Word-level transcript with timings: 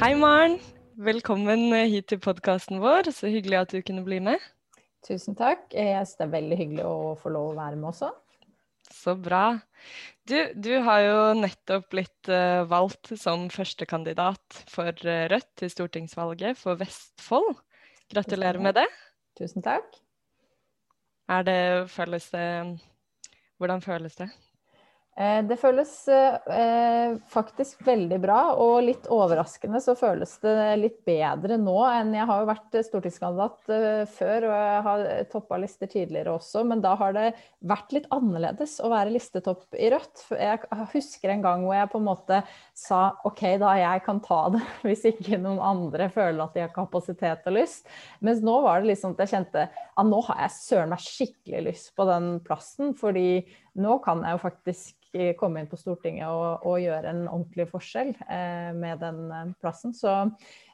Hei, 0.00 0.14
Maren. 0.16 0.54
Velkommen 0.96 1.74
hit 1.92 2.06
til 2.08 2.16
podkasten 2.24 2.78
vår. 2.80 3.10
Så 3.12 3.28
hyggelig 3.28 3.58
at 3.58 3.74
du 3.74 3.82
kunne 3.84 4.00
bli 4.06 4.16
med. 4.24 4.40
Tusen 5.04 5.36
takk. 5.36 5.66
Jeg 5.76 5.92
synes 5.92 6.14
det 6.16 6.24
er 6.24 6.30
veldig 6.32 6.56
hyggelig 6.56 6.86
å 6.88 6.94
få 7.20 7.32
lov 7.34 7.50
å 7.50 7.58
være 7.58 7.76
med 7.76 7.90
også. 7.90 8.08
Så 8.96 9.12
bra. 9.20 9.58
Du, 10.24 10.38
du 10.56 10.70
har 10.86 11.02
jo 11.04 11.18
nettopp 11.42 11.90
blitt 11.92 12.32
uh, 12.32 12.64
valgt 12.70 13.12
som 13.20 13.44
førstekandidat 13.52 14.62
for 14.72 14.88
Rødt 15.04 15.50
til 15.60 15.74
stortingsvalget 15.76 16.56
for 16.56 16.80
Vestfold. 16.80 17.60
Gratulerer 18.08 18.64
med 18.64 18.80
det. 18.80 18.88
Tusen 19.36 19.60
takk. 19.68 20.00
Er 21.28 21.44
det, 21.44 21.60
føles 21.92 22.32
det 22.32 22.46
Hvordan 23.60 23.84
føles 23.84 24.16
det? 24.16 24.32
Eh, 25.20 25.42
det 25.44 25.58
føles 25.60 25.90
eh, 26.08 27.16
faktisk 27.28 27.82
veldig 27.84 28.18
bra, 28.22 28.38
og 28.56 28.78
litt 28.86 29.08
overraskende 29.12 29.80
så 29.84 29.92
føles 29.98 30.32
det 30.40 30.54
litt 30.80 31.02
bedre 31.04 31.58
nå 31.60 31.76
enn 31.90 32.14
Jeg 32.16 32.28
har 32.30 32.40
jo 32.40 32.48
vært 32.48 32.78
stortingskandidat 32.86 33.72
eh, 33.74 34.04
før, 34.08 34.46
og 34.48 34.54
jeg 34.54 34.80
har 34.86 35.04
toppa 35.34 35.58
lister 35.60 35.90
tidligere 35.92 36.38
også, 36.38 36.64
men 36.70 36.80
da 36.80 36.94
har 36.96 37.12
det 37.18 37.26
vært 37.68 37.92
litt 37.92 38.08
annerledes 38.16 38.78
å 38.80 38.88
være 38.92 39.12
listetopp 39.12 39.76
i 39.76 39.92
Rødt. 39.92 40.24
Jeg 40.40 40.88
husker 40.94 41.34
en 41.34 41.44
gang 41.44 41.66
hvor 41.66 41.76
jeg 41.76 41.92
på 41.92 42.00
en 42.00 42.08
måte 42.08 42.40
sa 42.72 43.02
OK, 43.28 43.44
da 43.60 43.76
jeg 43.76 44.04
kan 44.06 44.24
ta 44.24 44.42
det, 44.56 44.64
hvis 44.88 45.04
ikke 45.12 45.42
noen 45.42 45.60
andre 45.60 46.08
føler 46.14 46.46
at 46.46 46.56
de 46.56 46.64
har 46.64 46.72
kapasitet 46.72 47.44
og 47.50 47.58
lyst. 47.58 47.84
Mens 48.24 48.40
nå 48.40 48.56
var 48.64 48.80
det 48.80 48.94
liksom 48.94 49.18
at 49.18 49.26
jeg 49.26 49.36
kjente 49.36 49.68
at 49.68 50.08
nå 50.08 50.24
har 50.30 50.46
jeg 50.46 50.56
søren 50.62 50.94
meg 50.94 51.04
skikkelig 51.04 51.66
lyst 51.68 51.92
på 51.98 52.08
den 52.08 52.38
plassen, 52.46 52.96
fordi 52.96 53.42
nå 53.78 53.98
kan 54.04 54.24
jeg 54.24 54.36
jo 54.36 54.42
faktisk 54.42 54.96
komme 55.38 55.60
inn 55.60 55.68
på 55.70 55.78
Stortinget 55.78 56.28
og, 56.30 56.66
og 56.66 56.80
gjøre 56.82 57.10
en 57.10 57.24
ordentlig 57.28 57.66
forskjell 57.70 58.12
eh, 58.30 58.70
med 58.76 59.00
den 59.02 59.24
eh, 59.34 59.52
plassen. 59.62 59.94
Så 59.96 60.12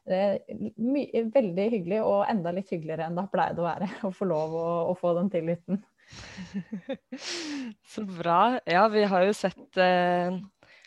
det 0.07 0.19
er 0.19 1.31
veldig 1.35 1.69
hyggelig, 1.73 2.03
og 2.05 2.27
enda 2.31 2.53
litt 2.55 2.71
hyggeligere 2.73 3.09
enn 3.09 3.17
det 3.19 3.27
pleide 3.33 3.63
å 3.63 3.67
være 3.67 3.91
å 4.09 4.13
få 4.15 4.29
lov 4.29 4.57
å, 4.57 4.67
å 4.93 4.97
få 4.99 5.15
den 5.19 5.33
tilliten. 5.33 5.81
Så 7.93 8.05
bra. 8.07 8.59
Ja, 8.69 8.87
vi 8.93 9.07
har 9.09 9.27
jo 9.27 9.35
sett 9.37 9.81
eh, 9.81 10.37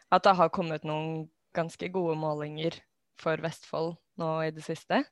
at 0.09 0.25
det 0.25 0.37
har 0.39 0.53
kommet 0.53 0.85
noen 0.87 1.27
ganske 1.57 1.89
gode 1.91 2.15
målinger 2.21 2.77
for 3.19 3.41
Vestfold 3.43 3.97
nå 4.21 4.33
i 4.45 4.53
det 4.53 4.63
siste. 4.63 5.03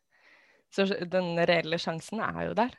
Så 0.74 0.86
den 0.88 1.34
reelle 1.48 1.80
sjansen 1.82 2.22
er 2.24 2.50
jo 2.50 2.58
der. 2.58 2.76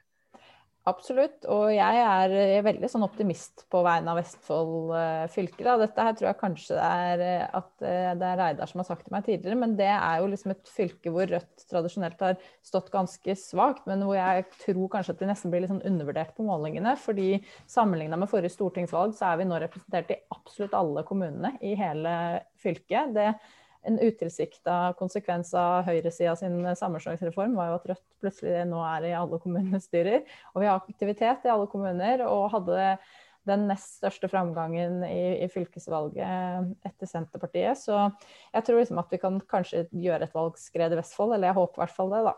Absolutt. 0.88 1.44
Og 1.52 1.68
jeg 1.74 2.00
er 2.00 2.62
veldig 2.64 2.88
sånn 2.88 3.04
optimist 3.04 3.66
på 3.72 3.82
vegne 3.84 4.12
av 4.12 4.20
Vestfold 4.20 4.92
uh, 4.94 5.26
fylke. 5.32 5.60
Da. 5.66 5.74
Dette 5.82 6.06
her 6.06 6.14
tror 6.16 6.28
jeg 6.30 6.38
kanskje 6.40 6.78
er 6.80 7.24
eh, 7.24 7.44
at 7.58 7.68
uh, 7.82 8.14
det 8.16 8.30
er 8.30 8.40
Reidar 8.40 8.70
som 8.70 8.80
har 8.80 8.88
sagt 8.88 9.04
til 9.04 9.14
meg 9.14 9.26
tidligere, 9.26 9.58
men 9.60 9.74
det 9.78 9.90
er 9.90 10.22
jo 10.22 10.30
liksom 10.32 10.54
et 10.54 10.72
fylke 10.72 11.12
hvor 11.12 11.28
Rødt 11.28 11.66
tradisjonelt 11.68 12.24
har 12.24 12.38
stått 12.64 12.88
ganske 12.94 13.36
svakt, 13.36 13.84
men 13.90 14.06
hvor 14.06 14.16
jeg 14.16 14.46
tror 14.62 14.88
kanskje 14.94 15.16
at 15.16 15.20
de 15.20 15.28
nesten 15.28 15.52
blir 15.52 15.64
litt 15.64 15.72
sånn 15.74 15.84
undervurdert 15.90 16.32
på 16.38 16.46
målingene. 16.46 16.96
fordi 16.96 17.42
sammenligna 17.68 18.16
med 18.16 18.30
forrige 18.32 18.54
stortingsvalg, 18.56 19.12
så 19.18 19.32
er 19.32 19.42
vi 19.42 19.48
nå 19.50 19.60
representert 19.60 20.14
i 20.14 20.20
absolutt 20.32 20.76
alle 20.78 21.04
kommunene 21.08 21.56
i 21.60 21.74
hele 21.76 22.14
fylket. 22.62 23.12
Det 23.18 23.32
en 23.86 23.98
utilsikta 24.02 24.94
konsekvens 24.98 25.52
av 25.56 25.86
høyresida 25.86 26.34
sin 26.38 26.58
sammenslåingsreform 26.76 27.54
var 27.58 27.70
jo 27.70 27.78
at 27.78 27.88
Rødt 27.92 28.04
plutselig 28.22 28.64
nå 28.68 28.82
er 28.84 29.08
i 29.08 29.14
alle 29.16 29.38
kommunestyrer. 29.42 30.26
Og 30.54 30.62
vi 30.62 30.68
har 30.68 30.82
aktivitet 30.82 31.46
i 31.46 31.52
alle 31.52 31.68
kommuner, 31.70 32.24
og 32.26 32.50
hadde 32.56 32.96
den 33.48 33.64
nest 33.70 33.98
største 34.00 34.28
framgangen 34.28 35.00
i, 35.06 35.44
i 35.44 35.48
fylkesvalget 35.52 36.74
etter 36.88 37.08
Senterpartiet. 37.08 37.80
Så 37.80 37.96
jeg 38.52 38.66
tror 38.66 38.80
liksom 38.80 39.00
at 39.00 39.14
vi 39.14 39.20
kan 39.22 39.38
kanskje 39.48 39.86
gjøre 39.94 40.28
et 40.28 40.36
valgskred 40.36 40.94
i 40.94 41.00
Vestfold, 41.00 41.36
eller 41.36 41.52
jeg 41.52 41.58
håper 41.60 41.80
i 41.80 41.84
hvert 41.84 41.96
fall 41.96 42.12
det, 42.12 42.24
da. 42.28 42.34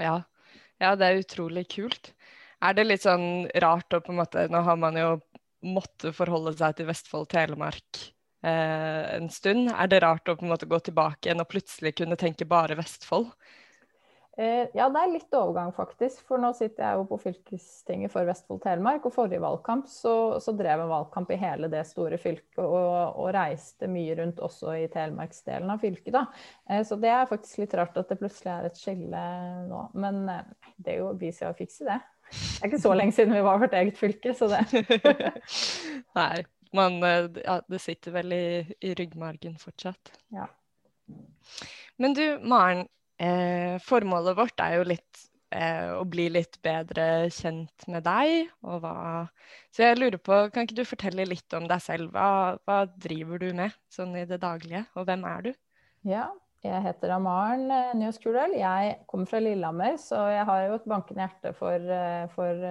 Ja. 0.00 0.16
ja, 0.82 0.94
det 0.98 1.06
er 1.06 1.20
utrolig 1.22 1.66
kult. 1.74 2.14
Er 2.62 2.74
det 2.78 2.88
litt 2.88 3.04
sånn 3.04 3.46
rart 3.62 3.94
å 3.94 4.02
på 4.02 4.12
en 4.14 4.20
måte 4.20 4.44
Nå 4.50 4.60
har 4.62 4.76
man 4.78 4.94
jo 4.94 5.16
måttet 5.66 6.14
forholde 6.14 6.54
seg 6.58 6.78
til 6.78 6.88
Vestfold, 6.88 7.28
Telemark 7.30 8.02
en 8.42 9.28
stund. 9.30 9.70
Er 9.70 9.90
det 9.90 10.00
rart 10.02 10.28
å 10.28 10.34
på 10.38 10.46
en 10.46 10.50
måte 10.50 10.66
gå 10.66 10.78
tilbake 10.82 11.28
igjen 11.28 11.44
og 11.44 11.50
plutselig 11.52 11.94
kunne 12.00 12.18
tenke 12.20 12.48
bare 12.48 12.78
Vestfold? 12.78 13.30
Eh, 14.36 14.68
ja, 14.72 14.86
det 14.88 15.00
er 15.00 15.10
litt 15.12 15.34
overgang, 15.36 15.74
faktisk. 15.76 16.22
For 16.24 16.40
nå 16.40 16.54
sitter 16.56 16.86
jeg 16.86 16.96
jo 16.96 17.04
på 17.10 17.18
fylkestinget 17.20 18.12
for 18.14 18.24
Vestfold 18.24 18.62
Telemark. 18.64 19.04
Og 19.04 19.12
forrige 19.12 19.42
valgkamp 19.44 19.90
så, 19.92 20.14
så 20.40 20.54
drev 20.56 20.80
jeg 20.80 20.92
valgkamp 20.92 21.34
i 21.34 21.40
hele 21.40 21.68
det 21.72 21.82
store 21.90 22.16
fylket 22.20 22.62
og, 22.62 23.18
og, 23.18 23.28
reiste 23.36 23.90
mye 23.92 24.16
rundt 24.22 24.40
også 24.42 24.78
i 24.80 24.86
telemarksdelen 24.92 25.74
av 25.74 25.84
fylket. 25.84 26.14
da. 26.16 26.24
Eh, 26.70 26.80
så 26.88 26.96
det 27.02 27.12
er 27.12 27.28
faktisk 27.28 27.64
litt 27.64 27.76
rart 27.76 28.00
at 28.00 28.08
det 28.08 28.20
plutselig 28.22 28.54
er 28.54 28.70
et 28.70 28.80
skille 28.80 29.26
nå. 29.68 29.84
Men 30.00 30.24
eh, 30.32 30.72
det 30.78 30.96
er 30.96 31.04
jo 31.04 31.12
vi 31.20 31.34
skal 31.36 31.56
fikse 31.58 31.84
det. 31.90 32.00
Det 32.32 32.64
er 32.64 32.72
ikke 32.72 32.80
så 32.80 32.96
lenge 32.96 33.12
siden 33.12 33.36
vi 33.36 33.44
var 33.44 33.60
vårt 33.60 33.76
eget 33.76 34.00
fylke, 34.00 34.32
så 34.32 34.48
det 34.48 34.64
Nei 36.16 36.44
man, 36.76 36.98
eh, 37.06 37.28
ja, 37.44 37.60
det 37.68 37.82
sitter 37.84 38.16
vel 38.18 38.34
i, 38.36 38.46
i 38.80 38.94
ryggmargen 38.98 39.58
fortsatt. 39.60 40.14
Ja. 40.34 40.48
Men 42.00 42.18
du, 42.18 42.26
Maren. 42.42 42.86
Eh, 43.22 43.76
formålet 43.78 44.34
vårt 44.34 44.58
er 44.64 44.80
jo 44.80 44.86
litt 44.88 45.20
eh, 45.54 45.92
å 45.94 46.02
bli 46.08 46.26
litt 46.32 46.56
bedre 46.64 47.28
kjent 47.30 47.86
med 47.92 48.02
deg. 48.06 48.48
Og 48.66 48.82
hva 48.82 48.94
Så 49.70 49.86
jeg 49.86 50.00
lurer 50.00 50.18
på, 50.18 50.38
kan 50.50 50.66
ikke 50.66 50.80
du 50.80 50.88
fortelle 50.88 51.28
litt 51.28 51.54
om 51.54 51.68
deg 51.70 51.82
selv? 51.84 52.10
Hva, 52.14 52.56
hva 52.66 52.82
driver 52.90 53.42
du 53.42 53.52
med 53.56 53.76
sånn 53.92 54.16
i 54.18 54.26
det 54.28 54.40
daglige, 54.42 54.86
og 54.96 55.06
hvem 55.08 55.26
er 55.28 55.46
du? 55.46 55.52
Ja, 56.08 56.26
jeg 56.62 56.82
heter 56.84 57.14
Amaren 57.16 57.70
eh, 57.74 57.94
Njøs 57.98 58.18
Kurdal. 58.22 58.56
Jeg 58.58 58.96
kommer 59.10 59.30
fra 59.30 59.42
Lillehammer, 59.42 59.96
så 60.02 60.24
jeg 60.32 60.46
har 60.48 60.66
jo 60.66 60.76
et 60.80 60.90
bankende 60.90 61.26
hjerte 61.26 61.54
for, 61.58 61.94
eh, 62.00 62.26
for 62.34 62.66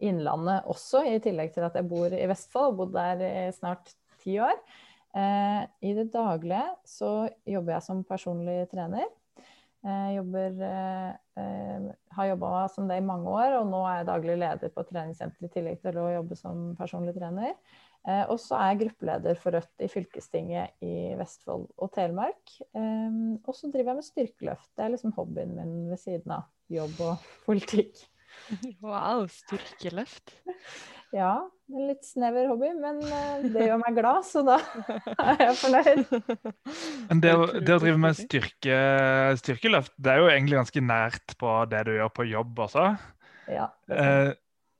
Innlandet 0.00 0.68
også, 0.70 1.04
i 1.06 1.18
tillegg 1.22 1.52
til 1.54 1.66
at 1.66 1.76
jeg 1.76 1.88
bor 1.90 2.12
i 2.12 2.28
Vestfold 2.30 2.72
og 2.72 2.78
bodd 2.78 2.94
der 2.96 3.24
i 3.26 3.48
snart 3.56 3.92
ti 4.22 4.38
år. 4.42 4.56
Eh, 5.16 5.62
I 5.82 5.94
det 5.96 6.10
daglige 6.14 6.66
så 6.86 7.28
jobber 7.48 7.76
jeg 7.76 7.86
som 7.86 8.04
personlig 8.06 8.62
trener. 8.70 9.08
Jeg 9.80 10.18
jobber, 10.18 10.58
eh, 10.60 11.84
har 12.12 12.26
jobba 12.28 12.68
som 12.68 12.86
det 12.88 12.98
i 13.00 13.04
mange 13.04 13.30
år, 13.32 13.54
og 13.60 13.70
nå 13.70 13.80
er 13.88 13.94
jeg 14.00 14.10
daglig 14.10 14.36
leder 14.42 14.72
på 14.74 14.84
treningssenter 14.84 15.46
i 15.46 15.48
tillegg 15.48 15.80
til 15.80 15.96
å 15.96 16.10
jobbe 16.18 16.36
som 16.36 16.76
personlig 16.76 17.14
trener. 17.16 17.54
Eh, 18.06 18.24
og 18.28 18.36
så 18.40 18.58
er 18.58 18.68
jeg 18.74 18.80
gruppeleder 18.84 19.40
for 19.40 19.56
Rødt 19.56 19.80
i 19.80 19.88
fylkestinget 19.88 20.84
i 20.84 21.14
Vestfold 21.16 21.66
og 21.78 21.92
Telemark. 21.92 22.60
og 22.76 23.54
så 23.56 23.72
driver 23.72 23.90
jeg 23.90 23.96
med 23.96 24.04
styrkeløft. 24.04 24.70
Det 24.76 24.84
er 24.84 24.92
liksom 24.94 25.12
hobbyen 25.16 25.56
min 25.56 25.90
ved 25.90 25.98
siden 25.98 26.30
av 26.30 26.44
jobb 26.68 27.00
og 27.00 27.16
politikk. 27.46 27.96
Wow, 28.84 29.26
styrkeløft. 29.30 30.34
Ja, 31.10 31.34
en 31.70 31.86
litt 31.88 32.04
snever 32.06 32.46
hobby, 32.50 32.68
men 32.78 33.00
eh, 33.02 33.46
det 33.50 33.66
gjør 33.66 33.80
meg 33.82 33.96
glad, 33.98 34.26
så 34.26 34.44
da 34.46 34.58
er 35.32 35.40
jeg 35.42 35.56
fornøyd. 35.58 36.12
Men 37.08 37.22
det, 37.24 37.32
det 37.66 37.74
å 37.74 37.80
drive 37.82 37.96
med 37.98 38.18
styrke, 38.18 38.76
styrkeløft, 39.40 39.96
det 39.98 40.12
er 40.12 40.22
jo 40.22 40.28
egentlig 40.30 40.60
ganske 40.60 40.84
nært 40.86 41.34
på 41.40 41.56
det 41.70 41.82
du 41.88 41.96
gjør 41.96 42.14
på 42.14 42.28
jobb 42.30 42.62
også. 42.68 42.92
Ja, 43.50 43.66
eh, 43.90 44.30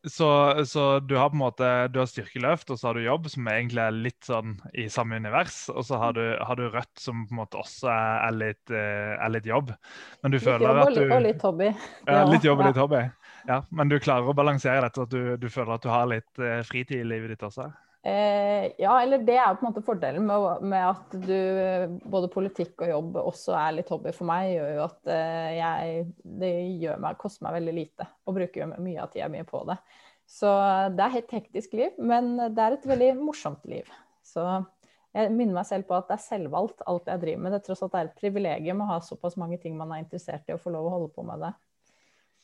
så, 0.08 0.64
så, 0.64 1.00
du 1.00 1.16
har 1.16 1.28
på 1.28 1.36
en 1.36 1.42
måte 1.42 1.66
du 1.92 1.98
har 2.00 2.06
styrkeløft, 2.08 2.70
og 2.72 2.78
så 2.80 2.88
har 2.88 2.96
du 2.96 3.02
jobb, 3.04 3.26
som 3.28 3.48
egentlig 3.52 3.82
er 3.84 3.98
litt 4.06 4.24
sånn 4.24 4.54
i 4.72 4.86
samme 4.92 5.18
univers. 5.20 5.66
Og 5.74 5.84
så 5.84 5.98
har 6.00 6.14
du, 6.16 6.22
har 6.40 6.56
du 6.56 6.70
Rødt, 6.72 6.94
som 7.00 7.26
på 7.26 7.34
en 7.34 7.40
måte 7.42 7.60
også 7.60 7.90
er, 7.92 8.32
litt, 8.38 8.72
eh, 8.72 9.12
er 9.18 9.34
litt 9.34 9.48
jobb. 9.50 9.74
Men 10.22 10.32
du 10.32 10.38
litt 10.38 10.46
føler 10.46 10.68
jobb 10.70 10.80
at 10.86 10.96
du 10.96 11.02
Og 11.04 11.24
litt 11.26 11.44
hobby. 11.44 11.68
Ja, 12.06 12.22
litt 12.30 12.46
jobb 12.48 12.62
og 12.62 12.70
litt 12.70 12.80
hobby. 12.80 13.02
Ja, 13.48 13.62
Men 13.70 13.88
du 13.88 13.98
klarer 14.02 14.28
å 14.28 14.36
balansere 14.36 14.82
dette, 14.86 15.06
at 15.06 15.12
du, 15.12 15.36
du 15.40 15.48
føler 15.52 15.76
at 15.76 15.86
du 15.86 15.92
har 15.92 16.10
litt 16.10 16.42
eh, 16.42 16.60
fritid 16.66 17.00
i 17.00 17.06
livet 17.06 17.34
ditt 17.34 17.46
også? 17.46 17.70
Eh, 18.02 18.70
ja, 18.80 18.94
eller 19.02 19.20
det 19.28 19.36
er 19.36 19.56
på 19.58 19.66
en 19.66 19.74
måte 19.74 19.84
fordelen 19.84 20.24
med, 20.24 20.62
med, 20.64 20.86
at 20.88 21.16
du 21.20 21.98
både 22.08 22.30
politikk 22.32 22.86
og 22.86 22.88
jobb 22.88 23.18
også 23.20 23.56
er 23.60 23.74
litt 23.76 23.92
hobby 23.92 24.14
for 24.16 24.28
meg, 24.30 24.54
gjør 24.54 24.70
jo 24.72 24.84
at 24.86 25.10
eh, 25.12 25.50
jeg 25.58 26.06
Det 26.40 26.52
gjør 26.80 27.02
meg, 27.04 27.18
koster 27.20 27.44
meg 27.44 27.58
veldig 27.58 27.74
lite 27.76 28.08
å 28.24 28.36
bruke 28.36 28.70
mye 28.72 29.04
av 29.04 29.12
tida 29.12 29.28
mi 29.32 29.44
på 29.44 29.62
det. 29.68 29.76
Så 30.30 30.48
det 30.96 31.04
er 31.04 31.18
et 31.18 31.34
hektisk 31.34 31.74
liv, 31.76 31.96
men 31.98 32.36
det 32.38 32.62
er 32.62 32.76
et 32.76 32.86
veldig 32.86 33.10
morsomt 33.18 33.64
liv. 33.68 33.88
Så 34.24 34.44
jeg 35.10 35.32
minner 35.34 35.56
meg 35.58 35.66
selv 35.66 35.88
på 35.88 35.96
at 35.98 36.06
det 36.08 36.16
er 36.16 36.22
selvvalgt 36.22 36.84
alt 36.88 37.08
jeg 37.10 37.20
driver 37.24 37.42
med. 37.42 37.52
Det 37.52 37.58
er 37.58 37.66
tross 37.66 37.82
alt 37.82 37.96
et 37.98 38.12
privilegium 38.16 38.84
å 38.84 38.92
ha 38.92 39.00
såpass 39.02 39.34
mange 39.40 39.58
ting 39.60 39.74
man 39.76 39.90
er 39.92 40.04
interessert 40.04 40.46
i, 40.46 40.54
å 40.54 40.62
få 40.62 40.72
lov 40.72 40.86
å 40.86 40.94
holde 40.94 41.10
på 41.16 41.26
med 41.26 41.42
det. 41.42 41.50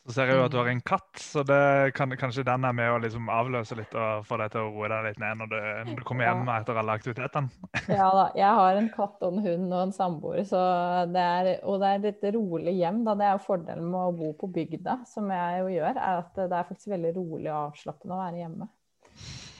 Så 0.06 0.12
ser 0.14 0.30
jeg 0.30 0.38
jo 0.38 0.44
at 0.46 0.52
du 0.54 0.58
har 0.60 0.68
en 0.70 0.80
katt, 0.86 1.18
så 1.18 1.42
det 1.42 1.90
kan, 1.96 2.12
kanskje 2.14 2.44
den 2.46 2.62
er 2.68 2.74
med 2.78 2.92
å 2.94 2.98
liksom 3.02 3.26
avløse 3.32 3.74
litt 3.74 3.94
og 3.98 4.22
få 4.28 4.36
deg 4.38 4.52
til 4.52 4.62
å 4.62 4.68
roe 4.70 4.90
deg 4.92 5.08
litt 5.08 5.18
ned 5.18 5.40
når 5.40 5.48
du, 5.50 5.56
når 5.88 5.98
du 5.98 6.04
kommer 6.06 6.28
hjem 6.28 6.44
ja. 6.46 6.58
etter 6.60 6.78
alle 6.78 6.94
aktivitetene. 6.94 7.70
ja 7.98 8.06
da. 8.14 8.26
Jeg 8.38 8.52
har 8.60 8.78
en 8.78 8.90
katt 8.94 9.26
og 9.26 9.34
en 9.34 9.42
hund 9.48 9.66
og 9.66 9.80
en 9.80 9.94
samboer, 9.96 10.46
og 10.46 11.10
det 11.16 11.26
er 11.26 12.06
et 12.12 12.26
rolig 12.38 12.76
hjem. 12.78 13.02
Da. 13.08 13.16
Det 13.18 13.26
er 13.26 13.34
jo 13.34 13.44
fordelen 13.48 13.90
med 13.90 14.00
å 14.04 14.14
bo 14.22 14.30
på 14.38 14.50
bygda, 14.54 15.00
som 15.10 15.26
jeg 15.34 15.60
jo 15.64 15.74
gjør, 15.74 15.94
er 15.96 16.22
at 16.22 16.38
det 16.38 16.46
er 16.46 16.70
faktisk 16.70 16.94
veldig 16.94 17.12
rolig 17.18 17.50
og 17.50 17.62
avslappende 17.64 18.14
å 18.14 18.22
være 18.22 18.42
hjemme. 18.44 18.70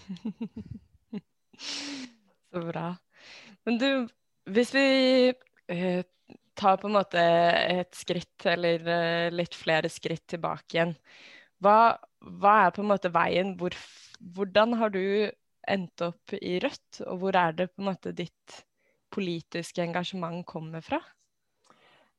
Så 2.54 2.62
bra. 2.69 2.88
Men 3.66 3.82
du, 3.82 3.90
hvis 4.54 4.70
vi 4.76 4.87
eh, 5.75 6.06
tar 6.58 6.79
på 6.81 6.88
en 6.88 6.97
måte 6.99 7.23
et 7.23 7.97
skritt, 7.97 8.47
eller 8.49 8.85
uh, 8.87 9.35
litt 9.35 9.56
flere 9.56 9.91
skritt 9.93 10.26
tilbake 10.35 10.79
igjen. 10.79 10.94
Hva, 11.62 11.97
hva, 12.20 12.55
er 12.67 12.75
på 12.76 12.85
en 12.85 12.91
måte 12.91 13.12
veien? 13.14 13.55
Hvor, 13.61 13.76
hvordan 14.37 14.76
har 14.81 14.93
du 14.94 15.03
endt 15.67 16.05
opp 16.05 16.37
i 16.38 16.58
Rødt, 16.62 17.03
og 17.06 17.20
hvor 17.23 17.37
er 17.38 17.56
det 17.56 17.70
på 17.73 17.82
en 17.82 17.91
måte 17.91 18.14
ditt 18.17 18.61
politiske 19.12 19.82
engasjement 19.85 20.44
kommer 20.49 20.85
fra? 20.85 21.00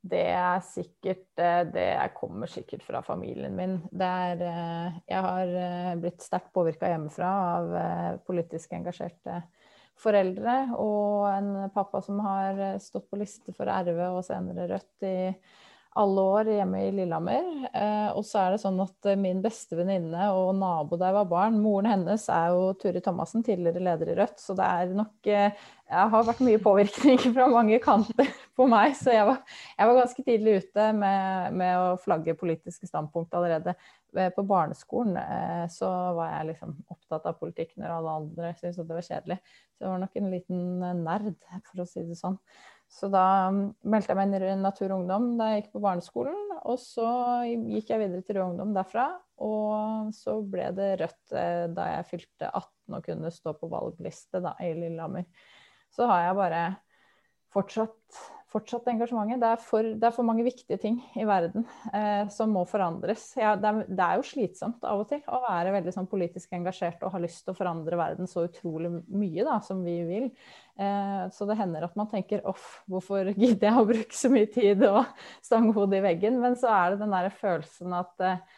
Det 0.07 0.23
er 0.29 0.59
sikkert 0.63 1.41
eh, 1.41 1.63
Det 1.73 1.87
kommer 2.15 2.49
sikkert 2.51 2.83
fra 2.85 3.01
familien 3.05 3.55
min. 3.57 3.77
Er, 3.99 4.39
eh, 4.39 4.99
jeg 5.09 5.23
har 5.25 5.55
eh, 5.63 5.95
blitt 5.99 6.23
sterkt 6.23 6.53
påvirka 6.55 6.91
hjemmefra 6.91 7.31
av 7.57 8.21
politisk 8.27 8.75
engasjerte 8.77 9.41
foreldre. 10.01 10.57
Og 10.79 11.27
en 11.31 11.71
pappa 11.75 12.01
som 12.05 12.19
har 12.25 12.77
stått 12.83 13.09
på 13.09 13.19
liste 13.21 13.55
for 13.55 13.69
RV 13.69 14.03
og 14.09 14.23
senere 14.27 14.69
Rødt 14.73 15.07
i 15.07 15.17
alle 15.97 16.21
år 16.21 16.49
hjemme 16.51 16.81
i 16.85 16.91
Lillehammer. 16.93 17.47
Eh, 17.73 18.09
og 18.13 18.25
så 18.25 18.41
er 18.43 18.53
det 18.53 18.61
sånn 18.61 18.77
at 18.83 19.09
eh, 19.09 19.17
min 19.19 19.39
beste 19.43 19.77
venninne 19.77 20.29
og 20.35 20.51
nabo 20.59 20.99
jeg 20.99 21.15
var 21.15 21.29
barn, 21.29 21.57
moren 21.61 21.89
hennes 21.89 22.27
er 22.33 22.53
jo 22.53 22.69
Turi 22.77 23.01
Thomassen, 23.03 23.45
tidligere 23.45 23.83
leder 23.87 24.11
i 24.13 24.17
Rødt. 24.19 24.37
Så 24.41 24.55
det 24.57 24.67
er 24.67 24.93
nok 24.97 25.29
eh, 25.31 25.65
Jeg 25.87 26.11
har 26.13 26.25
vært 26.27 26.43
mye 26.45 26.61
påvirkning 26.61 27.21
fra 27.35 27.47
mange 27.51 27.79
kanter 27.83 28.29
på 28.57 28.67
meg. 28.69 28.93
Så 28.99 29.15
jeg 29.15 29.25
var, 29.29 29.41
jeg 29.77 29.89
var 29.89 30.01
ganske 30.01 30.27
tidlig 30.29 30.57
ute 30.61 30.89
med, 30.97 31.55
med, 31.57 31.77
å 31.81 32.01
flagge 32.03 32.37
politiske 32.37 32.89
standpunkt 32.89 33.33
allerede. 33.37 33.73
Eh, 34.15 34.29
på 34.31 34.43
barneskolen 34.47 35.17
eh, 35.19 35.65
så 35.71 35.89
var 36.15 36.31
jeg 36.31 36.53
liksom 36.53 36.77
opptatt 36.93 37.27
av 37.27 37.35
politikk 37.41 37.73
når 37.75 37.97
alle 37.97 38.15
andre 38.21 38.53
syntes 38.55 38.79
at 38.79 38.87
det 38.87 38.97
var 38.97 39.07
kjedelig. 39.09 39.37
Så 39.75 39.83
jeg 39.83 39.91
var 39.91 40.01
nok 40.03 40.17
en 40.17 40.31
liten 40.31 40.63
nerd, 41.03 41.29
for 41.69 41.83
å 41.83 41.87
si 41.89 42.03
det 42.07 42.17
sånn. 42.19 42.39
Så 42.87 43.09
da 43.11 43.49
um, 43.51 43.65
meldte 43.83 44.13
jeg 44.13 44.17
meg 44.19 44.29
inn 44.29 44.45
i 44.47 44.55
Natur 44.61 44.93
og 44.93 45.01
Ungdom 45.01 45.33
da 45.39 45.49
jeg 45.51 45.65
gikk 45.65 45.73
på 45.75 45.83
barneskolen. 45.83 46.53
Og 46.71 46.79
så 46.79 47.07
gikk 47.49 47.91
jeg 47.91 48.01
videre 48.01 48.23
til 48.23 48.39
Rød 48.39 48.53
Ungdom 48.53 48.73
derfra. 48.77 49.09
Og 49.43 50.15
så 50.15 50.37
ble 50.47 50.69
det 50.77 50.93
Rødt 51.03 51.35
eh, 51.35 51.67
da 51.75 51.91
jeg 51.97 52.09
fylte 52.13 52.49
18 52.49 52.97
og 52.97 53.05
kunne 53.05 53.33
stå 53.33 53.53
på 53.59 53.69
valgliste 53.71 54.41
da, 54.43 54.55
i 54.63 54.71
Lillehammer. 54.77 55.27
Så 55.93 56.07
har 56.07 56.29
jeg 56.29 56.39
bare 56.39 56.63
fortsatt 57.53 58.23
fortsatt 58.51 58.87
engasjementet. 58.91 59.41
Det 59.41 59.49
er, 59.49 59.63
for, 59.63 59.87
det 59.99 60.07
er 60.07 60.13
for, 60.15 60.27
mange 60.27 60.45
viktige 60.45 60.79
ting 60.81 60.99
i 61.19 61.25
verden 61.27 61.65
eh, 61.91 62.27
som 62.33 62.53
må 62.55 62.63
forandres. 62.69 63.29
Ja, 63.39 63.55
det, 63.59 63.69
er, 63.69 63.89
det, 63.89 64.03
er, 64.03 64.19
jo 64.19 64.27
slitsomt 64.27 64.85
av 64.87 65.03
og 65.03 65.09
til 65.09 65.23
å 65.27 65.41
være 65.43 65.73
veldig 65.75 65.93
sånn, 65.95 66.09
politisk 66.11 66.55
engasjert 66.55 67.03
og 67.03 67.13
ha 67.15 67.21
lyst 67.23 67.43
til 67.45 67.55
å 67.55 67.57
forandre 67.57 67.99
verden 67.99 68.29
så 68.29 68.45
utrolig 68.47 68.93
mye 69.07 69.47
da, 69.47 69.59
som 69.65 69.83
vi 69.85 69.97
vil. 70.07 70.29
Eh, 70.79 71.23
så 71.33 71.49
det 71.49 71.57
hender 71.59 71.87
at 71.87 71.97
man 71.99 72.09
tenker 72.11 72.45
off, 72.47 72.79
hvorfor 72.87 73.33
gidder 73.33 73.71
jeg 73.71 73.81
å 73.81 73.89
bruke 73.89 74.15
så 74.15 74.31
mye 74.31 74.49
tid 74.53 74.85
og 74.87 75.03
stange 75.43 75.75
hodet 75.75 75.99
i 75.99 76.05
veggen? 76.07 76.39
Men 76.43 76.55
så 76.59 76.71
er 76.75 76.93
det 76.93 77.03
den 77.03 77.15
der 77.17 77.31
følelsen 77.35 77.99
at 77.99 78.25
eh, 78.25 78.56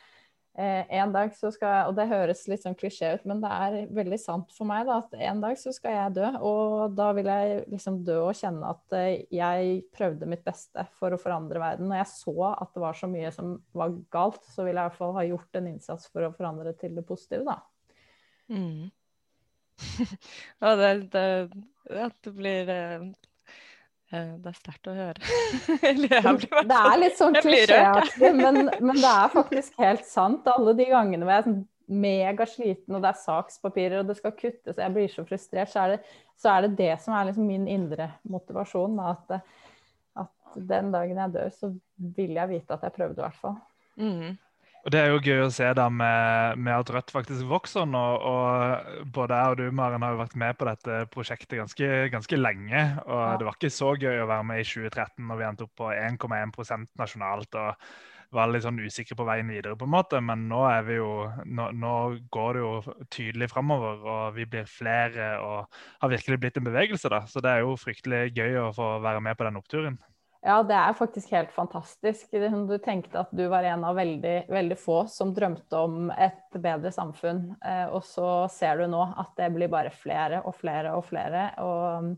Eh, 0.60 0.86
en 1.00 1.12
dag 1.14 1.32
så 1.38 1.52
skal, 1.56 1.88
Og 1.88 1.94
det 1.96 2.10
høres 2.10 2.42
litt 2.52 2.66
sånn 2.66 2.76
klisjé 2.76 3.14
ut, 3.16 3.22
men 3.30 3.40
det 3.40 3.50
er 3.50 3.94
veldig 3.96 4.18
sant 4.20 4.50
for 4.52 4.68
meg 4.68 4.90
da, 4.90 4.98
at 5.00 5.14
en 5.30 5.40
dag 5.40 5.56
så 5.62 5.72
skal 5.72 5.96
jeg 5.96 6.16
dø. 6.18 6.32
Og 6.44 6.98
da 6.98 7.14
vil 7.16 7.30
jeg 7.32 7.62
liksom 7.72 8.02
dø 8.08 8.18
og 8.26 8.36
kjenne 8.36 8.74
at 8.74 8.98
eh, 8.98 9.24
jeg 9.32 9.78
prøvde 9.96 10.28
mitt 10.28 10.44
beste 10.44 10.84
for 11.00 11.16
å 11.16 11.22
forandre 11.22 11.62
verden. 11.64 11.88
Når 11.88 12.02
jeg 12.02 12.12
så 12.12 12.36
at 12.52 12.76
det 12.76 12.84
var 12.84 13.00
så 13.00 13.08
mye 13.08 13.32
som 13.36 13.56
var 13.72 13.96
galt, 14.12 14.44
så 14.52 14.68
vil 14.68 14.74
jeg 14.74 14.82
i 14.82 14.90
hvert 14.90 15.00
fall 15.00 15.16
ha 15.16 15.26
gjort 15.30 15.62
en 15.62 15.72
innsats 15.72 16.12
for 16.12 16.28
å 16.28 16.34
forandre 16.36 16.76
til 16.82 17.00
det 17.00 17.08
positive, 17.08 17.48
da. 17.48 17.60
Mm. 18.52 18.90
ja, 20.60 20.76
det, 20.76 20.92
det, 21.16 21.28
det, 21.88 22.36
blir 22.36 22.74
eh, 22.74 23.08
Eh, 23.08 23.29
det 24.10 24.52
er 24.52 24.56
sterkt 24.58 24.88
å 24.90 24.96
høre. 24.98 25.20
det 26.00 26.80
er 26.80 26.96
litt 27.02 27.20
sånn 27.20 27.38
klisjéaktig, 27.38 28.32
men, 28.38 28.66
men, 28.80 28.96
det 28.96 29.12
er 29.12 29.36
faktisk 29.36 29.78
helt 29.82 30.08
sant. 30.10 30.48
Alle 30.50 30.74
de 30.78 30.88
gangene 30.90 31.28
hvor 31.28 31.36
jeg 31.36 31.44
er 31.44 31.50
sånn 31.50 31.62
megasliten, 31.90 32.96
og 32.96 33.02
det 33.02 33.12
er 33.12 33.22
sakspapirer, 33.22 34.02
og 34.02 34.10
det 34.10 34.20
skal 34.20 34.34
kuttes, 34.38 34.76
og 34.76 34.82
jeg 34.84 34.94
blir 34.94 35.14
så 35.14 35.24
frustrert, 35.26 35.72
så 35.72 35.86
er 35.86 35.96
det 35.96 36.02
så 36.40 36.54
er 36.54 36.66
det, 36.66 36.76
det, 36.80 36.94
som 37.04 37.16
er 37.16 37.30
liksom 37.30 37.48
min 37.50 37.66
indre 37.68 38.14
motivasjon. 38.32 39.00
At, 39.04 39.40
at, 40.24 40.36
den 40.56 40.94
dagen 40.94 41.20
jeg 41.20 41.34
dør, 41.36 41.50
så 41.54 41.72
vil 42.16 42.38
jeg 42.38 42.52
vite 42.54 42.76
at 42.76 42.86
jeg 42.88 42.96
prøvde, 42.96 43.20
i 43.20 43.26
hvert 43.26 43.42
fall. 43.42 43.58
Mm. 44.00 44.38
Og 44.86 44.94
Det 44.94 45.00
er 45.00 45.10
jo 45.12 45.20
gøy 45.20 45.42
å 45.44 45.52
se 45.52 45.68
da 45.76 45.90
med, 45.92 46.60
med 46.64 46.72
at 46.72 46.92
Rødt 46.96 47.12
faktisk 47.12 47.48
vokser 47.50 47.88
nå. 47.90 48.04
og 48.32 49.10
Både 49.16 49.40
jeg 49.40 49.54
og 49.56 49.58
du 49.60 49.76
Maren, 49.76 50.06
har 50.06 50.16
jo 50.16 50.22
vært 50.22 50.38
med 50.40 50.60
på 50.60 50.68
dette 50.70 51.02
prosjektet 51.12 51.60
ganske, 51.60 51.90
ganske 52.14 52.40
lenge. 52.40 52.86
og 53.06 53.20
ja. 53.20 53.34
Det 53.40 53.50
var 53.50 53.58
ikke 53.60 53.74
så 53.76 53.92
gøy 54.00 54.24
å 54.24 54.30
være 54.30 54.48
med 54.48 54.62
i 54.62 54.70
2013 54.70 55.28
når 55.28 55.42
vi 55.42 55.50
endte 55.50 55.68
opp 55.68 55.76
på 55.84 55.92
1,1% 55.92 56.96
nasjonalt. 57.02 57.60
og 57.60 57.92
var 58.36 58.52
litt 58.52 58.62
sånn 58.62 58.78
usikre 58.78 59.18
på 59.18 59.26
veien 59.26 59.50
videre, 59.50 59.78
på 59.78 59.88
en 59.88 59.94
måte, 59.96 60.20
men 60.22 60.44
nå, 60.52 60.60
er 60.70 60.84
vi 60.86 61.00
jo, 61.00 61.14
nå, 61.50 61.70
nå 61.74 61.94
går 62.34 62.58
det 62.58 62.62
jo 62.62 62.98
tydelig 63.16 63.50
framover. 63.50 64.04
Og 64.06 64.38
vi 64.38 64.46
blir 64.50 64.70
flere 64.70 65.32
og 65.42 65.82
har 66.04 66.14
virkelig 66.14 66.38
blitt 66.44 66.60
en 66.62 66.70
bevegelse. 66.70 67.10
da, 67.10 67.24
Så 67.26 67.42
det 67.42 67.56
er 67.56 67.66
jo 67.66 67.74
fryktelig 67.80 68.30
gøy 68.38 68.60
å 68.62 68.70
få 68.76 68.92
være 69.02 69.24
med 69.26 69.40
på 69.40 69.50
den 69.50 69.58
oppturen. 69.62 70.00
Ja, 70.40 70.62
det 70.64 70.76
er 70.76 70.96
faktisk 70.96 71.34
helt 71.36 71.52
fantastisk. 71.52 72.32
Du 72.32 72.78
tenkte 72.80 73.26
at 73.26 73.32
du 73.36 73.44
var 73.52 73.66
en 73.68 73.84
av 73.84 73.98
veldig, 74.00 74.46
veldig 74.48 74.78
få 74.80 75.02
som 75.12 75.34
drømte 75.36 75.82
om 75.84 76.14
et 76.16 76.56
bedre 76.56 76.94
samfunn. 76.96 77.42
Eh, 77.60 77.90
og 77.92 78.06
så 78.08 78.48
ser 78.54 78.80
du 78.80 78.88
nå 78.88 79.02
at 79.20 79.34
det 79.40 79.50
blir 79.56 79.72
bare 79.72 79.92
flere 79.92 80.40
og 80.48 80.56
flere 80.56 80.96
og 80.96 81.04
flere. 81.10 81.50
Og 81.60 82.16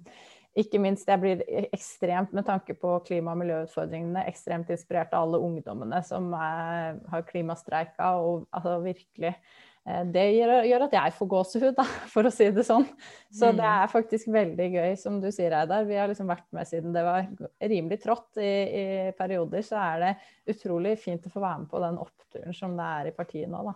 ikke 0.61 0.83
minst, 0.83 1.09
jeg 1.09 1.21
blir 1.23 1.41
ekstremt, 1.73 2.33
med 2.37 2.45
tanke 2.45 2.75
på 2.77 2.93
klima- 3.07 3.33
og 3.33 3.41
miljøutfordringene, 3.41 4.27
ekstremt 4.29 4.69
inspirert 4.69 5.15
av 5.17 5.25
alle 5.25 5.41
ungdommene 5.41 6.03
som 6.05 6.29
er, 6.37 7.01
har 7.09 7.25
klimastreika 7.25 8.13
og 8.21 8.45
altså 8.51 8.77
virkelig 8.85 9.33
det 9.81 10.23
gjør, 10.35 10.83
at 10.85 10.93
jeg 10.93 11.13
får 11.17 11.29
gåsehud, 11.31 11.71
da, 11.77 11.85
for 12.13 12.27
å 12.27 12.31
si 12.33 12.49
det 12.53 12.65
sånn. 12.67 12.85
Så 13.33 13.49
det 13.49 13.65
mm. 13.65 13.71
er 13.71 13.93
faktisk 13.93 14.29
veldig 14.33 14.67
gøy, 14.75 14.91
som 15.01 15.17
du 15.23 15.29
sier, 15.33 15.55
Eidar. 15.57 15.87
Vi 15.89 15.97
har 15.97 16.11
liksom 16.11 16.29
vært 16.29 16.45
med 16.53 16.69
siden 16.69 16.93
det 16.93 17.05
var 17.07 17.25
rimelig 17.59 18.01
trått 18.03 18.41
i, 18.41 18.51
i, 18.51 18.83
perioder. 19.17 19.65
Så 19.65 19.79
er 19.81 20.03
det 20.03 20.11
utrolig 20.53 20.97
fint 21.01 21.25
å 21.25 21.33
få 21.33 21.41
være 21.41 21.63
med 21.63 21.71
på 21.71 21.81
den 21.81 21.97
oppturen 22.03 22.57
som 22.57 22.77
det 22.77 22.91
er 22.99 23.09
i 23.09 23.15
partiet 23.15 23.49
nå, 23.49 23.63
da. 23.71 23.75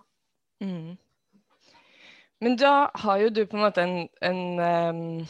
Mm. 0.65 0.93
Men 2.45 2.59
da 2.59 2.75
har 3.01 3.23
jo 3.23 3.33
du 3.33 3.41
på 3.49 3.57
en 3.57 3.65
måte 3.65 3.83
en, 3.85 3.97
en 4.27 4.45
um 4.61 5.25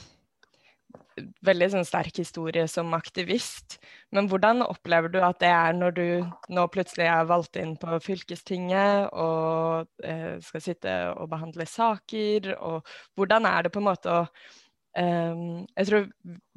veldig 1.45 1.69
sånn, 1.71 1.87
sterk 1.87 2.19
historie 2.19 2.65
som 2.71 2.93
aktivist. 2.97 3.77
Men 4.15 4.27
hvordan 4.31 4.65
opplever 4.65 5.11
du 5.11 5.21
at 5.23 5.39
det 5.43 5.51
er 5.51 5.77
når 5.77 5.95
du 5.95 6.07
nå 6.55 6.65
plutselig 6.73 7.07
er 7.11 7.29
valgt 7.29 7.59
inn 7.61 7.75
på 7.79 7.99
fylkestinget 8.03 9.13
og 9.13 9.87
eh, 10.03 10.35
skal 10.43 10.63
sitte 10.63 10.97
og 11.15 11.31
behandle 11.31 11.67
saker? 11.69 12.51
Og 12.59 12.95
hvordan 13.15 13.47
er 13.49 13.65
det 13.65 13.73
på 13.75 13.83
en 13.83 13.89
måte 13.89 14.11
å 14.11 14.25
um, 14.25 15.63
Jeg 15.75 15.87
tror 15.89 16.05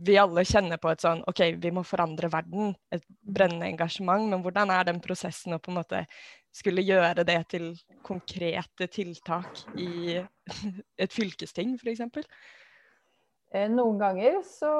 vi 0.08 0.18
alle 0.18 0.46
kjenner 0.46 0.82
på 0.82 0.90
et 0.92 1.06
sånn 1.06 1.22
OK, 1.30 1.44
vi 1.62 1.74
må 1.74 1.86
forandre 1.86 2.30
verden. 2.32 2.74
Et 2.94 3.04
brennende 3.22 3.70
engasjement. 3.70 4.26
Men 4.30 4.42
hvordan 4.42 4.74
er 4.74 4.90
den 4.90 5.02
prosessen 5.04 5.54
å 5.54 5.62
på 5.62 5.72
en 5.72 5.80
måte 5.82 6.04
skulle 6.58 6.82
gjøre 6.82 7.22
det 7.28 7.42
til 7.52 7.70
konkrete 8.06 8.88
tiltak 8.90 9.62
i 9.78 10.18
et 11.02 11.14
fylkesting, 11.14 11.76
f.eks.? 11.78 12.26
Eh, 13.48 13.64
noen 13.72 13.96
ganger 13.96 14.42
så, 14.44 14.70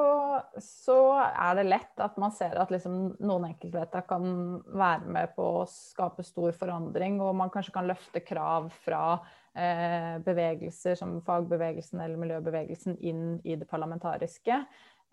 så, 0.60 0.98
er 1.24 1.56
det 1.56 1.68
lett 1.70 2.02
at 2.04 2.18
man 2.20 2.34
ser 2.36 2.58
at 2.60 2.68
liksom 2.72 2.98
noen 3.16 3.46
enkeltvedtak 3.48 4.04
kan 4.10 4.26
være 4.60 5.08
med 5.08 5.32
på 5.38 5.46
å 5.62 5.66
skape 5.72 6.24
stor 6.26 6.52
forandring, 6.52 7.16
og 7.24 7.32
man 7.38 7.52
kanskje 7.54 7.72
kan 7.78 7.88
løfte 7.88 8.20
krav 8.20 8.68
fra 8.84 9.02
eh, 9.56 10.20
bevegelser 10.24 11.00
som 11.00 11.16
fagbevegelsen 11.24 12.04
eller 12.04 12.20
miljøbevegelsen 12.20 13.00
inn 13.00 13.24
i 13.48 13.56
det 13.56 13.70
parlamentariske. 13.70 14.60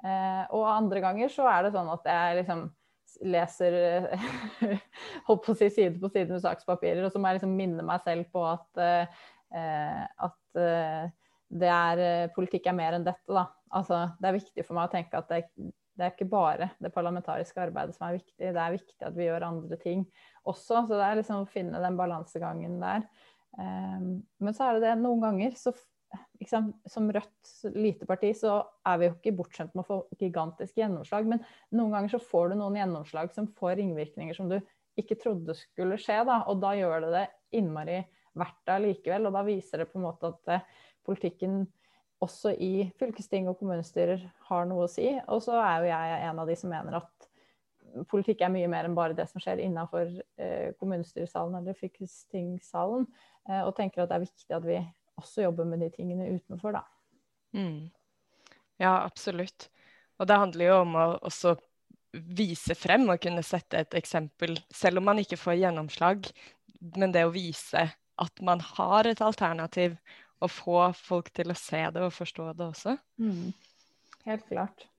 Eh, 0.04 0.44
og 0.52 0.68
andre 0.74 1.08
ganger 1.08 1.32
så 1.32 1.48
er 1.48 1.64
det 1.64 1.76
sånn 1.78 1.96
at 1.96 2.12
jeg 2.12 2.42
liksom 2.42 2.68
leser 3.24 3.76
holdt 5.30 5.46
på 5.46 5.54
å 5.54 5.56
si 5.56 5.70
side 5.72 6.02
på 6.02 6.12
side 6.12 6.28
med 6.34 6.44
sakspapirer, 6.44 7.06
og 7.08 7.14
så 7.14 7.24
må 7.24 7.32
jeg 7.32 7.40
liksom 7.40 7.56
minne 7.56 7.88
meg 7.88 8.04
selv 8.04 8.28
på 8.36 8.44
at, 8.50 8.68
eh, 8.84 10.04
at 10.28 10.60
eh, 10.60 11.14
det 11.50 11.70
er, 11.70 12.02
eh, 12.02 12.34
politikk 12.36 12.70
er 12.70 12.78
mer 12.78 12.98
enn 12.98 13.06
dette, 13.06 13.28
da. 13.32 13.48
Altså, 13.76 14.02
det 14.20 14.30
er 14.30 14.38
viktig 14.40 14.66
for 14.66 14.78
meg 14.78 14.90
å 14.90 14.94
tenke 14.94 15.20
at 15.20 15.32
det, 15.32 15.42
det, 15.58 16.04
er 16.04 16.14
ikke 16.14 16.30
bare 16.32 16.72
det 16.82 16.94
parlamentariske 16.96 17.62
arbeidet 17.68 17.96
som 17.98 18.08
er 18.08 18.20
viktig, 18.20 18.52
det 18.56 18.62
er 18.62 18.76
viktig 18.76 19.08
at 19.08 19.18
vi 19.18 19.28
gjør 19.28 19.48
andre 19.50 19.80
ting 19.82 20.06
også. 20.44 20.86
Så 20.86 20.94
det 20.94 21.04
er 21.06 21.20
liksom 21.20 21.44
å 21.44 21.50
finne 21.50 21.82
den 21.84 22.00
balansegangen 22.00 22.80
der. 22.84 23.06
Um, 23.56 24.24
men 24.44 24.56
så 24.56 24.68
er 24.68 24.78
det 24.78 24.90
det 24.90 24.96
noen 25.00 25.22
ganger 25.24 25.54
så 25.56 25.72
liksom, 26.42 26.74
Som 26.92 27.06
Rødt 27.16 27.52
lite 27.72 28.04
parti 28.10 28.34
så 28.36 28.58
er 28.84 28.98
vi 29.00 29.08
jo 29.08 29.14
ikke 29.14 29.32
bortskjemt 29.38 29.72
med 29.76 29.86
å 29.86 29.88
få 29.88 30.00
gigantisk 30.20 30.76
gjennomslag, 30.82 31.28
men 31.32 31.40
noen 31.76 31.96
ganger 31.96 32.16
så 32.16 32.20
får 32.20 32.52
du 32.52 32.58
noen 32.60 32.76
gjennomslag 32.82 33.32
som 33.36 33.48
får 33.56 33.78
ringvirkninger 33.80 34.36
som 34.36 34.52
du 34.52 34.58
ikke 35.00 35.18
trodde 35.20 35.56
skulle 35.60 35.98
skje, 36.00 36.22
da. 36.28 36.42
Og 36.52 36.60
da 36.64 36.74
gjør 36.78 37.06
det 37.06 37.14
det 37.16 37.26
innmari 37.60 38.02
verdt 38.36 38.62
det 38.68 38.76
allikevel. 38.76 39.28
Og 39.28 39.36
da 39.36 39.44
viser 39.48 39.82
det 39.82 39.90
på 39.92 40.00
en 40.00 40.08
måte 40.08 40.32
at 40.32 40.54
politikken 41.06 41.64
også 42.24 42.54
i 42.62 42.88
fylkesting 43.00 43.50
og 43.50 43.60
kommunestyrer 43.60 44.22
har 44.50 44.68
noe 44.70 44.86
å 44.86 44.92
si. 44.92 45.08
Og 45.32 45.44
så 45.44 45.58
er 45.60 45.84
jo 45.84 45.92
jeg 45.92 46.20
en 46.30 46.42
av 46.42 46.50
de 46.50 46.58
som 46.60 46.72
mener 46.72 47.00
at 47.02 47.30
politikk 48.12 48.44
er 48.44 48.54
mye 48.54 48.70
mer 48.72 48.88
enn 48.88 48.98
bare 48.98 49.16
det 49.16 49.28
som 49.30 49.42
skjer 49.44 49.62
innafor 49.64 50.10
eh, 50.42 50.72
kommunestyresalen 50.80 51.60
eller 51.60 51.78
fylkestingsalen. 51.80 53.06
Eh, 53.50 53.62
og 53.62 53.76
tenker 53.78 54.04
at 54.04 54.12
det 54.12 54.18
er 54.18 54.26
viktig 54.26 54.58
at 54.58 54.68
vi 54.68 54.80
også 55.20 55.46
jobber 55.46 55.70
med 55.70 55.84
de 55.84 55.92
tingene 55.94 56.32
utenfor, 56.36 56.76
da. 56.76 56.84
Mm. 57.56 57.88
Ja, 58.82 58.98
absolutt. 59.06 59.70
Og 60.20 60.28
det 60.28 60.40
handler 60.40 60.68
jo 60.68 60.82
om 60.82 60.98
å 61.00 61.06
også 61.28 61.56
vise 62.36 62.76
frem 62.80 63.08
og 63.12 63.22
kunne 63.24 63.44
sette 63.44 63.82
et 63.84 63.96
eksempel, 64.00 64.56
selv 64.74 65.02
om 65.02 65.10
man 65.10 65.20
ikke 65.20 65.40
får 65.40 65.60
gjennomslag. 65.60 66.28
Men 66.96 67.16
det 67.16 67.26
å 67.28 67.34
vise 67.36 67.88
at 68.22 68.44
man 68.44 68.62
har 68.64 69.08
et 69.08 69.24
alternativ, 69.24 69.98
og 70.44 70.52
få 70.52 70.82
folk 70.98 71.32
til 71.36 71.54
å 71.54 71.60
se 71.60 71.86
det 71.96 72.04
og 72.04 72.14
forstå 72.16 72.52
det 72.58 72.68
også. 72.72 72.98
Mm. 73.22 73.54
Helt 74.26 74.46
klart. 74.50 74.90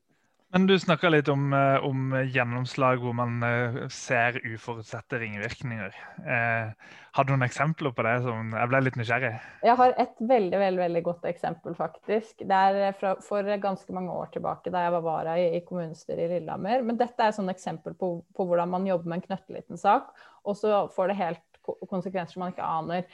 Men 0.55 0.69
du 0.69 0.76
snakka 0.78 1.11
litt 1.11 1.26
om, 1.28 1.50
eh, 1.52 1.85
om, 1.85 2.12
gjennomslag 2.33 3.02
hvor 3.02 3.12
man 3.19 3.43
eh, 3.45 3.81
ser 3.93 4.38
uforutsette 4.47 5.19
ringvirkninger. 5.21 5.97
Eh, 6.23 6.93
har 7.19 7.26
du 7.26 7.33
noen 7.33 7.45
eksempler 7.45 7.90
på 7.93 8.05
det? 8.07 8.14
som 8.25 8.55
Jeg 8.55 8.71
ble 8.71 8.81
litt 8.85 8.97
nysgjerrig. 8.97 9.33
Jeg 9.66 9.76
har 9.81 9.97
et 9.99 10.23
veldig 10.23 10.61
veldig, 10.62 10.81
veldig 10.85 11.02
godt 11.09 11.26
eksempel, 11.28 11.75
faktisk. 11.76 12.47
Det 12.47 12.61
er 12.69 12.78
eh, 12.87 12.95
fra, 12.97 13.16
for 13.26 13.50
ganske 13.66 13.97
mange 13.97 14.14
år 14.14 14.31
tilbake, 14.38 14.73
da 14.73 14.87
jeg 14.87 14.95
var 14.95 15.05
vara 15.05 15.35
i, 15.43 15.49
i 15.59 15.64
kommunestyret 15.66 16.25
i 16.28 16.31
Lillehammer. 16.37 16.87
Men 16.87 17.02
dette 17.02 17.26
er 17.26 17.35
et 17.35 17.52
eksempel 17.57 17.99
på, 17.99 18.14
på, 18.37 18.47
hvordan 18.47 18.71
man 18.71 18.87
jobber 18.87 19.11
med 19.11 19.21
en 19.21 19.26
knøtteliten 19.26 19.83
sak, 19.83 20.14
og 20.47 20.57
så 20.57 20.87
får 20.95 21.11
det 21.11 21.21
helt 21.25 21.45
konsekvenser 21.90 22.38
man 22.40 22.55
ikke 22.55 22.64
aner. 22.64 23.05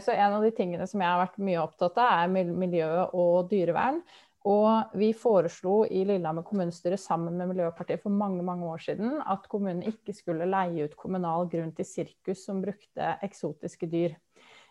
Så 0.00 0.12
en 0.14 0.36
av 0.36 0.42
de 0.44 0.50
tingene 0.54 0.86
som 0.86 1.00
jeg 1.02 1.08
har 1.10 1.22
vært 1.22 1.38
mye 1.42 1.62
opptatt 1.62 1.98
av, 2.00 2.26
er 2.34 2.50
miljø 2.50 2.90
og 3.10 3.48
dyrevern. 3.50 4.02
Og 4.48 4.94
vi 4.96 5.10
foreslo 5.12 5.82
i 5.84 6.00
Lillehammer 6.08 6.44
kommunestyre 6.46 6.96
sammen 6.96 7.36
med 7.36 7.50
Miljøpartiet 7.50 8.00
for 8.00 8.14
mange 8.14 8.40
mange 8.44 8.64
år 8.72 8.80
siden 8.86 9.18
at 9.20 9.44
kommunen 9.52 9.84
ikke 9.84 10.14
skulle 10.16 10.48
leie 10.48 10.86
ut 10.88 10.96
kommunal 10.96 11.44
grunn 11.52 11.74
til 11.76 11.84
sirkus 11.84 12.46
som 12.46 12.62
brukte 12.64 13.18
eksotiske 13.26 13.90
dyr. 13.92 14.16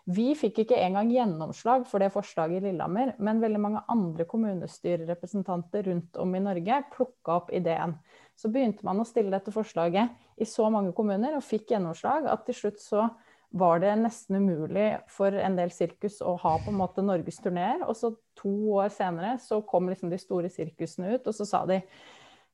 Vi 0.09 0.31
fikk 0.33 0.63
ikke 0.63 0.79
engang 0.81 1.11
gjennomslag 1.13 1.83
for 1.85 2.01
det 2.01 2.09
forslaget 2.15 2.63
i 2.63 2.69
Lillehammer, 2.71 3.11
men 3.21 3.43
veldig 3.43 3.61
mange 3.61 3.83
andre 3.93 4.25
kommunestyrerepresentanter 4.25 5.85
rundt 5.85 6.17
om 6.17 6.33
i 6.33 6.41
Norge 6.41 6.79
plukka 6.95 7.35
opp 7.35 7.51
ideen. 7.53 7.93
Så 8.33 8.49
begynte 8.49 8.87
man 8.87 9.03
å 9.03 9.05
stille 9.05 9.29
dette 9.35 9.53
forslaget 9.53 10.15
i 10.41 10.47
så 10.49 10.65
mange 10.73 10.95
kommuner 10.97 11.37
og 11.37 11.45
fikk 11.45 11.75
gjennomslag 11.75 12.25
at 12.31 12.47
til 12.47 12.57
slutt 12.57 12.81
så 12.81 13.05
var 13.51 13.81
det 13.81 13.95
nesten 13.97 14.35
umulig 14.43 14.91
for 15.09 15.33
en 15.33 15.55
del 15.57 15.71
sirkus 15.73 16.19
å 16.21 16.35
ha 16.41 16.53
på 16.61 16.69
en 16.69 16.79
måte 16.79 17.03
norgesturneer. 17.05 17.81
Og 17.87 17.97
så 17.97 18.13
to 18.37 18.53
år 18.77 18.91
senere 18.93 19.37
så 19.41 19.61
kom 19.65 19.89
liksom 19.89 20.11
de 20.13 20.19
store 20.21 20.51
sirkusene 20.53 21.15
ut, 21.15 21.27
og 21.27 21.35
så 21.35 21.47
sa 21.49 21.65
de 21.69 21.81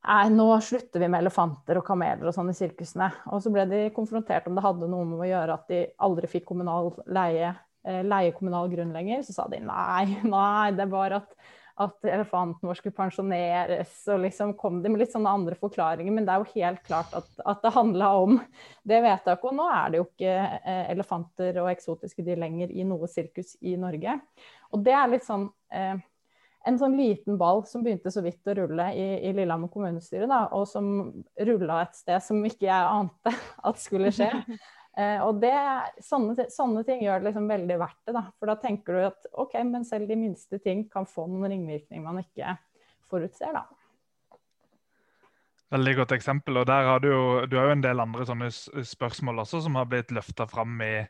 Nei, 0.05 0.27
nå 0.29 0.45
slutter 0.61 1.01
vi 1.01 1.07
med 1.09 1.23
elefanter 1.23 1.79
og 1.79 1.85
kameler 1.87 2.27
og 2.29 2.33
sånn 2.35 2.51
i 2.51 2.53
sirkusene. 2.53 3.07
Og 3.33 3.39
så 3.41 3.49
ble 3.49 3.63
de 3.65 3.79
konfrontert 3.95 4.45
om 4.45 4.53
det 4.53 4.61
hadde 4.61 4.89
noe 4.91 5.07
med 5.09 5.23
å 5.23 5.29
gjøre 5.31 5.55
at 5.57 5.71
de 5.71 5.79
aldri 6.05 6.29
fikk 6.29 6.45
kommunal 6.51 6.91
leie, 7.09 7.49
eh, 7.81 8.03
leie 8.05 8.35
kommunal 8.35 8.69
grunn 8.69 8.93
lenger. 8.93 9.23
Så 9.25 9.33
sa 9.33 9.47
de 9.49 9.63
nei, 9.65 10.19
nei, 10.35 10.75
det 10.77 10.85
var 10.91 11.17
at 11.23 11.33
at 11.75 12.07
elefanten 12.07 12.69
vår 12.69 12.77
skulle 12.79 12.95
pensjoneres, 12.95 13.93
og 14.13 14.21
liksom 14.23 14.53
kom 14.59 14.79
de 14.83 14.91
med 14.91 15.01
litt 15.01 15.11
sånne 15.11 15.33
andre 15.37 15.57
forklaringer. 15.59 16.13
Men 16.15 16.27
det 16.27 16.31
er 16.31 16.43
jo 16.43 16.61
helt 16.61 16.81
klart 16.87 17.11
at, 17.17 17.27
at 17.43 17.61
det 17.65 17.73
handla 17.75 18.11
om 18.23 18.37
det 18.87 19.01
vedtaket. 19.03 19.47
Og 19.49 19.57
nå 19.57 19.67
er 19.73 19.91
det 19.91 19.99
jo 19.99 20.07
ikke 20.07 20.35
eh, 20.61 20.83
elefanter 20.93 21.59
og 21.63 21.71
eksotiske 21.73 22.23
dyr 22.23 22.39
lenger 22.45 22.71
i 22.71 22.87
noe 22.87 23.09
sirkus 23.11 23.57
i 23.59 23.75
Norge. 23.79 24.15
Og 24.71 24.85
det 24.87 24.95
er 24.95 25.11
litt 25.11 25.27
sånn 25.27 25.49
eh, 25.75 25.99
en 26.65 26.79
sånn 26.81 26.95
liten 26.97 27.37
ball 27.37 27.61
som 27.69 27.83
begynte 27.85 28.09
så 28.09 28.23
vidt 28.25 28.47
å 28.49 28.55
rulle 28.57 28.87
i, 28.97 29.05
i 29.27 29.33
Lillehammer 29.35 29.69
kommunestyre, 29.69 30.25
da, 30.29 30.47
og 30.55 30.65
som 30.69 30.87
rulla 31.37 31.83
et 31.83 31.99
sted 31.99 32.23
som 32.25 32.39
ikke 32.47 32.65
jeg 32.65 32.95
ante 32.95 33.35
at 33.69 33.83
skulle 33.83 34.13
skje. 34.15 34.31
Eh, 34.97 35.19
og 35.19 35.41
det, 35.43 35.55
sånne, 36.03 36.47
sånne, 36.51 36.85
ting 36.87 37.01
gjør 37.03 37.19
det 37.19 37.29
liksom 37.29 37.49
veldig 37.51 37.79
verdt 37.81 38.01
det. 38.07 38.13
Da. 38.15 38.27
For 38.39 38.51
da 38.51 38.55
tenker 38.61 38.95
du 38.95 39.07
at 39.09 39.31
ok, 39.33 39.57
men 39.67 39.87
selv 39.87 40.07
de 40.11 40.19
minste 40.19 40.59
ting 40.63 40.85
kan 40.91 41.07
få 41.09 41.27
noen 41.27 41.51
ringvirkninger 41.51 42.05
man 42.05 42.21
ikke 42.23 42.55
forutser. 43.09 43.51
da. 43.55 43.65
Veldig 45.75 45.95
godt 45.99 46.15
eksempel. 46.15 46.61
og 46.61 46.67
der 46.69 46.87
har 46.87 46.99
Du 46.99 47.09
jo, 47.09 47.45
du 47.45 47.57
har 47.57 47.67
jo 47.67 47.75
en 47.75 47.83
del 47.83 47.99
andre 47.99 48.25
sånne 48.25 48.51
spørsmål 48.51 49.43
også 49.43 49.65
som 49.65 49.75
har 49.75 49.89
blitt 49.91 50.13
løfta 50.15 50.47
fram 50.47 50.79
i, 50.81 51.03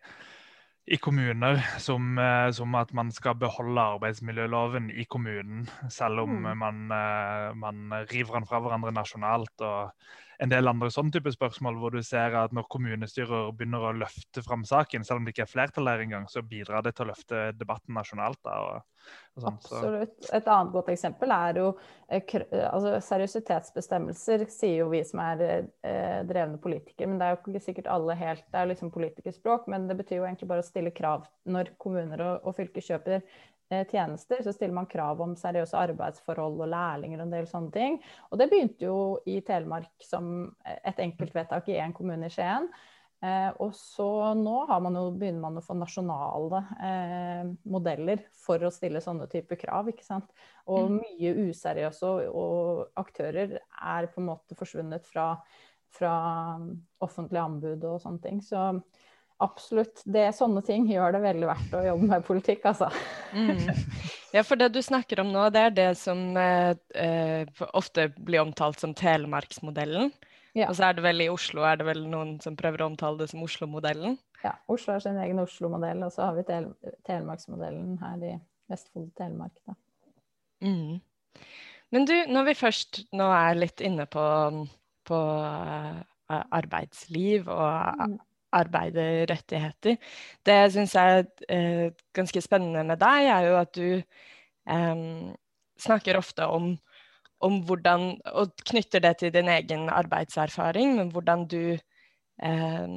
i 0.88 0.98
kommuner, 0.98 1.62
som, 1.78 2.18
eh, 2.18 2.50
som, 2.58 2.74
at 2.76 2.94
man 2.94 3.12
skal 3.12 3.38
beholde 3.38 3.82
arbeidsmiljøloven 3.82 4.90
i 4.90 5.06
kommunen, 5.06 5.70
selv 5.90 6.26
om 6.26 6.40
mm. 6.42 6.58
man, 6.58 6.86
eh, 6.90 7.54
man 7.54 8.00
river 8.10 8.40
den 8.40 8.50
fra 8.50 8.64
hverandre 8.64 8.96
nasjonalt. 8.96 9.62
og 9.62 9.92
en 10.44 10.52
del 10.52 10.68
andre 10.70 10.90
sånne 10.94 11.14
type 11.16 11.32
spørsmål, 11.34 11.78
hvor 11.80 11.96
du 11.96 12.02
ser 12.06 12.36
at 12.40 12.56
når 12.56 12.68
kommunestyrer 12.72 13.52
begynner 13.56 13.86
å 13.88 13.94
løfte 13.96 14.44
fram 14.46 14.66
saken, 14.68 15.06
selv 15.08 15.22
om 15.22 15.28
det 15.28 15.36
ikke 15.36 15.46
er 15.46 15.52
flertall 15.52 15.90
der 15.92 16.04
engang, 16.06 16.28
så 16.32 16.44
bidrar 16.46 16.86
det 16.86 16.96
til 16.96 17.06
å 17.06 17.12
løfte 17.12 17.46
debatten 17.56 17.96
nasjonalt. 17.98 18.42
Da, 18.46 18.58
og, 18.66 19.08
og 19.38 19.46
sånt, 19.46 19.70
Absolutt. 19.70 20.30
Et 20.36 20.52
annet 20.58 20.76
godt 20.76 20.92
eksempel 20.94 21.36
er 21.36 21.62
jo 21.62 21.72
eh, 22.10 22.36
altså, 22.68 22.98
seriøsitetsbestemmelser, 23.08 24.46
sier 24.52 24.84
jo 24.84 24.92
vi 24.92 25.02
som 25.08 25.24
er 25.24 25.46
eh, 25.48 26.22
drevne 26.28 26.60
politikere. 26.62 27.10
Men 27.12 27.22
det 27.22 27.30
er 27.30 27.36
jo 27.36 27.42
ikke 27.42 27.66
sikkert 27.70 27.92
alle 27.96 28.20
helt 28.20 28.46
Det 28.52 28.62
er 28.62 28.72
liksom 28.74 28.94
politikerspråk, 28.94 29.70
men 29.72 29.90
det 29.90 30.00
betyr 30.02 30.22
jo 30.22 30.30
egentlig 30.30 30.52
bare 30.52 30.66
å 30.66 30.70
stille 30.70 30.96
krav 30.96 31.28
når 31.50 31.76
kommuner 31.82 32.24
og, 32.26 32.48
og 32.50 32.58
fylker 32.58 32.84
kjøper 32.84 33.22
Eh, 33.22 33.55
tjenester, 33.70 34.44
så 34.46 34.54
stiller 34.54 34.76
man 34.78 34.90
krav 34.90 35.22
om 35.24 35.38
seriøse 35.40 35.78
arbeidsforhold 35.78 36.60
og 36.62 36.70
lærlinger 36.70 37.22
og 37.22 37.26
en 37.26 37.34
del 37.34 37.48
sånne 37.50 37.74
ting. 37.74 37.98
Og 38.30 38.42
det 38.42 38.50
begynte 38.52 38.86
jo 38.86 38.98
i 39.26 39.40
Telemark 39.46 40.06
som 40.06 40.52
et 40.64 41.02
enkeltvedtak 41.02 41.72
i 41.74 41.80
én 41.82 41.96
kommune 41.96 42.30
i 42.30 42.34
Skien. 42.34 42.70
Eh, 43.24 43.52
og 43.64 43.72
så 43.78 44.34
nå 44.38 44.58
man 44.84 44.98
jo, 45.00 45.06
begynner 45.16 45.42
man 45.46 45.58
å 45.58 45.64
få 45.64 45.76
nasjonale 45.80 46.60
eh, 46.84 47.46
modeller 47.72 48.26
for 48.38 48.62
å 48.62 48.74
stille 48.74 49.02
sånne 49.02 49.28
typer 49.32 49.60
krav. 49.62 49.90
ikke 49.90 50.06
sant? 50.06 50.28
Og 50.68 50.92
mm. 50.92 51.00
mye 51.00 51.48
useriøse 51.48 52.12
og, 52.12 52.26
og 52.36 53.02
aktører 53.02 53.58
er 53.58 54.10
på 54.12 54.22
en 54.22 54.30
måte 54.30 54.58
forsvunnet 54.60 55.08
fra, 55.10 55.32
fra 55.96 56.14
offentlige 57.06 57.48
anbud 57.48 57.88
og 57.88 58.02
sånne 58.04 58.26
ting. 58.26 58.44
Så 58.46 58.68
Absolutt. 59.44 60.00
Det, 60.08 60.30
sånne 60.36 60.62
ting 60.64 60.86
gjør 60.88 61.18
det 61.18 61.20
veldig 61.26 61.48
verdt 61.50 61.74
å 61.76 61.82
jobbe 61.84 62.08
med 62.08 62.24
politikk, 62.28 62.68
altså. 62.72 62.88
Mm. 63.36 63.66
Ja, 64.36 64.44
for 64.48 64.60
det 64.60 64.70
du 64.76 64.82
snakker 64.84 65.20
om 65.24 65.34
nå, 65.34 65.50
det 65.52 65.62
er 65.68 65.74
det 65.76 65.90
som 66.00 66.38
eh, 66.40 66.72
eh 67.00 67.66
ofte 67.76 68.10
blir 68.16 68.46
omtalt 68.46 68.80
som 68.80 68.96
Telemarksmodellen. 68.96 70.14
Ja. 70.56 70.70
Og 70.70 70.78
så 70.78 70.88
er 70.88 70.96
det 70.96 71.04
vel 71.04 71.26
i 71.26 71.30
Oslo 71.32 71.66
er 71.68 71.82
det 71.82 71.88
vel 71.88 72.06
noen 72.08 72.38
som 72.44 72.56
prøver 72.56 72.84
å 72.84 72.90
omtale 72.94 73.20
det 73.20 73.28
som 73.32 73.44
Oslo-modellen? 73.44 74.16
Ja, 74.44 74.54
Oslo 74.72 74.96
har 74.96 75.04
sin 75.04 75.20
egen 75.20 75.42
Oslo-modell, 75.44 76.06
og 76.08 76.14
så 76.16 76.30
har 76.30 76.38
vi 76.38 76.46
tel 76.48 76.70
Telemarksmodellen 77.08 77.98
her 78.00 78.24
i 78.24 78.36
Vestfold 78.72 79.10
Telemark. 79.20 79.56
Da. 79.68 79.76
Mm. 80.64 81.02
Men 81.92 82.08
du, 82.08 82.16
når 82.32 82.48
vi 82.50 82.60
først 82.60 83.02
nå 83.16 83.28
er 83.36 83.60
litt 83.60 83.84
inne 83.84 84.08
på, 84.08 84.24
på 85.08 85.20
uh, 85.44 86.00
arbeidsliv 86.32 87.52
og 87.52 88.08
mm 88.08 88.16
arbeiderrettigheter. 88.56 89.98
Det 90.46 90.56
jeg 90.60 90.74
syns 90.76 90.96
er 91.00 91.26
eh, 91.52 91.90
ganske 92.16 92.42
spennende 92.44 92.86
med 92.88 93.02
deg, 93.02 93.30
er 93.32 93.50
jo 93.50 93.58
at 93.60 93.74
du 93.76 93.90
eh, 94.00 95.04
snakker 95.86 96.20
ofte 96.20 96.48
om, 96.48 96.74
om, 97.44 97.60
hvordan 97.68 98.16
Og 98.34 98.56
knytter 98.72 99.04
det 99.04 99.18
til 99.20 99.34
din 99.34 99.52
egen 99.52 99.90
arbeidserfaring, 99.90 100.96
men 101.00 101.12
hvordan 101.12 101.48
du 101.52 101.76
eh, 101.76 102.88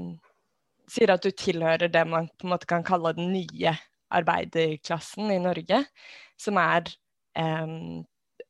sier 0.88 1.12
at 1.12 1.25
du 1.25 1.31
tilhører 1.31 1.91
det 1.93 2.07
man 2.09 2.31
på 2.38 2.47
en 2.47 2.55
måte 2.55 2.69
kan 2.71 2.87
kalle 2.87 3.12
den 3.17 3.33
nye 3.33 3.75
arbeiderklassen 4.11 5.31
i 5.35 5.43
Norge, 5.43 5.83
som 6.41 6.57
er 6.62 6.88
eh, 7.37 7.67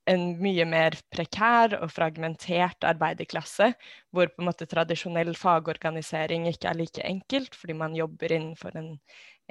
en 0.09 0.23
mye 0.41 0.65
mer 0.69 0.97
prekær 1.13 1.77
og 1.83 1.91
fragmentert 1.93 2.87
arbeiderklasse, 2.89 3.73
hvor 4.15 4.31
på 4.33 4.43
en 4.43 4.49
måte 4.49 4.69
tradisjonell 4.69 5.35
fagorganisering 5.37 6.47
ikke 6.49 6.71
er 6.71 6.79
like 6.79 7.05
enkelt, 7.05 7.59
fordi 7.59 7.77
man 7.77 7.97
jobber 7.97 8.33
innenfor 8.33 8.79
en, 8.81 8.95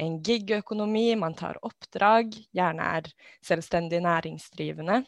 en 0.01 0.17
gig-økonomi, 0.25 1.11
man 1.19 1.37
tar 1.37 1.59
oppdrag, 1.67 2.33
gjerne 2.57 2.89
er 2.99 3.11
selvstendig 3.45 4.01
næringsdrivende. 4.05 5.03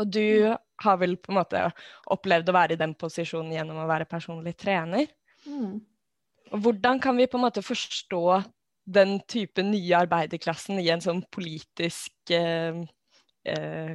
Og 0.00 0.08
du 0.08 0.24
mm. 0.46 0.56
har 0.84 1.00
vel 1.00 1.18
på 1.20 1.32
en 1.32 1.40
måte 1.40 1.66
opplevd 2.14 2.48
å 2.48 2.56
være 2.56 2.76
i 2.76 2.80
den 2.80 2.94
posisjonen 2.98 3.52
gjennom 3.58 3.82
å 3.82 3.90
være 3.90 4.08
personlig 4.08 4.54
trener. 4.60 5.10
Mm. 5.44 5.82
Hvordan 6.56 7.02
kan 7.02 7.18
vi 7.20 7.28
på 7.30 7.38
en 7.38 7.44
måte 7.44 7.62
forstå 7.62 8.24
den 8.90 9.18
type 9.28 9.62
nye 9.62 10.00
arbeiderklassen 10.00 10.80
i 10.80 10.88
en 10.90 11.04
sånn 11.04 11.20
politisk 11.30 12.32
eh, 12.34 12.80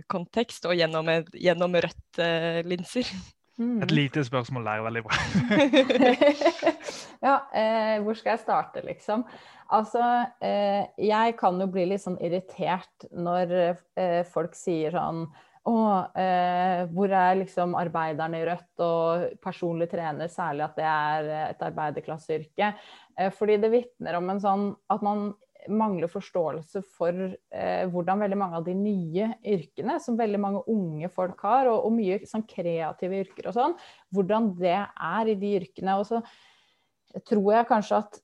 kontekst 0.09 0.65
og 0.65 0.73
gjennom, 0.73 1.09
gjennom 1.37 1.75
Rødt-linser. 1.85 3.11
Mm. 3.55 3.83
Et 3.85 3.91
lite 3.91 4.23
spørsmål 4.27 4.65
der, 4.67 4.81
veldig 4.83 5.01
bra. 5.05 5.17
ja, 7.27 7.35
eh, 7.55 8.01
hvor 8.03 8.17
skal 8.19 8.33
jeg 8.33 8.41
starte, 8.41 8.83
liksom? 8.83 9.23
Altså, 9.75 10.03
eh, 10.43 10.83
jeg 10.99 11.37
kan 11.39 11.59
jo 11.61 11.69
bli 11.71 11.87
litt 11.89 12.03
sånn 12.03 12.19
irritert 12.19 13.07
når 13.15 13.55
eh, 13.95 14.21
folk 14.29 14.53
sier 14.59 14.93
sånn 14.93 15.23
Og 15.65 16.19
eh, 16.19 16.83
hvor 16.91 17.09
er 17.15 17.39
liksom 17.39 17.73
arbeiderne 17.79 18.43
i 18.43 18.45
Rødt 18.45 18.83
og 18.85 19.39
personlig 19.41 19.87
trener, 19.89 20.29
særlig 20.29 20.67
at 20.67 20.75
det 20.77 20.91
er 20.91 21.31
et 21.47 21.65
arbeiderklasseyrke. 21.65 22.73
Eh, 23.17 23.31
fordi 23.33 23.57
det 23.63 23.71
vitner 23.73 24.19
om 24.19 24.29
en 24.29 24.43
sånn 24.43 24.67
at 24.93 25.01
man 25.05 25.31
mangler 25.71 26.11
forståelse 26.11 26.81
for 26.97 27.21
eh, 27.25 27.85
hvordan 27.91 28.21
veldig 28.25 28.39
mange 28.39 28.59
av 28.59 28.65
de 28.67 28.75
nye 28.77 29.29
yrkene, 29.55 29.97
som 30.03 30.17
veldig 30.19 30.41
mange 30.41 30.63
unge 30.71 31.09
folk 31.13 31.41
har, 31.47 31.69
og, 31.71 31.87
og 31.87 31.95
mye 31.95 32.19
sånn 32.29 32.45
kreative 32.49 33.23
yrker 33.23 33.49
og 33.49 33.57
sånn, 33.57 33.79
hvordan 34.15 34.53
det 34.59 34.77
er 34.83 35.31
i 35.31 35.39
de 35.39 35.55
yrkene. 35.61 35.97
Og 36.01 36.07
så 36.09 36.21
tror 37.25 37.51
jeg 37.55 37.71
kanskje 37.71 38.03
at 38.03 38.21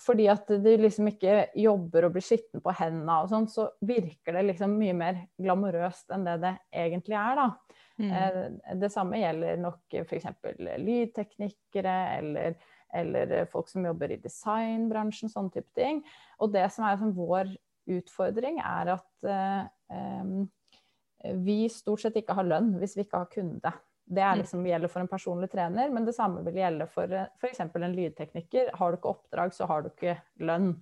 fordi 0.00 0.26
at 0.30 0.48
du 0.48 0.70
liksom 0.80 1.08
ikke 1.10 1.48
jobber 1.58 2.06
og 2.06 2.14
blir 2.14 2.24
skitten 2.24 2.62
på 2.64 2.72
hendene 2.78 3.16
og 3.22 3.30
sånn, 3.32 3.48
så 3.50 3.66
virker 3.84 4.38
det 4.38 4.44
liksom 4.50 4.76
mye 4.78 4.94
mer 4.96 5.18
glamorøst 5.40 6.14
enn 6.14 6.24
det 6.24 6.38
det 6.44 6.54
egentlig 6.84 7.18
er, 7.18 7.40
da. 7.40 7.48
Mm. 8.00 8.10
Eh, 8.10 8.76
det 8.80 8.90
samme 8.94 9.20
gjelder 9.20 9.60
nok 9.62 9.98
f.eks. 10.00 10.30
lydteknikere 10.82 11.98
eller, 12.18 12.56
eller, 12.94 13.36
folk 13.52 13.70
som 13.70 13.86
jobber 13.86 14.14
i 14.14 14.20
designbransjen, 14.22 15.32
sånne 15.32 15.54
type 15.54 15.70
ting. 15.76 16.02
Og 16.42 16.52
det 16.54 16.66
som 16.74 16.86
er 16.86 16.96
liksom 16.96 17.14
vår 17.16 17.54
utfordring, 17.94 18.60
er 18.64 18.94
at 18.94 19.28
eh, 19.28 20.28
vi 21.44 21.58
stort 21.72 22.04
sett 22.04 22.16
ikke 22.20 22.36
har 22.36 22.48
lønn 22.48 22.74
hvis 22.80 22.96
vi 22.98 23.04
ikke 23.06 23.24
har 23.24 23.32
kunde. 23.32 23.72
Det 24.04 24.20
er 24.20 24.34
mm. 24.34 24.42
liksom, 24.42 24.66
gjelder 24.68 24.92
for 24.92 25.04
en 25.04 25.10
personlig 25.10 25.48
trener, 25.52 25.92
men 25.92 26.04
det 26.04 26.16
samme 26.16 26.44
vil 26.44 26.60
gjelde 26.60 26.88
for 26.92 27.12
eh, 27.12 27.30
f.eks. 27.40 27.64
en 27.64 27.96
lydtekniker. 27.96 28.74
Har 28.78 28.92
du 28.92 29.00
ikke 29.00 29.14
oppdrag, 29.14 29.56
så 29.56 29.68
har 29.70 29.84
du 29.84 29.90
ikke 29.92 30.18
lønn. 30.44 30.74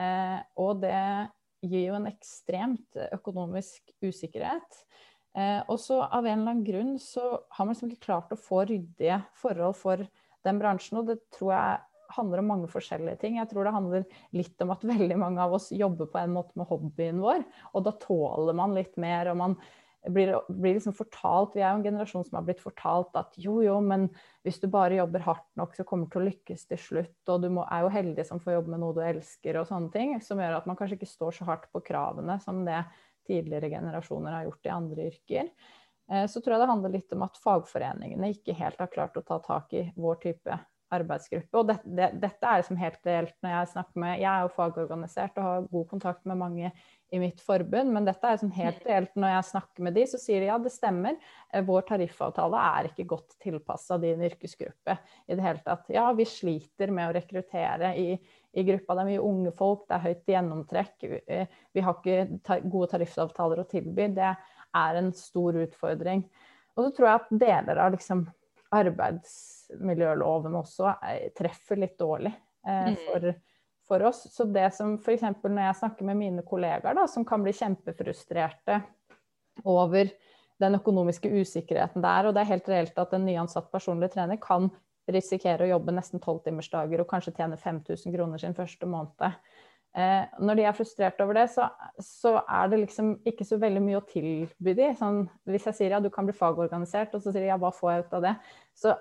Eh, 0.00 0.38
og 0.60 0.80
det 0.84 0.98
gir 1.62 1.90
jo 1.90 1.98
en 1.98 2.08
ekstremt 2.10 2.98
økonomisk 3.12 3.92
usikkerhet. 4.02 4.82
Eh, 5.36 5.60
og 5.68 5.78
så 5.80 6.02
av 6.04 6.26
en 6.26 6.40
eller 6.40 6.54
annen 6.56 6.64
grunn 6.66 6.96
så 7.00 7.24
har 7.56 7.64
man 7.64 7.72
liksom 7.72 7.92
ikke 7.92 8.08
klart 8.08 8.32
å 8.34 8.40
få 8.40 8.64
ryddige 8.68 9.20
forhold 9.40 9.76
for 9.78 10.04
den 10.46 10.60
bransjen, 10.62 11.00
og 11.00 11.10
det 11.10 11.18
tror 11.34 11.54
jeg 11.54 11.80
handler 12.12 12.42
om 12.42 12.50
mange 12.52 12.70
forskjellige 12.72 13.20
ting. 13.22 13.38
Jeg 13.40 13.48
tror 13.50 13.66
det 13.66 13.76
handler 13.76 14.08
litt 14.36 14.64
om 14.64 14.72
at 14.74 14.82
veldig 14.84 15.16
mange 15.20 15.44
av 15.44 15.54
oss 15.56 15.70
jobber 15.72 16.10
på 16.12 16.20
en 16.20 16.34
måte 16.34 16.58
med 16.60 16.68
hobbyen 16.68 17.22
vår, 17.22 17.46
og 17.72 17.86
da 17.86 17.94
tåler 18.02 18.56
man 18.58 18.76
litt 18.76 18.98
mer. 19.00 19.32
og 19.32 19.40
man 19.40 19.56
blir, 20.10 20.34
blir 20.48 20.74
liksom 20.74 20.94
fortalt, 20.96 21.54
Vi 21.54 21.62
er 21.62 21.70
jo 21.70 21.78
en 21.78 21.84
generasjon 21.86 22.24
som 22.26 22.38
har 22.38 22.46
blitt 22.46 22.62
fortalt 22.62 23.14
at 23.18 23.36
jo, 23.38 23.60
jo, 23.62 23.76
men 23.84 24.08
hvis 24.42 24.58
du 24.62 24.66
bare 24.70 24.98
jobber 24.98 25.22
hardt 25.26 25.46
nok, 25.58 25.76
så 25.76 25.86
kommer 25.86 26.08
du 26.08 26.14
til 26.14 26.22
å 26.22 26.26
lykkes 26.26 26.66
til 26.70 26.80
slutt. 26.80 27.20
Og 27.30 27.44
du 27.44 27.48
må, 27.54 27.66
er 27.70 27.84
jo 27.84 27.92
heldig 27.94 28.26
som 28.26 28.42
får 28.42 28.58
jobbe 28.58 28.74
med 28.74 28.82
noe 28.82 28.96
du 28.96 29.02
elsker, 29.04 29.60
og 29.60 29.68
sånne 29.70 29.92
ting. 29.94 30.16
Som 30.24 30.42
gjør 30.42 30.58
at 30.58 30.66
man 30.66 30.78
kanskje 30.78 30.98
ikke 30.98 31.12
står 31.12 31.38
så 31.38 31.46
hardt 31.48 31.70
på 31.72 31.84
kravene 31.86 32.38
som 32.42 32.64
det 32.66 32.82
tidligere 33.28 33.70
generasjoner 33.70 34.34
har 34.34 34.48
gjort 34.48 34.66
i 34.66 34.74
andre 34.74 35.06
yrker. 35.12 35.52
Eh, 36.10 36.26
så 36.26 36.40
tror 36.40 36.56
jeg 36.56 36.64
det 36.64 36.72
handler 36.72 36.96
litt 36.96 37.16
om 37.16 37.24
at 37.26 37.40
fagforeningene 37.42 38.32
ikke 38.34 38.56
helt 38.58 38.80
har 38.82 38.92
klart 38.92 39.18
å 39.18 39.26
ta 39.26 39.38
tak 39.44 39.74
i 39.78 39.86
vår 39.96 40.22
type 40.26 40.58
arbeidsgruppe. 40.92 41.58
Og 41.58 41.68
det, 41.68 41.78
det, 41.84 42.08
dette 42.22 42.48
er 42.48 42.60
liksom 42.60 42.80
helt 42.80 43.06
reelt 43.08 43.36
når 43.44 43.54
jeg 43.54 43.70
snakker 43.74 44.02
med 44.02 44.18
Jeg 44.20 44.28
er 44.32 44.42
jo 44.44 44.50
fagorganisert 44.56 45.38
og 45.38 45.46
har 45.46 45.70
god 45.70 45.86
kontakt 45.92 46.26
med 46.28 46.40
mange 46.40 46.72
i 47.12 47.18
mitt 47.20 47.42
forbund, 47.44 47.92
men 47.92 48.06
dette 48.08 48.24
er 48.24 48.38
sånn 48.40 48.54
helt 48.56 48.84
reelt. 48.88 49.10
Når 49.20 49.34
jeg 49.34 49.48
snakker 49.50 49.84
med 49.84 49.96
de, 49.98 50.04
så 50.08 50.20
sier 50.20 50.40
de 50.40 50.48
ja, 50.48 50.56
det 50.60 50.72
stemmer. 50.72 51.18
Eh, 51.52 51.64
vår 51.68 51.84
tariffavtale 51.90 52.62
er 52.70 52.88
ikke 52.88 53.08
godt 53.10 53.36
tilpassa 53.42 53.98
din 54.00 54.22
yrkesgruppe 54.28 54.96
i 55.28 55.36
det 55.36 55.44
hele 55.44 55.60
tatt. 55.64 55.90
Ja, 55.92 56.06
vi 56.16 56.28
sliter 56.28 56.92
med 56.94 57.10
å 57.10 57.16
rekruttere 57.18 57.92
i, 58.00 58.16
i 58.16 58.64
gruppa. 58.68 58.96
Det 58.96 59.04
er 59.04 59.10
mye 59.10 59.26
unge 59.28 59.52
folk, 59.56 59.84
det 59.88 59.98
er 59.98 60.06
høyt 60.06 60.32
gjennomtrekk. 60.34 60.96
Vi, 61.04 61.20
eh, 61.36 61.84
har 61.84 62.00
ikke 62.00 62.40
ta 62.48 62.58
gode 62.64 62.94
tariffavtaler 62.94 63.60
å 63.60 63.68
tilby. 63.68 64.08
Det 64.16 64.32
er 64.76 65.00
en 65.00 65.12
stor 65.16 65.58
utfordring. 65.64 66.24
Og 66.76 66.86
så 66.86 66.90
tror 66.96 67.08
jeg 67.08 67.20
at 67.20 67.32
deler 67.42 67.80
av 67.84 67.94
liksom 67.94 68.26
arbeidsmiljøloven 68.72 70.54
også 70.56 70.94
eh, 70.94 71.26
treffer 71.36 71.80
litt 71.82 71.98
dårlig 72.00 72.32
eh, 72.32 72.92
mm. 72.92 73.00
for 73.06 73.32
for 73.92 74.02
oss. 74.02 74.26
Så 74.36 74.44
det 74.44 74.70
som 74.76 74.94
f.eks. 74.94 75.24
når 75.42 75.64
jeg 75.66 75.78
snakker 75.80 76.06
med 76.08 76.16
mine 76.16 76.44
kollegaer, 76.46 76.94
da, 76.96 77.06
som 77.10 77.26
kan 77.28 77.42
bli 77.44 77.52
kjempefrustrerte 77.56 78.80
over 79.68 80.08
den 80.62 80.78
økonomiske 80.78 81.28
usikkerheten 81.42 82.04
der, 82.04 82.28
og 82.28 82.34
det 82.34 82.44
er 82.44 82.52
helt 82.54 82.70
reelt 82.70 83.02
at 83.02 83.12
en 83.16 83.26
nyansatt 83.26 83.68
personlig 83.72 84.12
trener 84.14 84.38
kan 84.40 84.70
risikere 85.10 85.66
å 85.66 85.72
jobbe 85.74 85.94
nesten 85.96 86.22
tolvtimersdager 86.22 87.02
og 87.02 87.10
kanskje 87.10 87.34
tjene 87.36 87.58
5000 87.58 88.14
kroner 88.14 88.40
sin 88.40 88.54
første 88.54 88.86
måned. 88.86 89.38
Eh, 89.92 90.24
når 90.40 90.56
de 90.56 90.64
er 90.64 90.76
frustrert 90.76 91.18
over 91.20 91.36
det, 91.36 91.46
så, 91.52 91.66
så, 92.00 92.38
er 92.48 92.70
det 92.72 92.78
liksom 92.80 93.10
ikke 93.28 93.44
så 93.44 93.58
veldig 93.60 93.82
mye 93.84 93.98
å 93.98 94.06
tilby 94.08 94.72
de. 94.78 94.86
Sånn, 94.96 95.26
hvis 95.48 95.66
jeg 95.68 95.76
sier 95.76 95.92
ja, 95.92 96.00
du 96.00 96.08
kan 96.12 96.28
bli 96.28 96.36
fagorganisert, 96.36 97.12
og 97.12 97.20
så 97.20 97.28
sier 97.28 97.44
de 97.44 97.50
ja, 97.50 97.58
hva 97.60 97.72
får 97.76 97.92
jeg 97.92 98.06
ut 98.06 98.16
av 98.16 98.24
det? 98.24 98.32
Så 98.78 98.94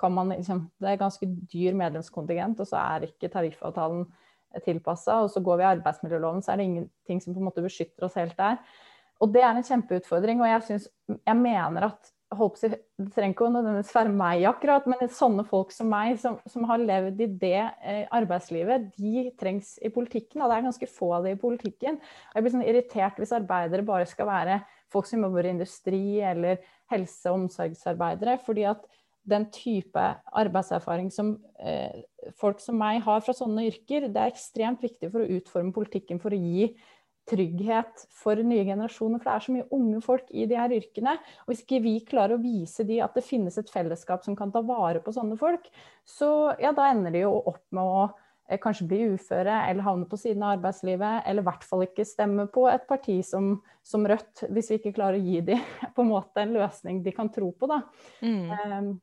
kan 0.00 0.14
man 0.16 0.32
liksom 0.32 0.66
Det 0.80 0.88
er 0.88 1.02
ganske 1.02 1.28
dyr 1.52 1.76
medlemskontingent, 1.76 2.62
og 2.64 2.70
så 2.70 2.80
er 2.80 3.10
ikke 3.10 3.32
tariffavtalen 3.32 4.06
tilpassa. 4.64 5.20
Og 5.24 5.30
så 5.34 5.42
går 5.44 5.60
vi 5.60 5.66
i 5.66 5.70
arbeidsmiljøloven, 5.74 6.42
så 6.42 6.54
er 6.54 6.60
det 6.60 6.68
ingenting 6.70 7.20
som 7.20 7.36
på 7.36 7.42
en 7.42 7.50
måte 7.50 7.64
beskytter 7.64 8.08
oss 8.08 8.16
helt 8.16 8.36
der. 8.40 8.60
Og 9.20 9.32
det 9.32 9.44
er 9.44 9.52
en 9.56 9.64
kjempeutfordring, 9.64 10.40
og 10.40 10.48
jeg, 10.48 10.62
synes, 10.70 10.88
jeg 11.12 11.36
mener 11.40 11.90
at 11.90 12.12
si, 12.58 12.68
Det 12.68 13.12
trenger 13.14 13.34
ikke 13.34 13.46
å 13.46 13.52
nødvendigvis 13.54 13.94
være 13.94 14.12
meg 14.14 14.44
akkurat, 14.50 14.86
men 14.90 15.12
sånne 15.12 15.44
folk 15.46 15.70
som 15.74 15.88
meg, 15.92 16.16
som, 16.22 16.38
som 16.50 16.66
har 16.68 16.82
levd 16.82 17.22
i 17.22 17.28
det 17.42 17.60
eh, 17.62 18.02
arbeidslivet, 18.14 18.90
de 18.96 19.30
trengs 19.38 19.76
i 19.78 19.92
politikken. 19.94 20.42
Og 20.42 20.50
det 20.50 20.58
er 20.58 20.66
ganske 20.66 20.90
få 20.90 21.12
av 21.18 21.26
det 21.26 21.36
i 21.36 21.40
politikken. 21.40 22.00
Jeg 22.34 22.44
blir 22.44 22.54
sånn 22.56 22.66
irritert 22.66 23.20
hvis 23.20 23.34
arbeidere 23.36 23.86
bare 23.86 24.08
skal 24.10 24.30
være 24.30 24.60
folk 24.92 25.08
som 25.08 25.22
jobber 25.26 25.46
i 25.46 25.54
industri 25.54 26.04
eller 26.24 26.62
helse- 26.92 27.30
og 27.30 27.44
omsorgsarbeidere. 27.44 28.38
fordi 28.44 28.66
at 28.68 28.84
den 29.26 29.48
type 29.50 30.02
arbeidserfaring 30.38 31.08
som 31.10 31.32
eh, 31.58 32.04
folk 32.38 32.60
som 32.62 32.78
meg 32.78 33.00
har 33.02 33.24
fra 33.26 33.34
sånne 33.34 33.66
yrker, 33.66 34.06
det 34.06 34.22
er 34.22 34.30
ekstremt 34.30 34.84
viktig 34.84 35.10
for 35.10 35.24
å 35.24 35.38
utforme 35.38 35.74
politikken 35.74 36.20
for 36.22 36.34
å 36.34 36.38
gi 36.38 36.68
trygghet 37.30 38.04
for 38.14 38.38
nye 38.38 38.64
generasjoner. 38.66 39.20
For 39.20 39.28
det 39.28 39.34
er 39.34 39.46
så 39.46 39.54
mye 39.54 39.68
unge 39.74 40.02
folk 40.04 40.28
i 40.30 40.46
de 40.48 40.58
her 40.58 40.74
yrkene. 40.76 41.16
Og 41.44 41.52
hvis 41.52 41.64
ikke 41.64 41.82
vi 41.84 41.96
klarer 42.06 42.36
å 42.36 42.42
vise 42.42 42.86
de 42.86 43.00
at 43.04 43.16
det 43.16 43.26
finnes 43.26 43.56
et 43.58 43.72
fellesskap 43.72 44.26
som 44.26 44.36
kan 44.38 44.52
ta 44.54 44.62
vare 44.66 45.02
på 45.02 45.14
sånne 45.14 45.38
folk, 45.40 45.66
så 46.06 46.30
ja, 46.62 46.72
da 46.76 46.90
ender 46.92 47.14
de 47.14 47.24
jo 47.24 47.34
opp 47.40 47.64
med 47.74 47.82
å 47.82 48.04
eh, 48.48 48.60
kanskje 48.62 48.88
bli 48.90 49.00
uføre 49.16 49.58
eller 49.70 49.86
havne 49.86 50.06
på 50.10 50.20
siden 50.20 50.44
av 50.46 50.58
arbeidslivet, 50.58 51.24
eller 51.26 51.42
i 51.42 51.48
hvert 51.48 51.66
fall 51.66 51.86
ikke 51.86 52.06
stemme 52.06 52.46
på 52.52 52.68
et 52.70 52.86
parti 52.88 53.18
som, 53.26 53.56
som 53.86 54.06
Rødt, 54.06 54.46
hvis 54.50 54.70
vi 54.70 54.80
ikke 54.80 54.94
klarer 55.00 55.18
å 55.18 55.26
gi 55.26 55.42
dem 55.50 55.66
på 55.96 56.06
en 56.06 56.12
måte 56.12 56.44
en 56.44 56.54
løsning 56.56 57.02
de 57.04 57.16
kan 57.16 57.32
tro 57.34 57.50
på. 57.58 57.70
da. 57.72 57.82
Mm. 58.22 58.54
Eh, 58.54 58.94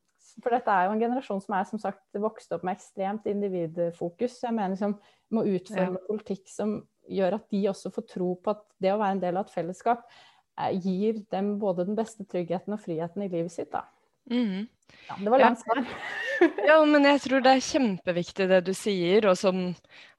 for 0.42 0.50
dette 0.50 0.72
er 0.72 0.88
jo 0.88 0.94
en 0.96 1.02
generasjon 1.02 1.42
som 1.44 1.54
er 1.54 1.66
som 1.68 1.78
sagt 1.78 2.18
vokst 2.18 2.50
opp 2.56 2.64
med 2.66 2.74
ekstremt 2.74 3.28
individfokus. 3.30 4.40
Jeg 4.42 4.56
mener 4.56 4.78
som 4.80 4.96
vi 4.96 5.36
må 5.38 5.44
utforme 5.46 6.00
ja. 6.00 6.06
politikk 6.08 6.48
som 6.50 6.80
gjør 7.10 7.38
at 7.38 7.48
de 7.52 7.64
også 7.70 7.92
får 7.94 8.06
tro 8.14 8.30
på 8.40 8.54
at 8.54 8.62
det 8.82 8.94
å 8.94 9.00
være 9.00 9.18
en 9.18 9.24
del 9.24 9.40
av 9.40 9.46
et 9.46 9.54
fellesskap 9.54 10.06
eh, 10.60 10.72
gir 10.78 11.20
dem 11.34 11.56
både 11.62 11.86
den 11.88 11.98
beste 11.98 12.26
tryggheten 12.28 12.76
og 12.76 12.82
friheten 12.82 13.26
i 13.26 13.30
livet 13.30 13.52
sitt. 13.52 13.72
da. 13.72 13.84
Mm. 14.30 14.66
Ja, 15.08 15.16
det 15.20 15.30
var 15.30 15.38
langt 15.38 15.60
svar. 15.60 15.80
ja, 16.68 16.78
men 16.84 17.04
jeg 17.04 17.20
tror 17.24 17.44
det 17.44 17.52
er 17.52 17.66
kjempeviktig 17.66 18.46
det 18.48 18.60
du 18.66 18.72
sier. 18.76 19.28
Og 19.28 19.36
som, 19.38 19.60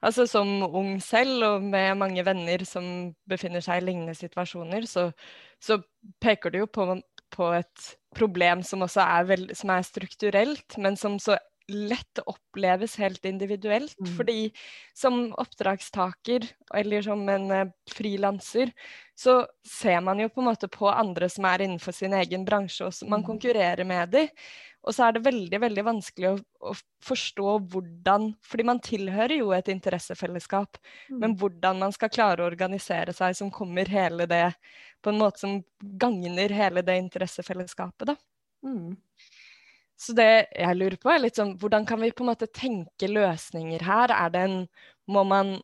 altså 0.04 0.26
som 0.30 0.62
ung 0.66 0.96
selv 1.02 1.46
og 1.48 1.66
med 1.66 1.98
mange 1.98 2.24
venner 2.26 2.64
som 2.68 3.10
befinner 3.30 3.64
seg 3.64 3.82
i 3.82 3.86
lignende 3.88 4.14
situasjoner, 4.18 4.86
så, 4.90 5.08
så 5.62 5.80
peker 6.22 6.54
du 6.54 6.62
jo 6.62 6.70
på, 6.70 6.88
på, 7.34 7.50
et 7.58 7.92
problem 8.16 8.62
som 8.64 8.84
også 8.86 9.02
er, 9.04 9.28
veld, 9.28 9.50
som 9.58 9.74
er 9.74 9.84
strukturelt, 9.84 10.78
men 10.80 10.96
som 10.96 11.18
så 11.20 11.36
lett 11.68 12.18
oppleves 12.26 12.96
helt 12.96 13.24
individuelt. 13.24 13.96
Mm. 14.00 14.12
Fordi 14.16 14.38
som 14.94 15.32
oppdragstaker 15.38 16.46
eller 16.74 17.02
som 17.02 17.28
en 17.28 17.50
uh, 17.50 17.72
frilanser, 17.92 18.72
så 19.14 19.40
ser 19.80 20.00
man 20.00 20.20
jo 20.20 20.28
på 20.28 20.42
en 20.42 20.50
måte 20.50 20.68
på 20.68 20.88
andre 20.90 21.28
som 21.32 21.48
er 21.48 21.64
innenfor 21.64 21.96
sin 21.96 22.14
egen 22.14 22.44
bransje, 22.46 22.86
og 22.86 23.10
man 23.10 23.24
mm. 23.24 23.26
konkurrerer 23.26 23.88
med 23.88 24.14
dem. 24.14 24.32
Og 24.86 24.94
så 24.94 25.08
er 25.08 25.16
det 25.16 25.24
veldig 25.26 25.58
veldig 25.60 25.82
vanskelig 25.86 26.28
å, 26.30 26.36
å, 26.70 26.72
forstå 27.02 27.56
hvordan 27.72 28.28
Fordi 28.46 28.66
man 28.68 28.78
tilhører 28.82 29.34
jo 29.40 29.50
et 29.56 29.66
interessefellesskap, 29.72 30.78
mm. 31.10 31.18
men 31.18 31.34
hvordan 31.40 31.82
man 31.82 31.94
skal 31.94 32.12
klare 32.14 32.44
å 32.44 32.46
organisere 32.46 33.14
seg 33.16 33.34
som 33.34 33.50
kommer 33.50 33.90
hele 33.90 34.28
det 34.30 34.44
På 35.02 35.10
en 35.10 35.18
måte 35.18 35.42
som 35.42 35.58
gagner 35.80 36.54
hele 36.54 36.86
det 36.86 37.00
interessefellesskapet, 37.02 38.14
da. 38.14 38.16
Mm. 38.66 38.94
Så 39.96 40.12
det 40.16 40.28
jeg 40.52 40.76
lurer 40.76 40.98
på, 41.00 41.08
er 41.08 41.22
litt 41.22 41.38
sånn 41.38 41.54
hvordan 41.60 41.86
kan 41.88 42.02
vi 42.02 42.12
på 42.12 42.24
en 42.24 42.30
måte 42.34 42.48
tenke 42.52 43.08
løsninger 43.08 43.84
her? 43.86 44.12
Er 44.12 44.32
det 44.34 44.42
en 44.44 44.58
må, 45.08 45.22
man, 45.24 45.54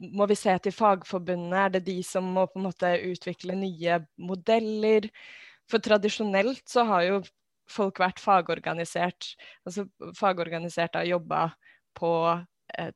må 0.00 0.26
vi 0.26 0.36
se 0.38 0.54
til 0.64 0.74
fagforbundene? 0.74 1.66
Er 1.66 1.74
det 1.76 1.84
de 1.86 2.00
som 2.06 2.26
må 2.34 2.46
på 2.50 2.58
en 2.60 2.66
måte 2.66 2.92
utvikle 3.06 3.54
nye 3.58 4.00
modeller? 4.16 5.06
For 5.70 5.82
tradisjonelt 5.82 6.64
så 6.70 6.86
har 6.88 7.06
jo 7.06 7.20
folk 7.70 8.00
vært 8.02 8.22
fagorganisert. 8.22 9.34
Altså 9.66 9.86
fagorganiserte 10.18 11.02
har 11.02 11.10
jobba 11.10 11.42
på 11.98 12.10
eh, 12.78 12.92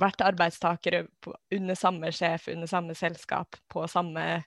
vært 0.00 0.24
arbeidstakere 0.24 1.04
på, 1.24 1.34
under 1.54 1.78
samme 1.78 2.12
sjef, 2.14 2.48
under 2.52 2.70
samme 2.70 2.96
selskap, 2.98 3.56
på 3.72 3.86
samme 3.90 4.42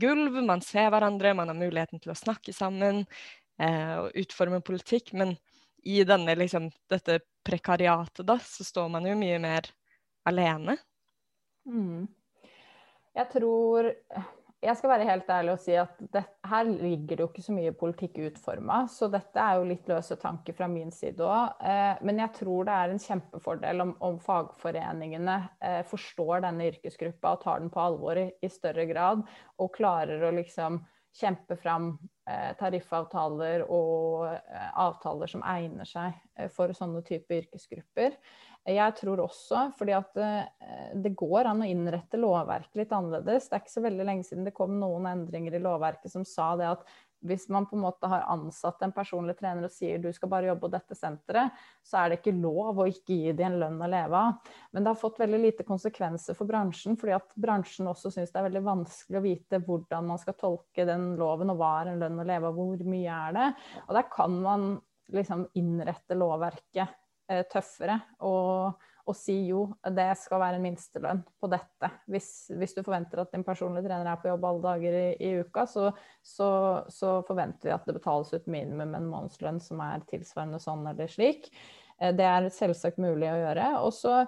gulv, 0.00 0.38
man 0.44 0.62
ser 0.64 0.88
hverandre, 0.92 1.34
man 1.36 1.50
har 1.52 1.58
muligheten 1.58 2.00
til 2.02 2.14
å 2.14 2.18
snakke 2.18 2.54
sammen 2.56 3.04
eh, 3.60 3.94
og 4.00 4.18
utforme 4.24 4.60
politikk. 4.64 5.12
Men 5.18 5.34
i 5.84 6.00
denne, 6.08 6.36
liksom, 6.38 6.70
dette 6.90 7.20
prekariatet, 7.44 8.24
da, 8.26 8.38
så 8.40 8.64
står 8.64 8.88
man 8.92 9.08
jo 9.08 9.16
mye 9.20 9.40
mer 9.42 9.68
alene. 10.28 10.78
Mm. 11.68 12.06
Jeg 13.14 13.30
tror 13.30 13.92
jeg 14.64 14.78
skal 14.78 14.92
være 14.94 15.06
helt 15.08 15.30
ærlig 15.30 15.52
og 15.52 15.60
si 15.60 15.74
at 15.76 15.98
det, 16.14 16.22
her 16.48 16.64
ligger 16.68 17.18
det 17.18 17.22
jo 17.24 17.28
ikke 17.28 17.44
så 17.44 17.54
mye 17.54 17.72
politikk 17.76 18.20
utforma, 18.30 18.84
så 18.90 19.10
dette 19.12 19.40
er 19.40 19.58
jo 19.58 19.66
litt 19.68 19.90
løse 19.90 20.16
tanker 20.20 20.56
fra 20.56 20.68
min 20.70 20.92
side 20.94 21.24
òg. 21.24 21.58
Eh, 21.60 22.00
men 22.06 22.22
jeg 22.22 22.32
tror 22.38 22.68
det 22.68 22.78
er 22.78 22.94
en 22.94 23.02
kjempefordel 23.02 23.84
om, 23.84 23.92
om 24.08 24.16
fagforeningene 24.24 25.36
eh, 25.60 25.82
forstår 25.88 26.46
denne 26.46 26.70
yrkesgruppa 26.72 27.34
og 27.34 27.44
tar 27.44 27.60
den 27.60 27.72
på 27.74 27.82
alvor 27.82 28.20
i, 28.20 28.28
i 28.40 28.52
større 28.52 28.88
grad, 28.88 29.24
og 29.60 29.74
klarer 29.76 30.24
å 30.24 30.32
liksom 30.34 30.80
kjempe 31.14 31.56
fram 31.56 31.92
eh, 32.28 32.50
tariffavtaler 32.58 33.64
og 33.68 34.26
eh, 34.32 34.66
avtaler 34.82 35.30
som 35.30 35.44
egner 35.46 35.86
seg 35.88 36.16
eh, 36.38 36.50
for 36.52 36.74
sånne 36.74 37.04
type 37.06 37.38
yrkesgrupper. 37.38 38.18
Jeg 38.64 38.96
tror 38.96 39.20
også, 39.26 39.66
fordi 39.76 39.92
at 39.92 40.14
det 40.96 41.10
går 41.20 41.50
an 41.50 41.58
å 41.60 41.66
innrette 41.68 42.16
lovverket 42.16 42.78
litt 42.80 42.94
annerledes. 42.96 43.50
Det 43.50 43.58
er 43.58 43.60
ikke 43.60 43.72
så 43.74 43.82
veldig 43.84 44.06
lenge 44.08 44.24
siden 44.24 44.46
det 44.48 44.54
kom 44.56 44.78
noen 44.80 45.04
endringer 45.10 45.58
i 45.58 45.60
lovverket 45.60 46.08
som 46.08 46.24
sa 46.24 46.46
det 46.56 46.70
at 46.70 46.86
hvis 47.24 47.48
man 47.52 47.66
på 47.68 47.76
en 47.76 47.84
måte 47.84 48.08
har 48.10 48.26
ansatt 48.32 48.82
en 48.84 48.94
personlig 48.94 49.36
trener 49.38 49.66
og 49.66 49.72
sier 49.72 50.00
du 50.02 50.10
skal 50.14 50.30
bare 50.32 50.50
jobbe 50.50 50.66
på 50.66 50.72
dette 50.74 50.98
senteret, 50.98 51.52
så 51.84 52.00
er 52.00 52.10
det 52.12 52.20
ikke 52.20 52.36
lov 52.38 52.80
å 52.82 52.88
ikke 52.90 53.18
gi 53.18 53.34
dem 53.36 53.54
en 53.54 53.60
lønn 53.62 53.84
å 53.84 53.90
leve 53.90 54.20
av. 54.20 54.54
Men 54.72 54.84
det 54.84 54.92
har 54.92 55.00
fått 55.00 55.20
veldig 55.22 55.40
lite 55.42 55.68
konsekvenser 55.68 56.38
for 56.38 56.48
bransjen, 56.48 56.98
fordi 57.00 57.16
at 57.16 57.36
bransjen 57.40 57.90
også 57.90 58.12
syns 58.14 58.32
det 58.32 58.40
er 58.42 58.48
veldig 58.48 58.64
vanskelig 58.66 59.20
å 59.20 59.24
vite 59.24 59.62
hvordan 59.66 60.10
man 60.12 60.20
skal 60.22 60.38
tolke 60.40 60.88
den 60.88 61.14
loven, 61.20 61.52
og 61.52 61.60
hva 61.60 61.76
er 61.80 61.92
en 61.92 62.04
lønn 62.04 62.20
å 62.20 62.28
leve 62.28 62.50
av, 62.50 62.58
hvor 62.58 62.84
mye 62.88 63.22
er 63.28 63.38
det. 63.38 63.48
Og 63.86 63.96
der 63.98 64.10
kan 64.12 64.42
man 64.44 64.68
liksom 65.14 65.48
innrette 65.60 66.16
lovverket 66.16 67.00
Eh, 67.32 67.40
tøffere 67.48 67.94
og, 68.28 68.82
og, 69.04 69.16
si 69.18 69.36
jo, 69.50 69.66
det 69.92 70.06
skal 70.20 70.40
være 70.40 70.58
en 70.58 70.64
minstelønn 70.64 71.22
på 71.40 71.50
dette. 71.52 71.90
Hvis, 72.10 72.28
hvis, 72.56 72.74
du 72.76 72.82
forventer 72.82 73.20
at 73.22 73.34
din 73.34 73.44
personlige 73.46 73.86
trener 73.88 74.10
er 74.10 74.20
på 74.20 74.30
jobb 74.30 74.46
alle 74.48 74.64
dager 74.64 74.98
i, 74.98 75.06
i 75.28 75.32
uka, 75.44 75.66
så, 75.68 75.90
så, 76.24 76.48
så, 76.92 77.18
forventer 77.28 77.68
vi 77.68 77.74
at 77.76 77.84
det 77.88 77.96
betales 77.98 78.32
ut 78.34 78.48
minimum 78.50 78.96
en 78.96 79.10
månedslønn 79.10 79.60
som 79.62 79.82
er 79.84 80.06
tilsvarende 80.10 80.62
sånn 80.62 80.86
eller 80.90 81.10
slik. 81.12 81.50
Eh, 82.00 82.14
det 82.16 82.28
er 82.28 82.48
selvsagt 82.54 83.02
mulig 83.02 83.28
å 83.28 83.40
gjøre. 83.42 83.68
Og 83.84 83.92
så 83.96 84.22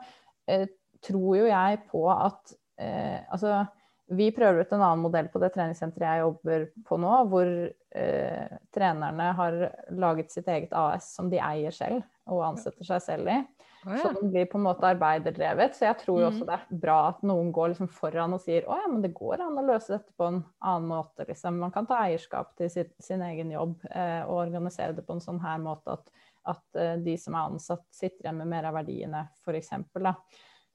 eh, 0.50 0.68
tror 1.04 1.40
jo 1.40 1.48
jeg 1.48 1.82
på 1.90 2.06
at 2.12 2.56
eh, 2.80 3.24
altså 3.32 3.64
vi 4.06 4.30
prøver 4.30 4.62
ut 4.62 4.72
en 4.72 4.82
annen 4.82 5.02
modell 5.02 5.28
på 5.32 5.40
det 5.42 5.50
treningssenteret 5.54 6.06
jeg 6.06 6.22
jobber 6.22 6.66
på 6.86 6.98
nå, 7.02 7.14
hvor 7.30 7.48
eh, 7.66 8.58
trenerne 8.74 9.30
har 9.38 9.56
laget 9.90 10.30
sitt 10.30 10.46
eget 10.52 10.74
AS 10.76 11.08
som 11.16 11.30
de 11.32 11.40
eier 11.42 11.74
selv 11.74 12.04
og 12.30 12.44
ansetter 12.52 12.86
seg 12.86 13.02
selv 13.02 13.32
i. 13.32 13.40
Oh, 13.86 13.94
ja. 13.94 14.02
Så 14.02 14.20
den 14.20 14.30
blir 14.30 14.46
på 14.50 14.58
en 14.58 14.64
måte 14.66 14.88
arbeiderdrevet. 14.88 15.76
Så 15.78 15.84
jeg 15.86 15.98
tror 16.00 16.20
jo 16.20 16.26
også 16.26 16.42
mm. 16.42 16.48
det 16.48 16.54
er 16.56 16.78
bra 16.82 16.96
at 17.12 17.20
noen 17.26 17.52
går 17.54 17.70
liksom 17.70 17.90
foran 17.94 18.34
og 18.34 18.42
sier 18.42 18.66
å 18.66 18.78
ja, 18.80 18.88
men 18.90 19.04
det 19.04 19.12
går 19.14 19.44
an 19.44 19.60
å 19.60 19.66
løse 19.68 19.92
dette 19.94 20.10
på 20.18 20.26
en 20.26 20.40
annen 20.58 20.88
måte. 20.90 21.26
Liksom. 21.28 21.60
Man 21.62 21.74
kan 21.74 21.86
ta 21.86 22.00
eierskap 22.02 22.56
til 22.58 22.72
sin, 22.72 22.90
sin 22.98 23.22
egen 23.28 23.52
jobb 23.54 23.86
eh, 23.92 24.24
og 24.24 24.40
organisere 24.48 24.96
det 24.96 25.06
på 25.06 25.14
en 25.14 25.22
sånn 25.22 25.38
her 25.44 25.62
måte 25.62 25.94
at, 25.94 26.10
at 26.50 26.80
eh, 26.82 26.96
de 27.06 27.14
som 27.20 27.38
er 27.38 27.52
ansatt, 27.52 27.86
sitter 27.94 28.26
igjen 28.26 28.42
med 28.42 28.50
mer 28.56 28.66
av 28.72 28.74
verdiene, 28.80 29.22
f.eks. 29.44 29.70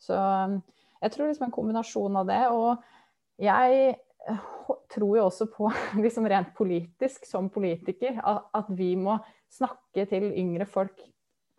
Så 0.02 0.16
jeg 0.16 1.14
tror 1.14 1.28
liksom 1.28 1.50
en 1.50 1.56
kombinasjon 1.60 2.24
av 2.24 2.32
det. 2.32 2.42
og 2.56 3.44
jeg 3.44 3.96
eh, 4.32 4.50
tror 4.96 5.16
jo 5.20 5.28
også 5.28 5.52
på, 5.52 5.68
liksom 6.06 6.32
rent 6.32 6.56
politisk, 6.56 7.28
som 7.28 7.52
politiker, 7.52 8.24
at 8.24 8.72
vi 8.72 8.94
må 8.96 9.20
snakke 9.52 10.08
til 10.08 10.32
yngre 10.32 10.64
folk 10.70 11.10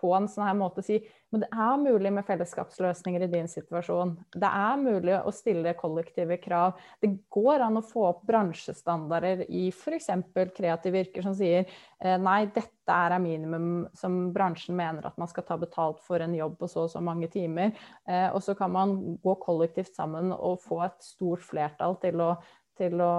på 0.02 0.12
en 0.18 0.28
sånn 0.28 0.48
her 0.48 0.58
måte 0.58 0.84
si 0.84 0.98
men 1.32 1.40
det 1.40 1.48
er 1.48 1.78
mulig 1.80 2.10
med 2.12 2.26
fellesskapsløsninger 2.28 3.22
i 3.24 3.30
din 3.32 3.46
situasjon. 3.48 4.10
Det 4.36 4.48
er 4.48 4.80
mulig 4.80 5.14
å 5.16 5.32
stille 5.32 5.72
kollektive 5.78 6.36
krav. 6.42 6.74
Det 7.00 7.08
går 7.32 7.64
an 7.64 7.80
å 7.80 7.84
få 7.88 8.04
opp 8.10 8.20
bransjestandarder 8.28 9.46
i 9.48 9.70
f.eks. 9.72 10.10
kreative 10.52 11.00
yrker 11.00 11.24
som 11.24 11.32
sier 11.38 11.64
eh, 11.64 12.18
nei, 12.20 12.42
dette 12.52 12.98
er 12.98 13.16
minimum 13.24 13.86
som 13.96 14.26
bransjen 14.34 14.76
mener 14.76 15.08
at 15.08 15.16
man 15.20 15.30
skal 15.30 15.46
ta 15.48 15.56
betalt 15.56 16.04
for 16.04 16.20
en 16.20 16.36
jobb 16.36 16.58
på 16.60 16.68
så 16.68 16.84
og 16.84 16.92
så 16.92 17.00
mange 17.00 17.32
timer. 17.32 17.72
Eh, 18.04 18.28
og 18.28 18.42
så 18.44 18.52
kan 18.58 18.76
man 18.76 18.98
gå 19.24 19.36
kollektivt 19.40 19.96
sammen 19.96 20.34
og 20.36 20.60
få 20.66 20.82
et 20.84 21.00
stort 21.00 21.48
flertall 21.48 21.96
til 22.04 22.20
å, 22.20 22.34
til 22.76 23.00
å 23.00 23.14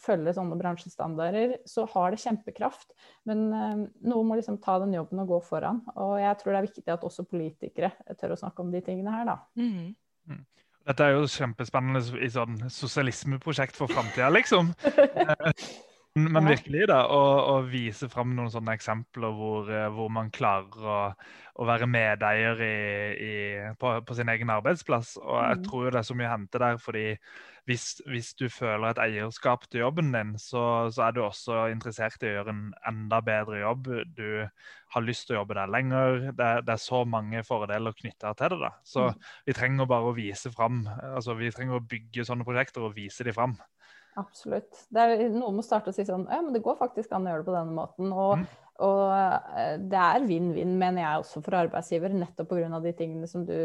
følge 0.00 0.34
sånne 0.36 0.56
bransjestandarder, 0.60 1.56
så 1.68 1.84
har 1.92 2.12
det 2.12 2.22
kjempekraft. 2.22 2.88
Men 3.28 3.44
eh, 3.56 3.84
noen 4.08 4.28
må 4.28 4.38
liksom 4.38 4.60
ta 4.62 4.78
den 4.82 4.94
jobben 4.96 5.22
og 5.24 5.34
gå 5.34 5.40
foran. 5.46 5.82
Og 5.96 6.16
jeg 6.22 6.38
tror 6.40 6.52
det 6.52 6.60
er 6.60 6.68
viktig 6.68 6.94
at 6.94 7.06
også 7.08 7.26
politikere 7.28 7.92
tør 8.20 8.36
å 8.36 8.40
snakke 8.40 8.64
om 8.64 8.72
de 8.72 8.82
tingene 8.84 9.14
her, 9.14 9.28
da. 9.28 9.38
Mm. 9.58 9.92
Mm. 10.30 10.42
Dette 10.88 11.06
er 11.06 11.14
jo 11.14 11.30
kjempespennende 11.30 12.02
i 12.18 12.28
sånn 12.32 12.58
sosialismeprosjekt 12.72 13.78
for 13.78 13.90
framtida, 13.90 14.32
liksom. 14.34 14.72
Men 16.14 16.44
virkelig, 16.44 16.82
da, 16.90 17.06
å, 17.08 17.20
å 17.54 17.54
vise 17.64 18.04
fram 18.12 18.34
noen 18.36 18.50
sånne 18.52 18.74
eksempler 18.76 19.32
hvor, 19.32 19.70
eh, 19.72 19.86
hvor 19.94 20.10
man 20.12 20.28
klarer 20.34 20.84
å, 20.84 20.96
å 21.56 21.68
være 21.68 21.88
medeier 21.88 22.60
i, 22.60 22.76
i, 23.16 23.32
på, 23.80 23.94
på, 24.04 24.16
sin 24.18 24.28
egen 24.28 24.52
arbeidsplass. 24.52 25.14
Og 25.22 25.38
jeg 25.38 25.62
mm. 25.62 25.64
tror 25.70 25.88
det 25.88 26.02
er 26.02 26.08
så 26.10 26.16
mye 26.18 26.28
å 26.28 26.34
hente 26.34 26.60
der, 26.60 26.76
fordi 26.82 27.06
hvis, 27.70 27.86
hvis, 28.10 28.32
du 28.36 28.48
føler 28.52 28.90
et 28.90 29.00
eierskap 29.00 29.64
til 29.70 29.86
jobben 29.86 30.12
din, 30.12 30.36
så, 30.36 30.90
så, 30.92 31.06
er 31.06 31.16
du 31.16 31.22
også 31.24 31.66
interessert 31.72 32.20
i 32.20 32.28
å 32.28 32.36
gjøre 32.36 32.54
en 32.58 32.62
enda 32.90 33.22
bedre 33.24 33.62
jobb. 33.62 33.88
Du 34.12 34.28
har 34.92 35.06
lyst 35.06 35.30
til 35.30 35.38
å 35.38 35.42
jobbe 35.42 35.56
der 35.56 35.72
lenger. 35.72 36.18
Det, 36.36 36.50
det 36.66 36.76
er 36.76 36.82
så 36.82 37.04
mange 37.08 37.40
fordeler 37.46 37.96
knytta 37.96 38.34
til 38.36 38.52
det. 38.52 38.60
da. 38.66 38.74
Så 38.84 39.08
mm. 39.08 39.28
vi 39.48 39.56
trenger 39.56 39.88
bare 39.94 40.12
å 40.12 40.16
vise 40.18 40.52
fram. 40.52 40.84
Altså, 41.14 41.40
vi 41.40 41.52
trenger 41.54 41.80
å 41.80 41.86
bygge 41.94 42.28
sånne 42.28 42.44
prosjekter 42.44 42.84
og 42.84 42.98
vise 43.00 43.24
de 43.24 43.32
fram. 43.32 43.56
Absolutt. 44.20 44.82
Det 44.92 45.04
Er, 45.04 45.22
noen 45.32 45.56
må 45.56 45.64
starte 45.64 45.92
å 45.92 45.96
si 45.96 46.04
sånn 46.04 46.26
Ja, 46.28 46.42
men 46.44 46.52
det 46.52 46.60
går 46.64 46.76
faktisk 46.80 47.14
an 47.16 47.26
å 47.26 47.32
gjøre 47.32 47.44
det 47.44 47.48
på 47.48 47.54
denne 47.56 47.76
måten. 47.76 48.10
Og, 48.12 48.42
mm. 48.42 48.74
og 48.88 49.04
eh, 49.16 49.76
det 49.92 50.02
er 50.02 50.26
vinn-vinn, 50.28 50.74
mener 50.80 51.04
jeg 51.04 51.22
også 51.22 51.44
for 51.46 51.60
arbeidsgiver, 51.62 52.12
nettopp 52.16 52.52
pga. 52.52 52.82
de 52.84 52.92
tingene 52.98 53.30
som 53.30 53.46
du 53.48 53.56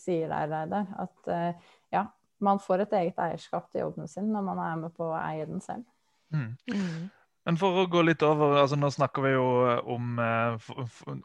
sier 0.00 0.32
der, 0.32 0.48
Reidar. 0.54 0.88
At 1.04 1.34
eh, 1.34 1.68
ja, 1.94 2.06
man 2.44 2.62
får 2.64 2.86
et 2.86 2.98
eget 3.02 3.22
eierskap 3.28 3.68
til 3.68 3.84
jobben 3.84 4.08
sin 4.08 4.32
når 4.32 4.48
man 4.48 4.64
er 4.64 4.82
med 4.86 4.96
på 4.96 5.10
å 5.10 5.20
eie 5.20 5.46
den 5.48 5.60
selv. 5.64 5.84
Mm. 6.32 6.56
Mm. 6.72 7.08
Men 7.48 7.56
for 7.56 7.78
å 7.80 7.86
gå 7.88 8.02
litt 8.04 8.20
over, 8.26 8.58
altså 8.60 8.76
Nå 8.76 8.90
snakker 8.92 9.24
vi 9.24 9.30
jo 9.32 9.44
om, 9.88 10.18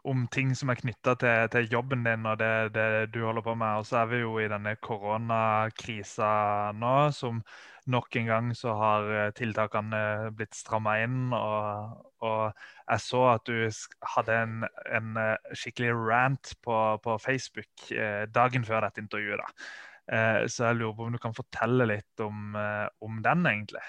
om 0.08 0.22
ting 0.32 0.54
som 0.56 0.70
er 0.72 0.78
knytta 0.80 1.12
til, 1.20 1.50
til, 1.52 1.68
jobben 1.68 2.06
din 2.06 2.24
og 2.24 2.38
det, 2.40 2.72
det, 2.72 2.86
du 3.12 3.20
holder 3.26 3.44
på 3.44 3.52
med. 3.60 3.82
Og 3.82 3.84
så 3.84 4.00
er 4.00 4.08
vi 4.08 4.22
jo 4.22 4.38
i 4.40 4.48
denne 4.48 4.72
koronakrisa 4.80 6.32
nå, 6.80 6.94
som 7.12 7.42
nok 7.90 8.16
en 8.16 8.28
gang 8.28 8.50
så 8.56 8.74
har 8.78 9.08
eh, 9.12 9.30
tiltakene 9.36 10.02
blitt 10.36 10.56
stramma 10.56 10.96
inn. 11.04 11.32
Og, 11.36 12.04
og, 12.24 12.62
jeg 12.88 13.04
så 13.04 13.24
at 13.34 13.48
du 13.48 13.64
hadde 14.14 14.38
en, 14.44 14.68
en 14.98 15.18
eh, 15.20 15.50
skikkelig 15.56 15.96
rant 15.98 16.54
på, 16.64 16.78
på, 17.04 17.18
Facebook 17.22 17.90
eh, 17.92 18.24
dagen 18.32 18.66
før 18.66 18.88
dette 18.88 19.04
intervjuet. 19.04 19.42
da. 19.42 19.68
Så 20.52 20.66
jeg 20.66 20.76
lurer 20.76 20.96
på 20.98 21.04
om 21.06 21.14
du 21.14 21.18
kan 21.22 21.32
fortelle 21.32 21.86
litt 21.88 22.20
om, 22.20 22.52
om 23.00 23.22
den, 23.24 23.46
egentlig. 23.48 23.80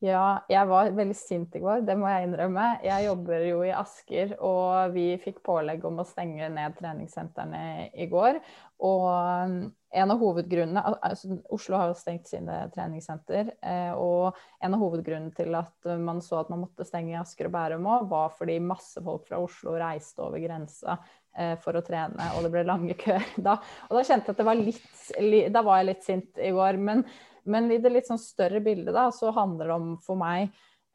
Ja, 0.00 0.38
jeg 0.48 0.70
var 0.70 0.88
veldig 0.96 1.16
sint 1.18 1.56
i 1.58 1.60
går, 1.60 1.82
det 1.84 1.98
må 2.00 2.08
jeg 2.08 2.28
innrømme. 2.28 2.68
Jeg 2.86 3.04
jobber 3.10 3.44
jo 3.44 3.58
i 3.66 3.74
Asker, 3.76 4.32
og 4.40 4.94
vi 4.94 5.10
fikk 5.20 5.42
pålegg 5.44 5.84
om 5.84 6.00
å 6.00 6.06
stenge 6.08 6.48
ned 6.54 6.78
treningssentrene 6.78 7.90
i 7.92 8.06
går. 8.08 8.38
Og 8.88 9.68
en 9.90 10.10
av 10.12 10.20
hovedgrunnene 10.20 10.82
altså 10.84 11.38
Oslo 11.54 11.78
har 11.80 11.90
jo 11.90 11.96
stengt 11.96 12.28
sine 12.28 12.58
treningssenter. 12.74 13.54
Eh, 13.64 13.92
og 13.96 14.36
en 14.64 14.76
av 14.76 14.82
hovedgrunnene 14.82 15.32
til 15.36 15.56
at 15.56 15.88
man 16.02 16.20
så 16.24 16.42
at 16.42 16.50
man 16.52 16.66
måtte 16.66 16.86
stenge 16.88 17.14
i 17.14 17.20
Asker 17.20 17.48
og 17.48 17.54
Bærum 17.54 17.88
òg, 17.88 18.08
var 18.10 18.34
fordi 18.36 18.58
masse 18.60 19.00
folk 19.04 19.24
fra 19.30 19.40
Oslo 19.40 19.78
reiste 19.80 20.24
over 20.24 20.42
grensa 20.42 20.98
eh, 21.36 21.54
for 21.62 21.78
å 21.78 21.84
trene, 21.86 22.32
og 22.36 22.44
det 22.44 22.52
ble 22.52 22.66
lange 22.68 22.98
køer 23.00 23.32
da. 23.48 23.56
Og 23.88 23.96
da 23.96 24.04
kjente 24.04 24.28
jeg 24.28 24.36
at 24.36 24.42
det 24.42 24.50
var 24.50 24.60
litt 24.60 25.50
Da 25.54 25.64
var 25.64 25.80
jeg 25.80 25.90
litt 25.92 26.06
sint 26.06 26.44
i 26.44 26.52
går. 26.54 26.80
men 26.82 27.06
men 27.48 27.70
i 27.72 27.78
det 27.80 27.92
litt 27.92 28.08
sånn 28.08 28.20
større 28.20 28.60
bildet 28.60 28.92
da, 28.92 29.08
så 29.14 29.32
handler 29.32 29.70
det 29.70 29.76
om 29.78 29.92
for 30.04 30.20
meg 30.20 30.50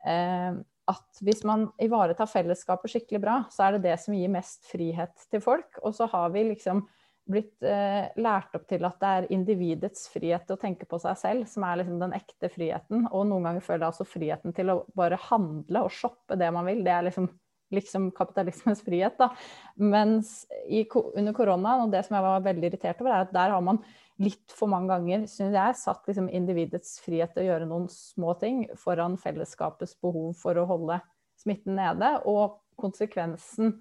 eh, 0.05 0.53
at 0.91 1.21
hvis 1.23 1.43
man 1.47 1.69
ivaretar 1.81 2.29
fellesskapet 2.29 2.91
skikkelig 2.91 3.21
bra, 3.23 3.37
så 3.53 3.67
er 3.67 3.77
det 3.77 3.87
det 3.87 3.95
som 4.03 4.15
gir 4.17 4.31
mest 4.31 4.67
frihet 4.69 5.25
til 5.31 5.41
folk. 5.43 5.79
Og 5.81 5.95
så 5.97 6.05
har 6.11 6.33
vi 6.35 6.45
liksom 6.51 6.83
blitt 7.29 7.63
eh, 7.63 8.09
lært 8.19 8.55
opp 8.57 8.65
til 8.67 8.83
at 8.87 8.97
det 8.99 9.11
er 9.11 9.29
individets 9.33 10.07
frihet 10.11 10.43
til 10.47 10.57
å 10.57 10.59
tenke 10.59 10.87
på 10.89 10.99
seg 11.01 11.15
selv 11.19 11.47
som 11.49 11.63
er 11.67 11.79
liksom 11.79 12.01
den 12.01 12.15
ekte 12.17 12.49
friheten. 12.51 13.07
Og 13.11 13.25
noen 13.29 13.47
ganger 13.47 13.63
føler 13.63 13.85
jeg 13.85 13.93
altså 13.93 14.07
friheten 14.07 14.55
til 14.55 14.73
å 14.73 14.81
bare 14.97 15.19
handle 15.29 15.85
og 15.85 15.95
shoppe 15.95 16.37
det 16.39 16.51
man 16.55 16.67
vil. 16.67 16.83
Det 16.83 16.93
er 16.93 17.07
liksom, 17.07 17.29
liksom 17.75 18.09
kapitalismens 18.17 18.83
frihet. 18.85 19.15
da. 19.21 19.31
Mens 19.79 20.41
i, 20.67 20.83
under 21.13 21.35
koronaen, 21.37 21.85
og 21.87 21.95
det 21.95 22.03
som 22.07 22.19
jeg 22.19 22.27
var 22.27 22.47
veldig 22.49 22.69
irritert 22.71 23.03
over, 23.03 23.15
er 23.15 23.27
at 23.27 23.35
der 23.35 23.55
har 23.55 23.63
man 23.63 23.79
litt 24.21 24.53
for 24.53 24.69
mange 24.69 24.91
ganger, 24.91 25.25
syns 25.31 25.55
jeg, 25.55 25.79
satt 25.79 26.05
liksom 26.09 26.27
individets 26.29 26.99
frihet 27.03 27.33
til 27.33 27.45
å 27.45 27.49
gjøre 27.49 27.71
noen 27.71 27.87
små 27.91 28.35
ting 28.41 28.65
foran 28.79 29.15
fellesskapets 29.21 29.95
behov 30.03 30.35
for 30.43 30.59
å 30.59 30.67
holde 30.69 30.99
smitten 31.39 31.79
nede. 31.79 32.17
Og 32.29 32.59
konsekvensen 32.79 33.77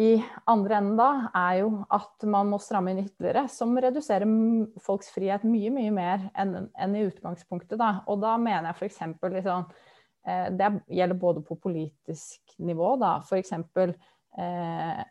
i 0.00 0.16
andre 0.48 0.78
enden 0.78 0.96
da 0.96 1.08
er 1.36 1.58
jo 1.60 1.70
at 1.92 2.24
man 2.32 2.48
må 2.48 2.58
stramme 2.62 2.94
inn 2.94 3.02
ytterligere, 3.02 3.44
som 3.52 3.74
reduserer 3.76 4.28
folks 4.80 5.10
frihet 5.12 5.44
mye, 5.44 5.72
mye 5.74 5.92
mer 5.92 6.28
enn, 6.32 6.70
enn 6.80 6.96
i 6.96 7.04
utgangspunktet. 7.10 7.76
Da. 7.80 7.98
Og 8.08 8.22
da 8.22 8.38
mener 8.40 8.70
jeg 8.70 8.78
f.eks. 8.78 9.02
Liksom, 9.36 9.66
eh, 10.24 10.46
det 10.56 10.70
gjelder 10.96 11.20
både 11.20 11.44
på 11.44 11.58
politisk 11.60 12.56
nivå, 12.64 12.94
da. 13.02 13.18
F.eks. 13.20 13.52
Eh, 13.52 15.02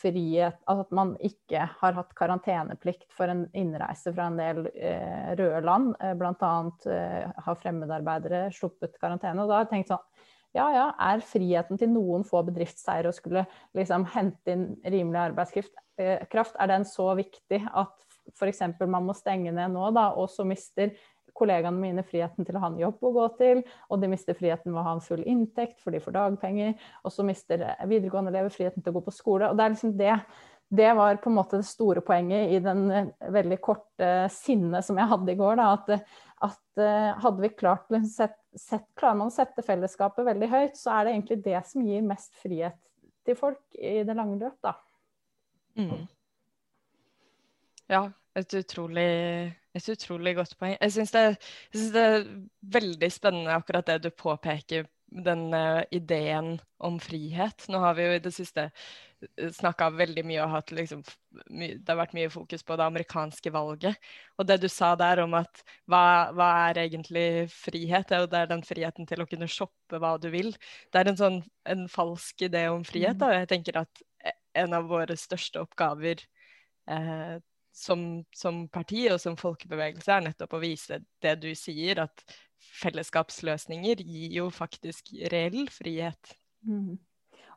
frihet 0.00 0.56
Altså 0.68 0.84
at 0.86 0.92
man 0.96 1.14
ikke 1.24 1.64
har 1.80 1.96
hatt 1.96 2.12
karanteneplikt 2.16 3.10
for 3.16 3.28
en 3.32 3.46
innreise 3.56 4.12
fra 4.14 4.28
en 4.30 4.38
del 4.40 4.66
eh, 4.74 5.32
røde 5.38 5.62
land. 5.64 5.94
Eh, 6.00 6.14
Bl.a. 6.18 6.52
Eh, 6.92 7.24
har 7.44 7.60
fremmedarbeidere 7.60 8.46
sluppet 8.56 9.00
karantene. 9.00 9.40
Og 9.42 9.48
da 9.48 9.58
har 9.58 9.66
jeg 9.66 9.74
tenkt 9.74 9.92
sånn 9.94 10.19
ja 10.56 10.66
ja, 10.74 10.86
er 11.10 11.22
friheten 11.22 11.78
til 11.78 11.92
noen 11.92 12.24
få 12.26 12.42
bedriftseiere 12.48 13.12
å 13.12 13.14
skulle 13.14 13.44
liksom 13.76 14.08
hente 14.14 14.54
inn 14.54 14.66
rimelig 14.82 15.22
arbeidskraft, 15.28 15.72
eh, 16.00 16.62
er 16.64 16.72
den 16.72 16.86
så 16.88 17.12
viktig 17.18 17.62
at 17.70 17.96
f.eks. 18.34 18.62
man 18.86 19.06
må 19.06 19.14
stenge 19.16 19.52
ned 19.54 19.74
nå, 19.74 19.90
da, 19.96 20.10
og 20.18 20.30
så 20.30 20.46
mister 20.46 20.94
kollegaene 21.40 21.80
mine 21.80 22.04
friheten 22.06 22.46
til 22.46 22.58
å 22.58 22.62
ha 22.64 22.70
en 22.70 22.80
jobb 22.80 23.02
å 23.06 23.12
gå 23.14 23.26
til, 23.40 23.62
og 23.88 24.02
de 24.02 24.10
mister 24.12 24.36
friheten 24.36 24.74
ved 24.74 24.82
å 24.82 24.86
ha 24.86 24.94
en 24.96 25.04
full 25.04 25.22
inntekt, 25.28 25.80
for 25.82 25.94
de 25.94 26.02
får 26.02 26.16
dagpenger, 26.16 26.74
og 27.04 27.14
så 27.14 27.26
mister 27.26 27.64
videregående 27.88 28.32
elever 28.34 28.54
friheten 28.54 28.84
til 28.84 28.92
å 28.92 28.98
gå 28.98 29.06
på 29.06 29.14
skole. 29.14 29.50
Og 29.50 29.58
det 29.58 29.66
er 29.66 29.76
liksom 29.76 29.94
det. 30.00 30.16
Det 30.70 30.90
var 30.94 31.18
på 31.18 31.30
en 31.32 31.34
måte 31.34 31.58
det 31.58 31.66
store 31.66 32.02
poenget 32.06 32.52
i 32.54 32.60
den 32.62 32.84
eh, 32.94 33.08
veldig 33.34 33.56
korte 33.62 34.10
sinnet 34.30 34.86
som 34.86 35.00
jeg 35.00 35.10
hadde 35.10 35.32
i 35.32 35.38
går. 35.40 35.56
Da, 35.58 35.72
at, 35.74 36.12
at 36.44 36.80
eh, 36.80 37.10
hadde 37.22 37.44
vi 37.44 37.50
klart 37.52 37.90
sett, 38.08 38.38
sett, 38.56 38.86
Klarer 38.98 39.18
man 39.20 39.30
å 39.30 39.34
sette 39.34 39.64
fellesskapet 39.64 40.26
veldig 40.26 40.48
høyt, 40.50 40.78
så 40.78 40.94
er 40.96 41.06
det 41.06 41.16
egentlig 41.16 41.40
det 41.44 41.60
som 41.68 41.84
gir 41.86 42.06
mest 42.06 42.32
frihet 42.40 42.78
til 43.26 43.36
folk 43.36 43.60
i 43.76 44.00
det 44.06 44.16
lange 44.16 44.38
løp, 44.40 44.56
da. 44.64 44.74
Mm. 45.78 46.06
Ja, 47.90 48.04
et 48.38 48.54
utrolig 48.56 49.10
et 49.76 49.88
utrolig 49.92 50.34
godt 50.34 50.56
poeng. 50.58 50.74
Jeg 50.80 50.94
syns 50.96 51.12
det, 51.14 51.24
det, 51.94 52.02
er 52.02 52.24
veldig 52.74 53.10
spennende 53.12 53.54
akkurat 53.54 53.86
det 53.86 54.00
du 54.06 54.10
påpeker, 54.10 54.88
den 55.10 55.54
uh, 55.54 55.82
ideen 55.90 56.58
om 56.78 56.98
frihet. 57.00 57.66
Nå 57.68 57.78
har 57.82 57.94
vi 57.98 58.06
jo 58.06 58.16
i 58.16 58.22
det 58.22 58.32
siste 58.34 58.66
eh, 58.70 59.50
snakka 59.52 59.90
veldig 59.98 60.24
mye 60.26 60.44
og 60.44 60.52
hatt 60.54 60.72
liksom 60.74 61.02
Det 61.50 61.88
har 61.88 61.98
vært 61.98 62.14
mye 62.16 62.30
fokus 62.32 62.64
på 62.66 62.76
det 62.78 62.86
amerikanske 62.86 63.52
valget. 63.54 63.98
Og 64.38 64.48
det 64.48 64.60
du 64.62 64.68
sa 64.72 64.94
der 64.98 65.22
om 65.24 65.34
at 65.38 65.62
hva, 65.90 66.30
hva 66.36 66.48
er 66.70 66.84
egentlig 66.86 67.50
frihet? 67.52 68.08
Det 68.08 68.38
er 68.38 68.50
den 68.50 68.64
friheten 68.66 69.08
til 69.10 69.22
å 69.22 69.28
kunne 69.28 69.50
shoppe 69.50 70.00
hva 70.00 70.16
du 70.22 70.30
vil. 70.32 70.54
Det 70.90 71.02
er 71.02 71.12
en 71.12 71.20
sånn 71.20 71.42
en 71.68 71.86
falsk 71.90 72.46
idé 72.48 72.68
om 72.72 72.86
frihet. 72.86 73.18
Da. 73.20 73.34
Jeg 73.36 73.50
tenker 73.52 73.82
at 73.82 74.04
eh, 74.24 74.36
en 74.64 74.78
av 74.78 74.88
våre 74.90 75.18
største 75.18 75.62
oppgaver 75.66 76.24
eh, 76.88 77.36
som, 77.72 78.24
som, 78.36 78.64
parti 78.72 79.06
og 79.12 79.20
som 79.22 79.36
folkebevegelse 79.38 80.14
er 80.14 80.24
nettopp 80.28 80.56
å 80.56 80.62
vise 80.62 81.00
det 81.22 81.36
du 81.42 81.50
sier, 81.58 82.02
at 82.04 82.24
fellesskapsløsninger 82.80 84.02
gir 84.04 84.34
jo 84.40 84.48
faktisk 84.54 85.12
reell 85.32 85.64
frihet. 85.72 86.34
Mm. 86.66 86.98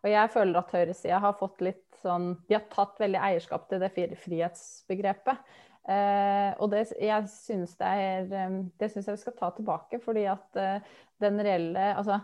Og 0.04 0.12
jeg 0.12 0.32
føler 0.34 0.60
at 0.60 0.74
høyresida 0.76 1.20
har 1.24 1.36
fått 1.40 1.62
litt 1.64 1.84
sånn 2.04 2.34
De 2.50 2.58
har 2.58 2.66
tatt 2.72 2.98
veldig 3.00 3.20
eierskap 3.24 3.70
til 3.70 3.80
det 3.84 3.94
frihetsbegrepet. 3.96 5.40
Eh, 5.84 6.52
og 6.64 6.70
det, 6.72 6.86
jeg 6.96 7.28
synes 7.32 7.76
det, 7.80 7.88
er, 7.88 8.28
eh, 8.32 8.60
det 8.80 8.88
syns 8.92 9.08
jeg 9.08 9.18
vi 9.18 9.24
skal 9.26 9.36
ta 9.40 9.50
tilbake, 9.56 10.00
fordi 10.04 10.24
at 10.32 10.60
eh, 10.60 10.94
den 11.24 11.42
reelle 11.44 11.90
Altså 11.98 12.22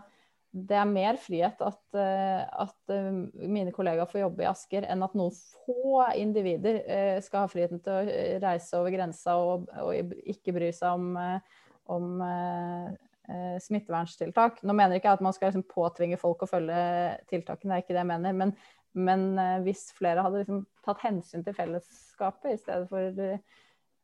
det 0.50 0.74
er 0.74 0.88
mer 0.88 1.18
frihet 1.22 1.60
at, 1.62 1.82
eh, 1.94 2.40
at, 2.42 2.78
eh, 2.90 3.10
mine 3.46 3.70
kollegaer 3.74 4.08
får 4.10 4.24
jobbe 4.24 4.42
i 4.42 4.48
Asker, 4.50 4.86
enn 4.90 5.04
at 5.06 5.14
noen 5.14 5.34
få 5.62 6.00
individer 6.18 6.80
eh, 6.82 7.20
skal 7.22 7.44
ha 7.44 7.50
friheten 7.52 7.78
til 7.84 7.94
å 7.94 8.40
reise 8.42 8.80
over 8.80 8.90
grensa 8.94 9.36
og, 9.38 9.68
og 9.78 10.16
ikke 10.26 10.56
bry 10.56 10.72
seg 10.74 10.98
om, 10.98 11.14
om 11.90 12.10
smitteverntiltak. 13.62 14.58
Nå 14.66 14.74
mener 14.74 14.98
ikke 14.98 15.06
jeg 15.06 15.20
at 15.20 15.22
man 15.22 15.34
skal 15.36 15.52
liksom 15.52 15.68
påtvinge 15.70 16.18
folk 16.18 16.42
å 16.42 16.50
følge 16.50 16.82
tiltakene, 17.30 17.76
det 17.76 17.76
er 17.76 17.84
ikke 17.84 17.94
det 17.94 18.02
jeg 18.02 18.10
mener. 18.10 18.38
Men, 18.40 18.54
men 18.98 19.26
hvis 19.62 19.84
flere 19.94 20.24
hadde 20.26 20.42
liksom 20.42 20.64
tatt 20.82 21.04
hensyn 21.04 21.46
til 21.46 21.54
fellesskapet 21.54 22.56
i 22.56 22.58
stedet 22.58 22.90
for 22.90 23.22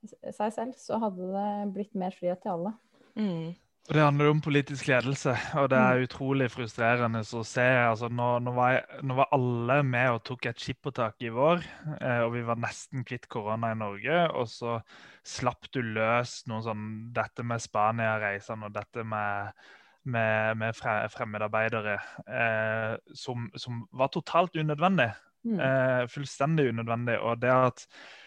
seg 0.06 0.54
selv, 0.54 0.78
så 0.78 1.02
hadde 1.02 1.26
det 1.34 1.48
blitt 1.74 1.98
mer 1.98 2.14
frihet 2.14 2.38
til 2.44 2.54
alle. 2.54 2.76
Mm. 3.18 3.56
Det 3.86 4.02
handler 4.02 4.32
om 4.32 4.40
politisk 4.42 4.88
ledelse, 4.90 5.30
og 5.54 5.68
det 5.70 5.78
er 5.78 6.00
mm. 6.00 6.04
utrolig 6.08 6.46
frustrerende 6.50 7.20
å 7.22 7.42
se. 7.46 7.66
Altså, 7.86 8.08
nå, 8.10 8.26
nå, 8.42 8.54
var 8.56 8.72
jeg, 8.74 9.02
nå, 9.06 9.14
var 9.20 9.30
alle 9.36 9.76
med 9.86 10.16
og 10.16 10.24
tok 10.26 10.48
et 10.50 10.62
skippertak 10.62 11.22
i 11.22 11.30
vår, 11.30 11.62
eh, 12.00 12.24
og 12.24 12.32
vi 12.34 12.42
var 12.48 12.58
nesten 12.58 13.06
kvitt 13.06 13.28
korona 13.30 13.70
i 13.74 13.78
Norge. 13.78 14.24
Og 14.34 14.50
så 14.50 14.80
slapp 15.26 15.70
du 15.70 15.78
løs 15.86 16.40
noe 16.50 16.64
sånn 16.66 16.88
dette 17.14 17.46
med 17.46 17.62
Spania-reisene 17.62 18.66
og 18.66 18.74
dette 18.74 19.06
med, 19.06 19.54
med, 20.02 20.58
med 20.64 20.82
fremmedarbeidere 21.14 21.96
eh, 22.26 22.92
som, 23.14 23.46
som, 23.54 23.84
var 23.94 24.10
totalt 24.14 24.58
unødvendig. 24.58 25.12
Mm. 25.46 25.58
Eh, 25.62 26.04
fullstendig 26.10 26.72
unødvendig. 26.74 27.20
Og 27.22 27.38
det 27.38 27.54
at 27.54 27.86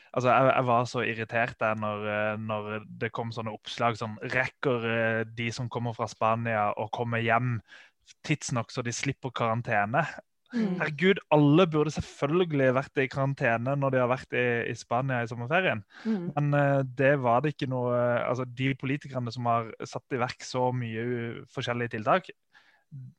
Altså, 0.10 0.30
jeg, 0.32 0.48
jeg, 0.50 0.66
var 0.70 0.88
så 0.90 1.04
irritert 1.06 1.60
der 1.62 1.78
når, 1.80 2.08
eh, 2.14 2.40
når, 2.42 2.72
det 3.02 3.12
kom 3.16 3.34
sånne 3.36 3.54
oppslag 3.54 4.00
sånn 4.00 4.18
Rekker 4.34 4.88
eh, 4.90 5.22
de 5.38 5.52
som 5.56 5.70
kommer 5.72 5.94
fra 5.98 6.10
Spania 6.10 6.70
å 6.74 6.88
komme 6.94 7.22
hjem 7.22 7.60
tidsnok 8.26 8.74
så 8.74 8.82
de 8.86 8.94
slipper 8.96 9.34
karantene? 9.36 10.06
Mm. 10.50 10.80
Herregud, 10.80 11.20
alle 11.30 11.66
burde 11.70 11.92
selvfølgelig 11.94 12.72
vært 12.74 13.02
i 13.04 13.10
karantene 13.12 13.76
når 13.78 13.94
de 13.94 14.00
har 14.02 14.10
vært 14.10 14.34
i, 14.34 14.46
i 14.72 14.74
Spania 14.78 15.22
i 15.22 15.30
sommerferien. 15.30 15.84
Mm. 16.02 16.24
Men 16.34 16.48
uh, 16.58 16.80
det 16.98 17.12
var 17.22 17.44
det 17.46 17.54
ikke 17.54 17.70
noe 17.70 18.00
Altså, 18.24 18.48
de 18.58 18.72
politikerne 18.80 19.30
som 19.34 19.46
har 19.46 19.70
satt 19.86 20.18
i 20.18 20.22
verk 20.22 20.42
så 20.46 20.72
mye 20.74 21.04
forskjellige 21.54 21.94
tiltak, 22.00 22.32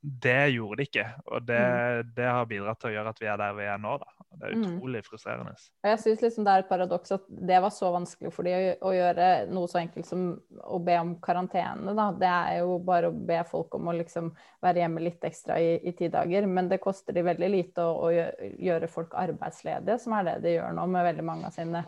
det 0.00 0.48
gjorde 0.48 0.80
de 0.80 0.87
ikke. 0.88 1.04
Og 1.30 1.44
det, 1.46 1.61
mm. 1.61 2.14
det, 2.16 2.26
har 2.26 2.48
bidratt 2.50 2.80
til 2.83 2.90
å 2.90 2.94
gjøre 2.96 3.12
at 3.12 3.20
vi 3.22 3.28
er 3.30 3.38
der 3.38 3.54
vi 3.54 3.66
er 3.70 3.78
nå. 3.78 3.92
Da. 4.00 4.26
Det 4.30 4.48
er 4.48 4.54
mm. 4.56 4.62
utrolig 4.64 5.02
mm. 5.02 5.06
frustrerende. 5.06 5.52
Og 5.83 5.88
jeg 5.90 6.00
syns 6.02 6.22
liksom 6.24 6.46
det 6.46 6.54
er 6.54 6.64
et 6.64 6.70
paradoks 6.70 7.14
at 7.14 7.26
det 7.50 7.61
var 7.62 7.72
så 7.74 7.90
vanskelig 7.94 8.33
for 8.35 8.46
de 8.46 8.54
å, 8.56 8.62
å, 8.88 8.92
gjøre 8.96 9.28
noe 9.50 9.70
så 9.70 9.80
enkelt 9.83 10.09
som 10.09 10.24
å 10.64 10.80
be 10.87 10.96
om 10.98 11.12
karantene. 11.22 11.94
Da. 11.98 12.09
Det 12.18 12.30
er 12.30 12.56
jo 12.62 12.78
bare 12.87 13.11
å 13.11 13.14
be 13.30 13.38
folk 13.50 13.76
om 13.78 13.92
å 13.92 13.96
liksom 14.00 14.33
være 14.64 14.83
hjemme 14.85 15.04
litt 15.04 15.28
ekstra 15.28 15.61
i, 15.62 15.76
i 15.87 15.94
ti 15.98 16.11
dager. 16.11 16.48
Men 16.50 16.70
det 16.72 16.83
koster 16.83 17.14
de 17.16 17.26
veldig 17.26 17.52
lite 17.52 17.87
å, 17.87 18.09
å, 18.09 18.50
gjøre 18.70 18.90
folk 18.90 19.14
arbeidsledige, 19.18 20.00
som 20.02 20.18
er 20.18 20.33
det 20.33 20.37
de 20.46 20.56
gjør 20.56 20.74
nå 20.78 20.88
med 20.90 21.06
veldig 21.12 21.26
mange 21.26 21.50
av 21.50 21.54
sine 21.54 21.85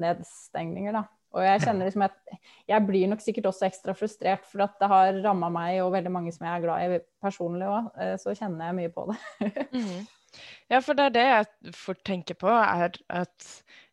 nedstengninger. 0.00 0.96
da. 0.96 1.04
Og 1.36 1.44
jeg 1.44 1.62
kjenner 1.62 1.88
liksom 1.88 2.04
at 2.06 2.36
jeg 2.66 2.84
blir 2.88 3.10
nok 3.10 3.22
sikkert 3.22 3.50
også 3.50 3.68
ekstra 3.68 3.94
frustrert, 3.96 4.46
for 4.48 4.64
at 4.64 4.76
det 4.80 4.90
har 4.90 5.22
ramma 5.24 5.50
meg 5.52 5.80
og 5.84 5.92
veldig 5.94 6.12
mange 6.12 6.32
som 6.34 6.46
jeg 6.48 6.54
er 6.54 6.64
glad 6.64 6.84
i 6.96 7.00
personlig 7.22 7.68
òg. 7.70 7.90
Eh, 8.00 8.14
så 8.22 8.34
kjenner 8.36 8.70
jeg 8.70 8.78
mye 8.80 8.92
på 8.94 9.08
det. 9.10 9.18
mm. 9.76 10.06
Ja, 10.72 10.80
for 10.84 10.96
det 10.96 11.08
er 11.08 11.16
det 11.16 11.26
jeg 11.26 11.74
fort 11.76 12.00
tenker 12.06 12.38
på, 12.40 12.48
er 12.50 12.96
at 13.12 13.50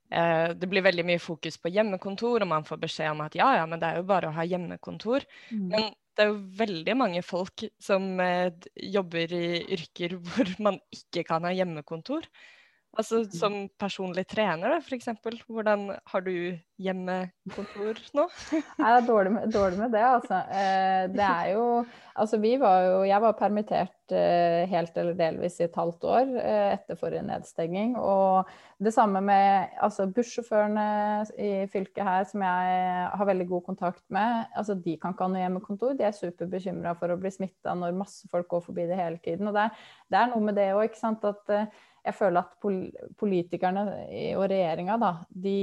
eh, 0.10 0.54
det 0.56 0.70
blir 0.72 0.86
veldig 0.86 1.06
mye 1.08 1.22
fokus 1.24 1.60
på 1.60 1.72
hjemmekontor, 1.74 2.44
og 2.44 2.52
man 2.52 2.68
får 2.68 2.82
beskjed 2.86 3.12
om 3.14 3.26
at 3.28 3.36
ja, 3.40 3.52
ja, 3.60 3.68
men 3.70 3.84
det 3.84 3.92
er 3.92 4.02
jo 4.02 4.08
bare 4.10 4.32
å 4.32 4.38
ha 4.38 4.48
hjemmekontor. 4.48 5.28
Mm. 5.52 5.68
Men 5.76 5.92
det 6.14 6.26
er 6.26 6.32
jo 6.32 6.42
veldig 6.64 6.98
mange 6.98 7.24
folk 7.26 7.66
som 7.82 8.20
eh, 8.24 8.50
jobber 8.96 9.36
i 9.36 9.46
yrker 9.78 10.18
hvor 10.26 10.56
man 10.64 10.80
ikke 10.96 11.26
kan 11.28 11.48
ha 11.48 11.54
hjemmekontor. 11.56 12.28
Altså 12.94 13.24
som 13.34 13.56
personlig 13.82 14.28
trener, 14.30 14.76
f.eks. 14.78 15.08
Hvordan 15.50 15.88
har 16.12 16.22
du 16.22 16.34
hjemmekontor 16.78 17.98
nå? 18.14 18.26
Jeg 18.84 18.90
er 18.90 19.06
dårlig 19.08 19.32
med, 19.34 19.54
dårlig 19.54 19.80
med 19.80 19.94
det, 19.96 20.04
altså. 20.06 20.44
Eh, 20.54 21.06
det 21.14 21.26
er 21.26 21.54
jo 21.56 21.68
Altså 22.14 22.38
vi 22.38 22.52
var 22.62 22.84
jo 22.86 22.98
Jeg 23.10 23.22
var 23.24 23.34
permittert 23.40 24.14
eh, 24.14 24.70
helt 24.70 24.98
eller 25.02 25.16
delvis 25.18 25.58
i 25.58 25.66
et 25.66 25.80
halvt 25.80 26.06
år 26.06 26.36
eh, 26.38 26.74
etter 26.76 27.00
forrige 27.00 27.24
nedstenging. 27.26 27.96
Og 27.98 28.52
det 28.78 28.94
samme 28.94 29.24
med 29.26 29.74
altså 29.82 30.06
bussjåførene 30.14 30.86
i 31.42 31.52
fylket 31.74 32.06
her 32.06 32.28
som 32.30 32.46
jeg 32.46 33.08
har 33.18 33.30
veldig 33.32 33.48
god 33.50 33.64
kontakt 33.72 34.04
med. 34.14 34.46
Altså 34.54 34.76
de 34.78 35.00
kan 35.02 35.16
ikke 35.16 35.26
ha 35.26 35.34
noe 35.34 35.42
hjemmekontor. 35.42 35.96
De 35.98 36.06
er 36.06 36.14
superbekymra 36.14 36.94
for 37.00 37.10
å 37.10 37.18
bli 37.18 37.34
smitta 37.34 37.74
når 37.80 37.98
masse 38.04 38.30
folk 38.30 38.52
går 38.54 38.68
forbi 38.68 38.86
det 38.92 39.02
hele 39.02 39.18
tiden. 39.24 39.50
Og 39.50 39.58
det 39.58 39.66
er, 39.66 39.90
det 40.14 40.22
er 40.22 40.30
noe 40.36 40.46
med 40.46 40.62
det 40.62 40.70
òg, 40.76 40.86
ikke 40.92 41.02
sant. 41.02 41.26
At 41.26 41.74
jeg 42.04 42.16
føler 42.18 42.44
at 42.44 43.14
politikerne 43.20 43.86
og 44.38 44.46
regjeringa, 44.52 44.98
da, 45.02 45.14
de, 45.30 45.58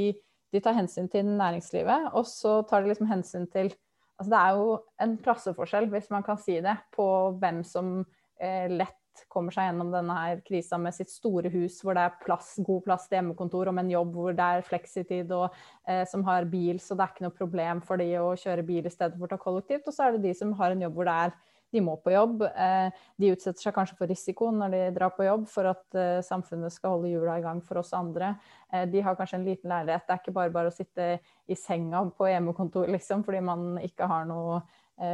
de, 0.53 0.62
tar 0.62 0.79
hensyn 0.79 1.09
til 1.12 1.29
næringslivet, 1.29 2.11
og 2.16 2.26
så 2.29 2.61
tar 2.68 2.83
de 2.83 2.92
liksom 2.92 3.11
hensyn 3.11 3.48
til 3.53 3.72
Altså 4.20 4.35
det 4.35 4.38
er 4.38 4.57
jo 4.59 4.72
en 5.00 5.12
klasseforskjell, 5.24 5.87
hvis 5.88 6.11
man 6.12 6.20
kan 6.20 6.37
si 6.37 6.59
det, 6.61 6.74
på 6.92 7.05
hvem 7.40 7.62
som 7.64 8.03
eh, 8.37 8.66
lett 8.68 9.22
kommer 9.33 9.55
seg 9.55 9.70
gjennom 9.70 9.94
denne 9.94 10.12
her 10.12 10.42
krisa 10.44 10.76
med 10.76 10.92
sitt 10.92 11.09
store 11.09 11.48
hus 11.53 11.79
hvor 11.81 11.96
det 11.96 12.05
er 12.05 12.18
plass, 12.20 12.50
god 12.66 12.85
plass 12.85 13.09
til 13.09 13.16
hjemmekontor, 13.16 13.70
og 13.70 13.79
med 13.79 13.87
en 13.87 13.94
jobb 13.94 14.12
hvor 14.18 14.37
det 14.37 14.48
er 14.57 14.66
fleksitid, 14.66 15.33
og 15.33 15.57
eh, 15.88 16.03
som 16.11 16.24
har 16.29 16.48
bil, 16.53 16.76
så 16.85 16.98
det 16.98 17.07
er 17.07 17.14
ikke 17.14 17.26
noe 17.26 17.38
problem 17.38 17.81
for 17.87 18.00
de 18.00 18.11
å 18.20 18.35
kjøre 18.42 18.66
bil 18.68 18.85
i 18.85 18.92
stedet 18.92 19.16
for 19.16 19.24
å 19.24 19.33
ta 19.33 19.40
kollektivt. 19.40 19.88
Og 19.88 19.96
så 19.96 20.07
er 20.07 20.18
det 20.18 20.26
de 20.29 20.37
som 20.37 20.53
har 20.61 20.76
en 20.76 20.85
jobb 20.85 21.00
hvor 21.00 21.09
det 21.09 21.16
er 21.24 21.35
de 21.73 21.83
må 21.85 21.95
på 22.03 22.13
jobb. 22.13 22.43
Eh, 22.49 23.03
de 23.21 23.31
utsetter 23.35 23.63
seg 23.63 23.75
kanskje 23.77 23.97
for 23.99 24.11
risiko 24.11 24.51
når 24.55 24.75
de 24.75 24.83
drar 24.97 25.13
på 25.17 25.27
jobb 25.27 25.47
for 25.51 25.71
at 25.71 25.99
eh, 25.99 26.19
samfunnet 26.27 26.75
skal 26.75 26.97
holde 26.97 27.13
hjula 27.13 27.39
i 27.39 27.45
gang 27.45 27.63
for 27.67 27.81
oss 27.83 27.93
andre. 27.97 28.35
Eh, 28.73 28.87
de 28.91 29.03
har 29.07 29.19
kanskje 29.19 29.41
en 29.41 29.47
liten 29.47 29.73
leilighet. 29.73 30.07
Det 30.07 30.17
er 30.17 30.23
ikke 30.23 30.37
bare 30.37 30.55
bare 30.55 30.73
å 30.73 30.75
sitte 30.75 31.11
i 31.51 31.59
senga 31.59 32.03
på 32.17 32.29
hjemmekontor 32.31 32.91
liksom, 32.91 33.25
fordi 33.27 33.43
man 33.47 33.75
ikke 33.83 34.11
har 34.11 34.29
noe 34.31 34.63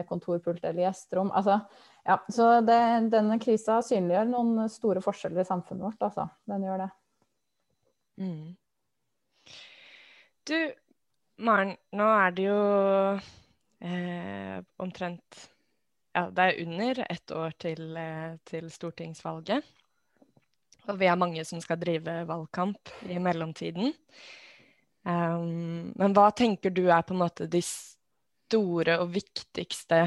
kontorpult 0.09 0.65
eller 0.67 0.89
gjesterom. 0.89 1.29
Altså, 1.39 1.61
ja, 2.03 2.17
så 2.35 2.49
det, 2.67 2.79
denne 3.13 3.37
krisa 3.39 3.77
synliggjør 3.87 4.33
noen 4.33 4.71
store 4.73 4.99
forskjeller 5.05 5.45
i 5.45 5.47
samfunnet 5.47 5.87
vårt. 5.87 6.01
Altså. 6.09 6.25
Den 6.51 6.65
gjør 6.67 6.83
det. 6.83 6.89
Mm. 8.19 8.57
Du, 10.51 10.57
Maren, 11.47 11.77
nå 11.95 12.09
er 12.17 12.35
det 12.35 12.49
jo 12.49 12.59
eh, 13.87 14.59
omtrent 14.83 15.39
ja, 16.17 16.25
det 16.33 16.43
er 16.43 16.61
under 16.65 17.03
ett 17.13 17.31
år 17.31 17.55
til, 17.61 17.97
eh, 18.01 18.37
til, 18.49 18.71
stortingsvalget. 18.73 19.65
Og 20.87 20.99
vi 21.01 21.09
er 21.11 21.19
mange 21.19 21.45
som 21.45 21.61
skal 21.61 21.81
drive 21.81 22.23
valgkamp 22.29 22.93
i 23.11 23.19
mellomtiden. 23.21 23.93
Um, 25.07 25.93
men 25.95 26.15
hva 26.17 26.31
tenker 26.35 26.73
du 26.75 26.87
er 26.89 27.05
på 27.07 27.15
en 27.15 27.21
måte 27.21 27.47
de 27.51 27.61
store 27.63 28.97
og 29.03 29.13
viktigste 29.15 30.01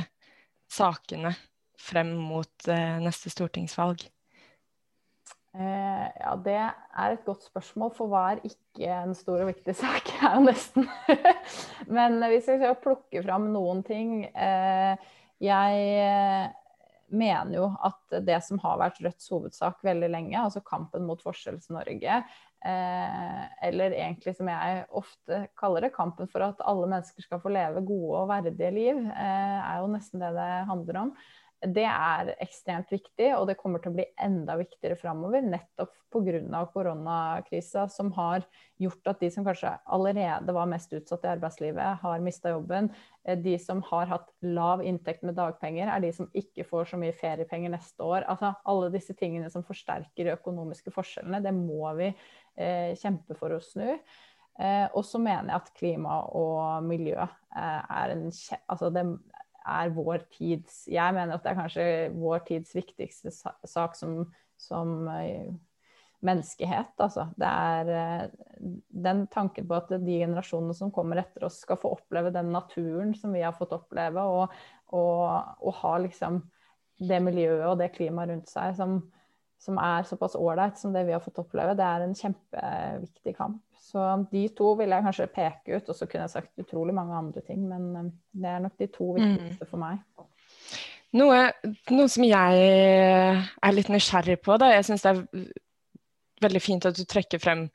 sakene 0.72 1.36
frem 1.80 2.16
mot 2.20 2.68
uh, 2.68 2.98
neste 3.04 3.32
stortingsvalg? 3.32 4.08
Eh, 5.50 6.08
ja, 6.22 6.34
det 6.46 6.58
er 6.58 7.14
et 7.14 7.24
godt 7.26 7.48
spørsmål, 7.48 7.94
for 7.98 8.12
hva 8.12 8.26
er 8.32 8.44
ikke 8.46 8.90
en 9.00 9.16
stor 9.18 9.42
og 9.42 9.50
viktig 9.50 9.74
sak? 9.78 10.12
er 10.24 10.36
jo 10.38 10.44
nesten. 10.46 10.90
Men 11.96 12.20
hvis 12.26 12.50
vi 12.52 12.60
skal 12.60 12.78
plukke 12.82 13.24
fram 13.26 13.50
noen 13.54 13.82
ting 13.88 14.28
eh, 14.30 15.10
jeg 15.40 15.84
eh, 16.04 16.50
mener 17.16 17.56
jo 17.58 17.66
at 17.86 18.20
det 18.26 18.38
som 18.46 18.60
har 18.64 18.80
vært 18.82 19.02
Rødts 19.04 19.32
hovedsak 19.34 19.82
veldig 19.86 20.12
lenge, 20.12 20.38
altså 20.42 20.62
kampen 20.66 21.06
mot 21.08 21.22
Forskjells-Norge, 21.24 22.22
eh, 22.66 23.42
eller 23.70 23.98
egentlig 23.98 24.36
som 24.38 24.52
jeg 24.52 24.86
ofte 25.00 25.44
kaller 25.60 25.88
det, 25.88 25.94
kampen 25.96 26.30
for 26.32 26.46
at 26.52 26.64
alle 26.70 26.90
mennesker 26.92 27.26
skal 27.26 27.42
få 27.44 27.54
leve 27.56 27.86
gode 27.88 28.24
og 28.24 28.32
verdige 28.32 28.72
liv, 28.76 29.04
eh, 29.10 29.60
er 29.64 29.82
jo 29.82 29.92
nesten 29.96 30.24
det 30.24 30.34
det 30.38 30.50
handler 30.70 31.04
om 31.06 31.14
det 31.60 31.84
er 31.84 32.30
ekstremt 32.40 32.92
viktig, 32.94 33.34
og 33.36 33.50
det 33.50 33.58
kommer 33.60 33.82
til 33.84 33.92
å 33.92 33.98
bli 33.98 34.06
enda 34.24 34.56
viktigere 34.60 34.96
framover. 35.00 35.44
Nettopp 35.44 35.92
pga. 36.10 36.62
koronakrisa, 36.74 37.88
som 37.90 38.12
har 38.16 38.46
gjort 38.80 39.12
at 39.12 39.20
de 39.20 39.30
som 39.32 39.44
kanskje 39.46 39.74
allerede 39.86 40.56
var 40.56 40.70
mest 40.72 40.94
utsatt 40.96 41.26
i 41.26 41.32
arbeidslivet, 41.34 42.00
har 42.02 42.24
mista 42.24 42.54
jobben. 42.54 42.90
Eh, 43.26 43.38
de 43.38 43.58
som 43.60 43.82
har 43.92 44.08
hatt 44.08 44.32
lav 44.42 44.84
inntekt 44.84 45.24
med 45.24 45.36
dagpenger, 45.36 45.92
er 45.92 46.00
de 46.00 46.14
som 46.16 46.32
ikke 46.34 46.64
får 46.64 46.94
så 46.94 47.02
mye 47.02 47.14
feriepenger 47.14 47.76
neste 47.76 48.08
år. 48.08 48.24
Altså 48.32 48.54
alle 48.64 48.90
disse 48.96 49.14
tingene 49.20 49.52
som 49.52 49.66
forsterker 49.68 50.30
de 50.30 50.36
økonomiske 50.38 50.96
forskjellene, 50.96 51.44
det 51.44 51.54
må 51.54 51.92
vi 52.00 52.10
eh, 52.10 52.96
kjempe 52.96 53.36
for 53.36 53.52
å 53.52 53.60
snu. 53.60 54.00
Eh, 54.60 54.88
og 54.92 55.06
så 55.08 55.20
mener 55.24 55.54
jeg 55.54 55.62
at 55.62 55.76
klima 55.78 56.22
og 56.36 56.88
miljø 56.88 57.20
eh, 57.20 57.84
er 57.84 58.16
en 58.16 58.26
altså 58.28 58.90
det 58.92 59.06
er 59.68 59.94
vår 59.96 60.26
tids 60.34 60.84
Jeg 60.90 61.16
mener 61.16 61.36
at 61.36 61.46
det 61.46 61.52
er 61.52 61.60
kanskje 61.60 61.88
vår 62.16 62.46
tids 62.48 62.76
viktigste 62.76 63.34
sak 63.34 63.98
som, 63.98 64.22
som 64.60 64.94
uh, 65.08 65.50
menneskehet. 66.26 66.94
Altså. 67.00 67.28
Det 67.40 67.50
er 67.50 67.92
uh, 67.94 68.72
den 69.08 69.26
tanken 69.32 69.68
på 69.70 69.78
at 69.78 69.94
de 69.94 70.20
generasjonene 70.24 70.76
som 70.78 70.94
kommer 70.96 71.22
etter 71.22 71.48
oss, 71.48 71.62
skal 71.66 71.80
få 71.82 71.96
oppleve 71.98 72.34
den 72.36 72.52
naturen 72.56 73.14
som 73.18 73.36
vi 73.36 73.44
har 73.46 73.56
fått 73.58 73.76
oppleve, 73.78 74.24
og, 74.24 74.56
og, 74.96 75.24
og 75.60 75.80
ha 75.84 75.96
liksom 76.06 76.44
det 77.00 77.22
miljøet 77.24 77.68
og 77.70 77.80
det 77.80 77.94
klimaet 77.96 78.34
rundt 78.34 78.52
seg 78.52 78.76
som, 78.76 79.00
som 79.60 79.80
er 79.84 80.08
såpass 80.08 80.38
ålreit 80.40 80.80
som 80.80 80.94
det 80.96 81.04
vi 81.08 81.14
har 81.16 81.24
fått 81.24 81.42
oppleve. 81.42 81.76
Det 81.76 81.86
er 81.86 82.06
en 82.06 82.16
kjempeviktig 82.16 83.36
kamp. 83.38 83.62
Så 83.90 84.04
de 84.32 84.44
to 84.56 84.74
vil 84.80 84.94
jeg 84.94 85.06
kanskje 85.06 85.32
peke 85.34 85.80
ut, 85.80 85.90
og 85.90 85.98
så 85.98 86.08
kunne 86.08 86.28
jeg 86.28 86.36
sagt 86.36 86.62
utrolig 86.62 86.94
mange 86.96 87.18
andre 87.18 87.42
ting, 87.44 87.64
men 87.68 87.88
um, 87.96 88.12
det 88.38 88.52
er 88.52 88.62
nok 88.64 88.76
de 88.80 88.88
to 88.94 89.14
mm. 89.18 89.26
viktigste 89.26 89.68
for 89.70 89.82
meg. 89.82 90.04
Noe, 91.18 91.40
noe 91.90 92.12
som 92.12 92.24
jeg 92.28 92.68
er 93.50 93.74
litt 93.74 93.90
nysgjerrig 93.90 94.38
på, 94.46 94.60
da. 94.62 94.70
Jeg 94.76 94.86
syns 94.86 95.06
det 95.08 95.16
er 95.16 95.50
veldig 96.44 96.62
fint 96.64 96.86
at 96.88 96.98
du 96.98 97.04
trekker 97.10 97.42
frem 97.42 97.66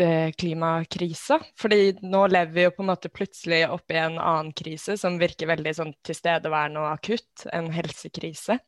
eh, 0.00 0.32
klimakrisa. 0.36 1.38
Fordi 1.60 1.94
nå 2.02 2.24
lever 2.32 2.54
vi 2.56 2.66
jo 2.66 2.74
på 2.74 2.84
en 2.84 2.90
måte 2.90 3.12
plutselig 3.12 3.62
opp 3.70 3.94
i 3.94 4.00
en 4.00 4.18
annen 4.18 4.52
krise 4.56 4.98
som 5.00 5.20
virker 5.20 5.50
veldig 5.50 5.74
sånn 5.78 5.94
tilstedeværende 6.06 6.82
og 6.82 6.90
akutt, 6.92 7.46
en 7.54 7.70
helsekrise. 7.74 8.58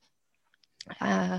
Eh, 1.03 1.38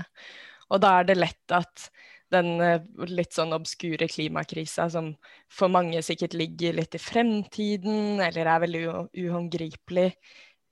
og 0.68 0.80
da 0.84 0.98
er 0.98 1.08
det 1.08 1.18
lett 1.18 1.54
at 1.56 1.88
den 2.32 2.58
eh, 2.60 2.82
litt 3.08 3.32
sånn 3.36 3.54
obskure 3.56 4.08
klimakrisa 4.10 4.88
som 4.92 5.12
for 5.52 5.72
mange 5.72 6.00
sikkert 6.04 6.36
ligger 6.36 6.76
litt 6.76 6.96
i 6.96 7.00
fremtiden, 7.02 8.20
eller 8.20 8.50
er 8.50 8.64
veldig 8.66 8.82
uhåndgripelig, 9.16 10.10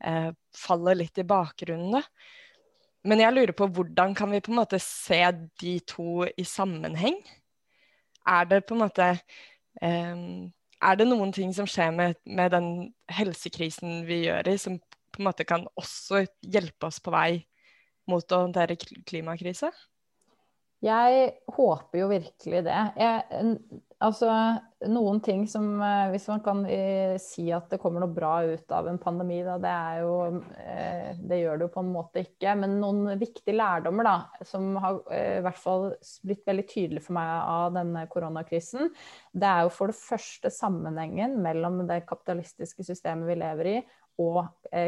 eh, 0.04 0.30
faller 0.56 1.00
litt 1.00 1.22
i 1.22 1.26
bakgrunnen. 1.28 2.04
Men 3.06 3.22
jeg 3.22 3.36
lurer 3.36 3.54
på 3.56 3.70
hvordan 3.72 4.14
kan 4.18 4.32
vi 4.34 4.42
på 4.42 4.52
en 4.52 4.60
måte 4.60 4.80
se 4.82 5.22
de 5.62 5.78
to 5.88 6.26
i 6.26 6.44
sammenheng? 6.44 7.18
Er 8.26 8.48
det 8.50 8.64
på 8.66 8.74
en 8.74 8.82
måte 8.82 9.12
eh, 9.80 10.16
Er 10.86 10.96
det 10.98 11.06
noen 11.08 11.30
ting 11.32 11.54
som 11.56 11.64
skjer 11.64 11.88
med, 11.94 12.18
med 12.28 12.50
den 12.52 12.66
helsekrisen 13.08 14.02
vi 14.04 14.26
gjør 14.26 14.50
i, 14.52 14.58
som 14.60 14.76
på 14.76 15.22
en 15.22 15.28
måte 15.30 15.46
kan 15.48 15.64
også 15.80 16.26
hjelpe 16.44 16.90
oss 16.90 16.98
på 17.00 17.14
vei 17.14 17.46
mot 18.10 18.32
å 18.32 18.42
håndtere 18.46 18.78
klimakrisa? 18.78 19.72
Jeg 20.84 21.30
håper 21.56 22.02
jo 22.02 22.06
virkelig 22.10 22.58
det. 22.66 22.80
Jeg, 23.00 23.54
altså, 24.04 24.28
noen 24.92 25.22
ting 25.24 25.46
som 25.48 25.80
eh, 25.80 26.10
Hvis 26.12 26.26
man 26.28 26.42
kan 26.44 26.60
eh, 26.68 27.14
si 27.22 27.46
at 27.54 27.70
det 27.72 27.78
kommer 27.80 28.04
noe 28.04 28.12
bra 28.12 28.34
ut 28.44 28.74
av 28.76 28.90
en 28.90 29.00
pandemi, 29.00 29.38
da, 29.46 29.56
det 29.62 29.72
er 29.72 30.02
jo 30.04 30.12
eh, 30.60 31.16
Det 31.16 31.40
gjør 31.40 31.56
det 31.56 31.66
jo 31.66 31.72
på 31.78 31.84
en 31.84 31.92
måte 31.94 32.26
ikke. 32.26 32.54
Men 32.60 32.76
noen 32.82 33.16
viktige 33.16 33.56
lærdommer 33.56 34.08
da, 34.08 34.16
som 34.46 34.74
har 34.82 35.00
i 35.16 35.42
hvert 35.46 35.60
fall 35.62 35.88
blitt 36.28 36.44
veldig 36.46 36.66
tydelige 36.68 37.06
for 37.08 37.16
meg 37.16 37.32
av 37.40 37.76
denne 37.78 38.04
koronakrisen, 38.12 38.92
det 39.32 39.48
er 39.48 39.64
jo 39.64 39.72
for 39.78 39.92
det 39.92 39.98
første 39.98 40.52
sammenhengen 40.52 41.40
mellom 41.44 41.86
det 41.88 42.02
kapitalistiske 42.08 42.84
systemet 42.84 43.32
vi 43.32 43.40
lever 43.40 43.72
i, 43.78 43.78
og 44.22 44.46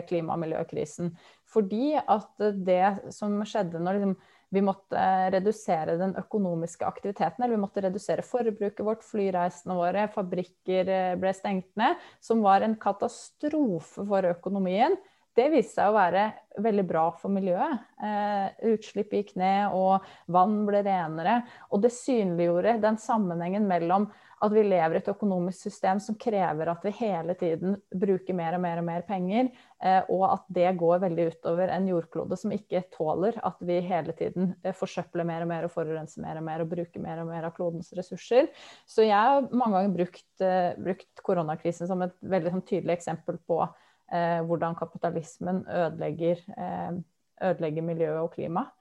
klima- 0.09 0.35
og 0.35 0.43
miljøkrisen. 0.43 1.12
Fordi 1.49 1.95
at 2.01 2.43
det 2.64 3.12
som 3.14 3.38
skjedde 3.47 3.81
når 3.81 3.99
liksom 3.99 4.19
vi 4.55 4.62
måtte 4.64 5.01
redusere 5.35 5.99
den 6.01 6.14
økonomiske 6.19 6.87
aktiviteten, 6.88 7.43
eller 7.43 7.57
vi 7.57 7.62
måtte 7.67 7.85
redusere 7.85 8.25
forbruket 8.25 8.81
vårt, 8.85 9.05
flyreisene 9.05 9.77
våre, 9.77 10.07
fabrikker 10.14 10.88
eh, 10.88 11.14
ble 11.21 11.35
stengt 11.37 11.69
ned, 11.79 12.01
som 12.25 12.41
var 12.45 12.64
en 12.64 12.79
katastrofe 12.81 14.07
for 14.09 14.29
økonomien. 14.31 14.97
Det 15.37 15.51
viste 15.53 15.77
seg 15.77 15.91
å 15.91 15.95
være 15.99 16.23
veldig 16.64 16.85
bra 16.88 17.05
for 17.21 17.31
miljøet. 17.31 17.85
Eh, 18.03 18.73
utslipp 18.73 19.12
gikk 19.14 19.37
ned, 19.38 19.77
og 19.77 20.07
vann 20.33 20.62
ble 20.67 20.81
renere. 20.87 21.43
Og 21.71 21.85
det 21.85 21.93
synliggjorde 21.95 22.79
den 22.83 22.99
sammenhengen 22.99 23.69
mellom 23.69 24.09
at 24.44 24.53
vi 24.55 24.62
lever 24.62 24.96
i 24.96 25.01
et 25.01 25.11
økonomisk 25.11 25.66
system 25.66 26.01
som 26.03 26.16
krever 26.20 26.70
at 26.70 26.85
vi 26.87 26.92
hele 27.01 27.35
tiden 27.38 27.77
bruker 27.90 28.37
mer 28.37 28.57
og 28.59 28.62
mer 28.62 28.81
og 28.83 28.87
mer 28.87 29.05
penger, 29.09 29.51
eh, 29.83 30.01
og 30.14 30.24
at 30.29 30.46
det 30.55 30.68
går 30.79 31.03
veldig 31.07 31.27
utover 31.33 31.72
en 31.74 31.88
jordklode 31.90 32.38
som 32.38 32.55
ikke 32.55 32.85
tåler 32.94 33.38
at 33.46 33.59
vi 33.66 33.81
hele 33.85 34.14
tiden 34.18 34.53
eh, 34.62 34.77
forsøpler 34.77 35.27
mer 35.29 35.44
og 35.46 35.51
mer 35.51 35.66
og 35.66 35.74
forurenser 35.74 36.22
mer 36.24 36.40
og 36.40 36.46
mer 36.46 36.64
og 36.64 36.70
bruker 36.70 37.03
mer 37.03 37.22
og 37.24 37.31
mer 37.33 37.48
av 37.48 37.57
klodens 37.57 37.90
ressurser. 37.98 38.51
Så 38.87 39.07
jeg 39.07 39.18
har 39.18 39.51
mange 39.51 39.79
ganger 39.79 39.98
brukt, 39.98 40.31
eh, 40.44 40.72
brukt 40.79 41.27
koronakrisen 41.27 41.90
som 41.90 42.07
et 42.07 42.17
veldig 42.23 42.54
sånn, 42.54 42.67
tydelig 42.69 42.98
eksempel 42.98 43.40
på 43.48 43.63
eh, 43.65 44.40
hvordan 44.46 44.79
kapitalismen 44.79 45.65
ødelegger, 45.67 46.42
eh, 46.56 46.98
ødelegger 47.50 47.90
miljøet 47.90 48.23
og 48.23 48.35
klimaet. 48.37 48.75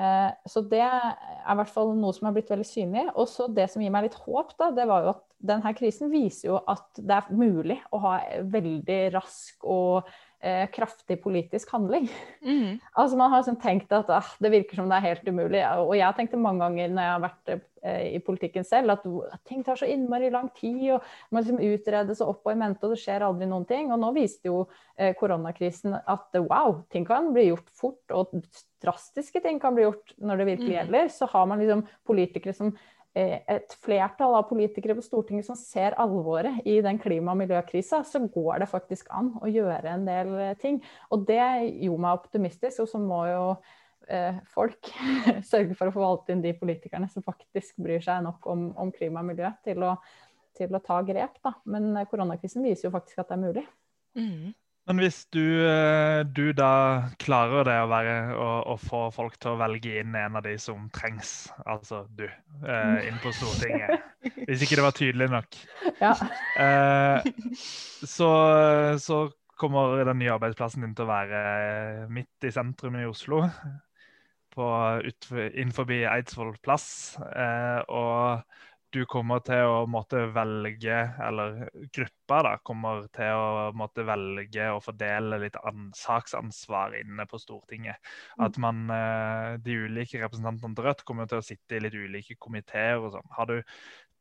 Eh, 0.00 0.30
så 0.48 0.62
det 0.64 0.80
er 0.80 1.10
i 1.44 1.56
hvert 1.58 1.72
fall 1.72 1.92
noe 1.98 2.14
som 2.16 2.28
er 2.28 2.36
blitt 2.36 2.50
veldig 2.52 2.68
synlig. 2.68 3.04
Og 3.14 3.28
så 3.28 3.48
det 3.52 3.68
som 3.72 3.82
gir 3.84 3.92
meg 3.92 4.08
litt 4.08 4.18
håp, 4.22 4.54
da, 4.60 4.70
det 4.76 4.86
var 4.88 5.04
jo 5.04 5.12
at 5.14 5.26
denne 5.50 5.72
krisen 5.76 6.12
viser 6.12 6.50
jo 6.50 6.58
at 6.68 7.00
det 7.00 7.16
er 7.16 7.30
mulig 7.32 7.78
å 7.92 8.00
ha 8.02 8.16
veldig 8.52 9.00
rask 9.16 9.64
og 9.64 10.10
eh, 10.40 10.66
kraftig 10.72 11.22
politisk 11.22 11.70
handling. 11.72 12.10
Mm. 12.42 12.78
Altså 13.00 13.16
Man 13.16 13.32
har 13.32 13.44
sånn 13.46 13.58
tenkt 13.60 13.92
at 13.94 14.10
ah, 14.12 14.26
det 14.42 14.52
virker 14.52 14.80
som 14.80 14.90
det 14.90 14.98
er 14.98 15.08
helt 15.10 15.28
umulig. 15.28 15.62
Og 15.84 15.94
jeg 15.98 16.16
tenkte 16.16 16.40
mange 16.40 16.64
ganger 16.64 16.92
når 16.92 17.06
jeg 17.06 17.14
har 17.14 17.24
vært 17.24 17.52
eh, 17.54 18.04
i 18.16 18.20
politikken 18.24 18.66
selv, 18.66 18.94
at 18.94 19.06
ting 19.48 19.64
tar 19.66 19.80
så 19.80 19.88
innmari 19.88 20.30
lang 20.32 20.50
tid. 20.56 20.82
og 20.96 21.06
Man 21.30 21.44
liksom 21.44 21.62
utredes 21.64 22.22
og 22.24 22.34
opp 22.34 22.50
og 22.50 22.54
i 22.54 22.60
mente, 22.62 22.86
og 22.86 22.96
det 22.96 23.02
skjer 23.04 23.26
aldri 23.26 23.48
noen 23.50 23.66
ting. 23.68 23.92
Og 23.94 24.00
nå 24.02 24.12
viste 24.16 24.50
jo 24.50 24.62
eh, 24.96 25.12
koronakrisen 25.18 25.98
at 26.00 26.40
wow, 26.46 26.80
ting 26.92 27.08
kan 27.08 27.32
bli 27.36 27.50
gjort 27.50 27.68
fort, 27.76 28.04
og 28.14 28.38
drastiske 28.80 29.42
ting 29.44 29.60
kan 29.60 29.76
bli 29.76 29.84
gjort 29.88 30.16
når 30.18 30.40
det 30.40 30.50
virkelig 30.54 30.72
mm. 30.72 30.78
gjelder. 30.78 31.12
Så 31.14 31.30
har 31.32 31.50
man 31.50 31.62
liksom 31.62 31.84
politikere 32.08 32.56
som 32.56 32.74
et 33.14 33.74
flertall 33.82 34.36
av 34.38 34.46
politikere 34.46 34.94
på 34.94 35.02
Stortinget 35.02 35.48
som 35.48 35.58
ser 35.58 35.96
alvoret 35.98 36.60
i 36.68 36.76
den 36.84 36.98
klima- 37.02 37.32
og 37.34 37.40
miljøkrisa, 37.40 38.04
så 38.06 38.22
går 38.22 38.62
det 38.62 38.70
faktisk 38.70 39.10
an 39.10 39.32
å 39.42 39.50
gjøre 39.50 39.96
en 39.96 40.06
del 40.06 40.32
eh, 40.38 40.56
ting. 40.60 40.78
Og 41.10 41.26
det 41.26 41.42
gjorde 41.82 42.04
meg 42.04 42.20
optimistisk. 42.20 42.84
Og 42.84 42.90
så 42.92 43.02
må 43.02 43.24
jo 43.26 43.44
eh, 44.06 44.38
folk 44.54 44.92
sørge 45.50 45.74
for 45.74 45.90
å 45.90 45.96
forvalte 45.96 46.34
inn 46.34 46.44
de 46.44 46.54
politikerne 46.54 47.10
som 47.10 47.26
faktisk 47.26 47.82
bryr 47.82 48.04
seg 48.04 48.22
nok 48.26 48.46
om, 48.50 48.68
om 48.78 48.94
klima 48.94 49.24
og 49.24 49.32
miljø, 49.32 49.50
til 49.66 49.82
å, 49.86 49.96
til 50.56 50.78
å 50.78 50.84
ta 50.84 51.02
grep. 51.06 51.42
Da. 51.42 51.56
Men 51.66 51.90
eh, 51.96 52.08
koronakrisen 52.10 52.62
viser 52.66 52.88
jo 52.88 52.94
faktisk 52.94 53.24
at 53.24 53.32
det 53.32 53.40
er 53.40 53.46
mulig. 53.48 53.66
Mm. 54.18 54.50
Men 54.90 55.04
hvis 55.04 55.20
du, 55.30 55.44
eh, 55.62 56.20
du, 56.26 56.48
da 56.50 57.06
klarer 57.22 57.62
det 57.68 57.76
å, 57.78 57.86
være, 57.92 58.14
å, 58.34 58.46
å, 58.72 58.74
få 58.74 59.04
folk 59.14 59.36
til 59.38 59.52
å 59.52 59.60
velge 59.60 60.00
inn 60.00 60.16
en 60.18 60.38
av 60.40 60.42
de 60.42 60.56
som 60.58 60.88
trengs, 60.90 61.52
altså 61.62 62.00
du, 62.18 62.24
eh, 62.26 62.96
inn 63.06 63.20
på 63.22 63.30
Stortinget 63.30 64.02
Hvis 64.48 64.64
ikke 64.66 64.80
det 64.80 64.86
var 64.88 64.96
tydelig 64.98 65.28
nok. 65.30 65.58
Ja. 66.00 66.10
Eh, 66.64 67.30
så, 68.02 68.30
så, 68.98 69.20
kommer 69.60 70.02
den 70.08 70.18
nye 70.24 70.34
arbeidsplassen 70.34 70.82
din 70.82 70.96
til 70.96 71.04
å 71.06 71.12
være 71.12 71.40
midt 72.10 72.48
i 72.48 72.50
sentrum 72.50 72.98
i 72.98 73.06
Oslo. 73.06 73.44
På, 74.50 74.66
ut, 75.04 75.30
innenfor 75.36 75.92
Eidsvoll 76.00 76.56
plass. 76.64 76.88
Eh, 77.30 77.78
og 77.86 78.42
du 78.90 79.04
kommer 79.10 79.42
til 79.46 79.70
å 79.70 79.84
måtte 79.90 80.24
velge, 80.34 80.98
eller 81.22 81.62
gruppa 81.94 82.40
da, 82.46 82.52
kommer 82.66 83.06
til 83.14 83.38
å 83.38 83.70
måtte 83.76 84.04
velge 84.06 84.66
å 84.74 84.80
fordele 84.82 85.38
litt 85.44 85.58
saksansvar 85.96 86.96
inne 86.98 87.26
på 87.30 87.38
Stortinget. 87.40 88.00
Mm. 88.34 88.44
At 88.46 88.58
man, 88.62 88.84
eh, 88.94 89.56
de 89.62 89.78
ulike 89.86 90.22
representantene 90.22 90.74
til 90.74 90.88
Rødt 90.88 91.04
kommer 91.06 91.30
til 91.30 91.40
å 91.40 91.46
sitte 91.46 91.78
i 91.78 91.84
litt 91.84 91.94
ulike 91.94 92.38
komiteer 92.38 92.98
og 92.98 93.14
sånn. 93.14 93.30
Har 93.36 93.50
du 93.50 93.60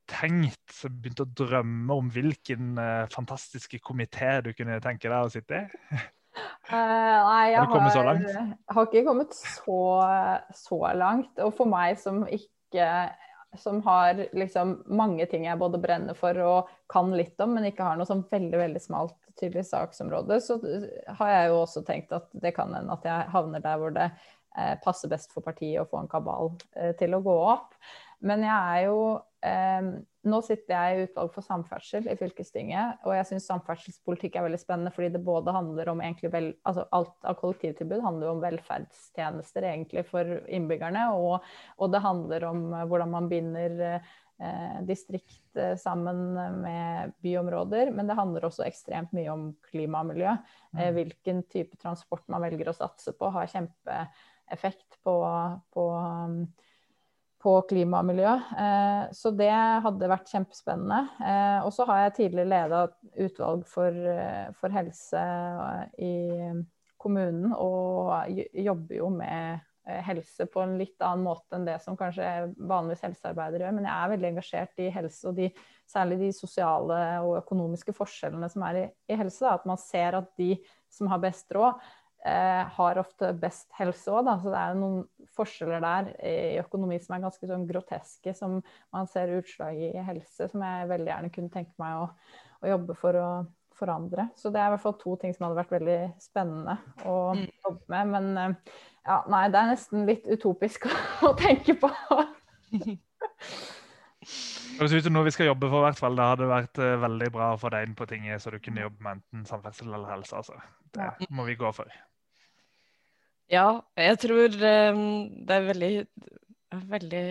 tenkt, 0.09 0.77
begynt 0.85 1.21
å 1.21 1.27
drømme 1.37 1.97
om 2.01 2.07
hvilken 2.13 2.71
uh, 2.79 3.09
fantastiske 3.13 3.77
komité 3.85 4.39
du 4.41 4.55
kunne 4.57 4.79
tenke 4.81 5.05
deg 5.05 5.27
å 5.27 5.29
sitte 5.29 5.59
i? 5.59 5.99
Uh, 6.65 6.73
nei, 6.73 7.43
jeg 7.51 7.59
har, 7.59 7.69
har, 7.69 8.53
har, 8.73 8.87
ikke 8.89 9.05
kommet 9.05 9.37
så, 9.37 9.79
så 10.57 10.79
langt. 10.97 11.33
Og 11.45 11.53
for 11.57 11.69
meg 11.69 12.01
som 12.01 12.23
ikke 12.25 12.87
som 13.57 13.81
har 13.81 14.27
liksom 14.33 14.83
mange 14.85 15.25
ting 15.25 15.45
jeg 15.47 15.59
både 15.59 15.79
brenner 15.81 16.17
for 16.17 16.37
og 16.43 16.69
kan 16.91 17.09
litt 17.17 17.39
om, 17.41 17.55
men 17.55 17.69
ikke 17.69 17.85
har 17.85 17.97
noe 17.97 18.07
sånn 18.09 18.25
veldig 18.29 18.59
veldig 18.61 18.81
smalt, 18.83 19.17
tydelig 19.39 19.65
saksområde, 19.69 20.37
så 20.43 20.59
har 21.19 21.31
jeg 21.33 21.49
jo 21.49 21.61
også 21.63 21.83
tenkt 21.87 22.13
at 22.15 22.27
det 22.37 22.53
kan 22.57 22.73
hende 22.75 22.93
at 22.93 23.07
jeg 23.07 23.31
havner 23.33 23.63
der 23.63 23.81
hvor 23.81 23.95
det 23.95 24.09
eh, 24.09 24.75
passer 24.83 25.11
best 25.11 25.33
for 25.33 25.45
partiet 25.45 25.81
å 25.81 25.87
få 25.89 26.03
en 26.03 26.11
kabal 26.11 26.53
eh, 26.75 26.93
til 26.99 27.15
å 27.17 27.23
gå 27.25 27.37
opp. 27.55 27.73
Men 28.19 28.43
jeg 28.45 28.75
er 28.75 28.85
jo 28.89 28.99
eh, 29.45 29.91
Nå 30.29 30.39
sitter 30.45 30.75
jeg 30.75 30.95
i 30.95 31.07
utvalg 31.07 31.33
for 31.33 31.45
samferdsel 31.45 32.07
i 32.11 32.15
fylkestinget, 32.19 33.01
og 33.07 33.15
jeg 33.17 33.27
syns 33.29 33.47
samferdselspolitikk 33.49 34.37
er 34.37 34.45
veldig 34.45 34.61
spennende 34.61 34.93
fordi 34.95 35.11
det 35.15 35.23
både 35.25 35.55
handler 35.55 35.91
om 35.93 36.03
egentlig 36.03 36.31
vel, 36.33 36.49
altså 36.67 36.85
Alt 36.95 37.27
av 37.27 37.37
kollektivtilbud 37.39 38.03
handler 38.05 38.29
jo 38.29 38.35
om 38.35 38.41
velferdstjenester 38.43 39.67
egentlig 39.71 40.05
for 40.09 40.39
innbyggerne, 40.47 41.09
og, 41.17 41.45
og 41.77 41.93
det 41.93 42.03
handler 42.05 42.47
om 42.49 42.63
hvordan 42.91 43.13
man 43.13 43.29
binder 43.31 43.83
eh, 43.89 44.79
distrikt 44.87 45.59
eh, 45.59 45.75
sammen 45.79 46.23
med 46.63 47.13
byområder. 47.25 47.93
Men 47.95 48.09
det 48.09 48.17
handler 48.19 48.47
også 48.47 48.65
ekstremt 48.67 49.13
mye 49.15 49.29
om 49.33 49.49
klima 49.69 50.03
og 50.03 50.13
miljø. 50.13 50.33
Eh, 50.75 50.87
mm. 50.89 50.97
hvilken 50.97 51.43
type 51.51 51.79
transport 51.81 52.25
man 52.31 52.45
velger 52.47 52.71
å 52.71 52.77
satse 52.77 53.13
på, 53.17 53.31
har 53.35 53.51
kjempeeffekt 53.53 55.01
på, 55.05 55.19
på 55.75 55.89
på 57.39 57.53
klima 57.69 58.01
og 58.01 58.09
miljø. 58.09 58.33
Eh, 58.35 59.05
så 59.15 59.31
det 59.35 59.51
hadde 59.85 60.11
vært 60.11 60.31
kjempespennende. 60.31 60.99
Eh, 61.23 61.59
og 61.63 61.71
så 61.75 61.87
har 61.87 62.03
jeg 62.03 62.17
tidligere 62.17 62.51
leda 62.51 62.81
utvalg 63.25 63.63
for, 63.69 63.95
eh, 63.95 64.51
for, 64.59 64.75
helse 64.75 65.23
i 66.03 66.13
kommunen, 66.99 67.53
og 67.55 68.11
jobber 68.53 68.95
jo 68.99 69.09
med 69.13 69.65
helse 70.05 70.45
på 70.51 70.61
en 70.61 70.75
litt 70.77 70.99
annen 71.01 71.23
måte 71.25 71.55
enn 71.55 71.63
det 71.65 71.79
som 71.81 71.95
kanskje 71.97 72.51
vanligvis 72.57 73.07
helsearbeidere 73.07 73.65
gjør. 73.65 73.77
Men 73.77 73.87
jeg 73.87 73.95
er 73.95 74.11
veldig 74.11 74.27
engasjert 74.29 74.83
i 74.83 74.89
helse, 74.93 75.23
og 75.31 75.39
de, 75.39 75.47
særlig 75.89 76.19
de 76.19 76.33
sosiale 76.35 76.99
og 77.23 77.39
økonomiske 77.39 77.95
forskjellene 77.97 78.51
som 78.51 78.67
er 78.67 78.81
i, 78.83 78.85
i 79.09 79.17
helse. 79.17 79.41
Da. 79.41 79.55
At 79.55 79.65
man 79.65 79.79
ser 79.81 80.19
at 80.19 80.29
de 80.37 80.51
som 80.91 81.09
har 81.09 81.23
best 81.23 81.49
råd, 81.55 81.79
har 82.19 82.97
ofte 82.99 83.29
best 83.39 83.69
helse 83.77 84.11
òg, 84.11 84.27
så 84.41 84.51
det 84.51 84.59
er 84.59 84.73
noen 84.75 85.05
forskjeller 85.37 85.79
der 85.83 86.09
i 86.27 86.57
økonomi 86.59 86.97
som 86.99 87.15
er 87.15 87.23
ganske 87.23 87.47
sånn 87.47 87.63
groteske, 87.69 88.33
som 88.35 88.57
man 88.91 89.07
ser 89.07 89.31
utslag 89.37 89.79
i 89.79 89.93
helse, 90.03 90.49
som 90.51 90.65
jeg 90.65 90.89
veldig 90.91 91.13
gjerne 91.13 91.31
kunne 91.31 91.53
tenke 91.53 91.71
meg 91.79 92.01
å, 92.01 92.09
å 92.59 92.73
jobbe 92.73 92.97
for 92.99 93.15
å 93.15 93.29
forandre. 93.79 94.27
Så 94.35 94.51
det 94.51 94.61
er 94.61 94.69
i 94.69 94.75
hvert 94.75 94.83
fall 94.83 94.97
to 94.99 95.15
ting 95.21 95.33
som 95.35 95.47
hadde 95.47 95.59
vært 95.61 95.75
veldig 95.77 95.99
spennende 96.21 96.75
å 97.07 97.17
mm. 97.37 97.45
jobbe 97.65 97.93
med. 97.93 98.13
Men 98.13 98.29
eh, 98.41 98.77
ja, 99.07 99.21
nei, 99.31 99.45
det 99.53 99.61
er 99.61 99.71
nesten 99.73 100.07
litt 100.09 100.27
utopisk 100.29 100.89
å, 101.27 101.33
tenke 101.39 101.77
på. 101.79 101.91
Høres 104.79 104.95
ut 104.95 105.05
som 105.07 105.15
noe 105.15 105.27
vi 105.27 105.35
skal 105.35 105.51
jobbe 105.51 105.71
for, 105.71 105.83
hvert 105.85 105.99
fall. 105.99 106.19
Det 106.19 106.27
hadde 106.33 106.51
vært 106.51 106.83
uh, 106.83 106.93
veldig 107.05 107.31
bra 107.35 107.53
å 107.53 107.59
få 107.61 107.71
deg 107.73 107.87
inn 107.87 107.97
på 107.99 108.07
tinget, 108.09 108.43
så 108.43 108.53
du 108.53 108.59
kunne 108.63 108.85
jobbe 108.85 109.03
med 109.05 109.19
enten 109.19 109.47
samferdsel 109.47 109.91
eller 109.91 110.11
helse. 110.11 110.39
Altså. 110.39 110.59
Det 110.95 111.31
må 111.35 111.47
vi 111.47 111.57
gå 111.59 111.71
for. 111.75 111.91
Ja, 113.49 113.81
jeg 113.97 114.19
tror 114.21 114.53
um, 114.61 115.05
det 115.47 115.55
er 115.55 115.63
veldig, 115.65 115.93
veldig 116.91 117.21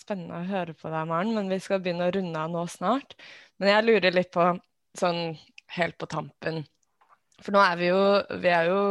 spennende 0.00 0.40
å 0.40 0.48
høre 0.48 0.74
på 0.74 0.90
deg, 0.90 1.06
Maren. 1.10 1.30
Men 1.36 1.50
vi 1.52 1.60
skal 1.62 1.82
begynne 1.82 2.08
å 2.08 2.14
runde 2.14 2.40
av 2.40 2.50
nå 2.50 2.64
snart. 2.72 3.14
Men 3.62 3.70
jeg 3.70 3.86
lurer 3.86 4.16
litt 4.16 4.32
på, 4.34 4.48
sånn 4.98 5.36
helt 5.76 5.96
på 5.98 6.08
tampen 6.10 6.64
For 7.42 7.54
nå 7.54 7.62
er 7.62 7.78
vi 7.78 7.88
jo, 7.92 8.02
vi 8.42 8.50
er 8.50 8.68
jo 8.70 8.82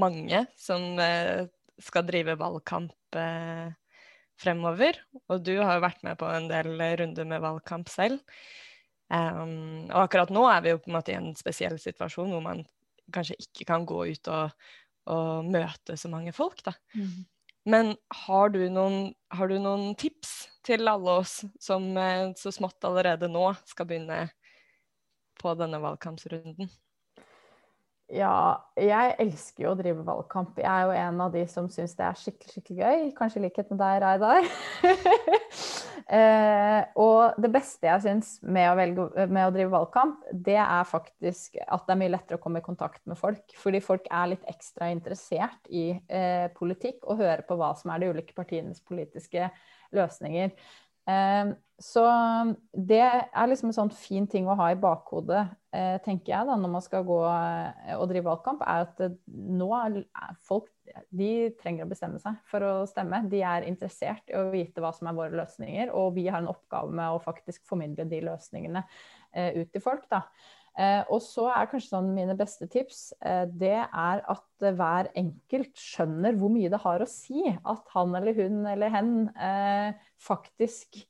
mange 0.00 0.44
som 0.60 0.96
uh, 1.00 1.44
skal 1.80 2.08
drive 2.08 2.38
valgkamp 2.40 3.20
uh, 3.20 3.68
fremover. 4.40 5.02
Og 5.28 5.44
du 5.44 5.58
har 5.60 5.76
jo 5.76 5.84
vært 5.84 6.02
med 6.08 6.16
på 6.20 6.32
en 6.32 6.48
del 6.48 6.72
runder 7.02 7.28
med 7.28 7.44
valgkamp 7.44 7.92
selv. 7.92 8.24
Um, 9.12 9.88
og 9.90 10.06
akkurat 10.06 10.32
nå 10.32 10.48
er 10.48 10.64
vi 10.64 10.72
jo 10.72 10.80
på 10.80 10.88
en 10.88 10.96
måte 10.96 11.12
i 11.12 11.20
en 11.20 11.32
spesiell 11.36 11.76
situasjon 11.82 12.30
hvor 12.32 12.44
man 12.44 12.64
kanskje 13.10 13.36
ikke 13.42 13.66
kan 13.68 13.84
gå 13.88 14.04
ut 14.12 14.28
og 14.30 14.52
å 15.08 15.40
møte 15.46 15.96
så 15.98 16.10
mange 16.12 16.34
folk, 16.36 16.62
da. 16.66 16.74
Mm. 16.94 17.24
Men 17.70 17.92
har 18.24 18.52
du, 18.54 18.60
noen, 18.72 19.12
har 19.36 19.50
du, 19.50 19.58
noen, 19.60 19.94
tips 20.00 20.48
til 20.66 20.88
alle 20.88 21.18
oss 21.22 21.40
som 21.60 21.90
eh, 22.00 22.30
så 22.38 22.52
smått 22.54 22.84
allerede 22.88 23.28
nå 23.28 23.50
skal 23.68 23.88
begynne 23.88 24.22
på 25.40 25.52
denne 25.60 25.80
valgkampsrunden? 25.82 26.70
Ja, 28.10 28.58
jeg 28.74 29.12
elsker 29.22 29.64
jo 29.64 29.70
å 29.70 29.78
drive 29.78 30.02
valgkamp. 30.02 30.56
Jeg 30.58 30.66
er 30.66 30.88
jo 30.88 30.94
en 30.98 31.20
av 31.22 31.30
de 31.34 31.44
som 31.50 31.68
syns 31.70 31.92
det 31.94 32.02
er 32.08 32.16
skikkelig 32.18 32.56
skikkelig 32.56 32.80
gøy. 32.80 33.04
Kanskje 33.14 33.38
i 33.38 33.44
likhet 33.44 33.70
med 33.70 33.78
deg, 33.78 34.00
Reidar. 34.02 34.48
eh, 36.18 36.80
og 36.98 37.38
det 37.38 37.52
beste 37.54 37.86
jeg 37.86 38.04
syns 38.08 38.32
med, 38.42 38.82
med, 39.20 39.40
å 39.44 39.54
drive 39.54 39.70
valgkamp, 39.76 40.26
det 40.34 40.58
er 40.58 40.90
faktisk 40.90 41.60
at 41.62 41.86
det 41.86 41.94
er 41.94 42.02
mye 42.02 42.14
lettere 42.16 42.40
å 42.40 42.42
komme 42.42 42.64
i 42.64 42.66
kontakt 42.66 43.04
med 43.06 43.20
folk. 43.20 43.54
Fordi 43.62 43.82
folk 43.84 44.10
er 44.10 44.32
litt 44.34 44.50
ekstra 44.50 44.90
interessert 44.90 45.70
i 45.70 45.92
eh, 45.94 46.50
politikk 46.58 47.06
og 47.06 47.22
hører 47.22 47.46
på 47.46 47.60
hva 47.60 47.76
som 47.78 47.94
er 47.94 48.02
de 48.02 48.10
ulike 48.10 48.34
partienes 48.34 48.82
politiske 48.82 49.52
løsninger. 49.94 50.50
Eh, 51.08 51.52
så 51.80 52.02
det 52.76 53.00
er 53.00 53.48
liksom 53.48 53.70
en 53.70 53.76
sånn 53.78 53.92
fin 53.96 54.26
ting 54.28 54.48
å 54.50 54.56
ha 54.58 54.66
i 54.68 54.76
bakhodet, 54.76 55.46
eh, 55.72 55.96
tenker 56.04 56.34
jeg, 56.34 56.48
da, 56.50 56.56
når 56.60 56.72
man 56.74 56.84
skal 56.84 57.06
gå 57.08 57.16
eh, 57.24 57.94
og 57.96 58.04
drive 58.10 58.26
valgkamp, 58.26 58.60
er 58.68 58.84
at 58.84 59.00
nå 59.32 59.70
er 59.80 59.96
folk 60.44 60.68
de 61.08 61.30
trenger 61.62 61.86
å 61.86 61.90
bestemme 61.90 62.20
seg 62.20 62.36
for 62.50 62.66
å 62.66 62.74
stemme. 62.90 63.22
De 63.32 63.40
er 63.46 63.64
interessert 63.68 64.28
i 64.28 64.36
å 64.36 64.50
vite 64.52 64.84
hva 64.84 64.92
som 64.92 65.08
er 65.08 65.16
våre 65.16 65.40
løsninger, 65.40 65.94
og 65.96 66.12
vi 66.18 66.26
har 66.28 66.42
en 66.42 66.52
oppgave 66.52 66.92
med 66.92 67.14
å 67.14 67.22
faktisk 67.24 67.64
formidle 67.70 68.04
de 68.10 68.24
løsningene 68.28 68.84
ut 69.30 69.68
til 69.70 69.84
folk. 69.84 70.08
da. 70.10 70.24
Og 71.10 71.20
så 71.24 71.46
er 71.52 71.68
kanskje 71.68 71.90
sånn 71.90 72.12
mine 72.16 72.36
beste 72.38 72.68
tips 72.70 73.10
det 73.60 73.76
er 73.82 74.22
at 74.32 74.64
hver 74.78 75.10
enkelt 75.18 75.74
skjønner 75.76 76.38
hvor 76.40 76.52
mye 76.54 76.70
det 76.72 76.80
har 76.80 77.04
å 77.04 77.08
si 77.10 77.44
at 77.50 77.92
han 77.94 78.16
eller 78.16 78.38
hun 78.38 78.62
eller 78.70 78.92
hen 78.94 79.12
faktisk 80.24 81.02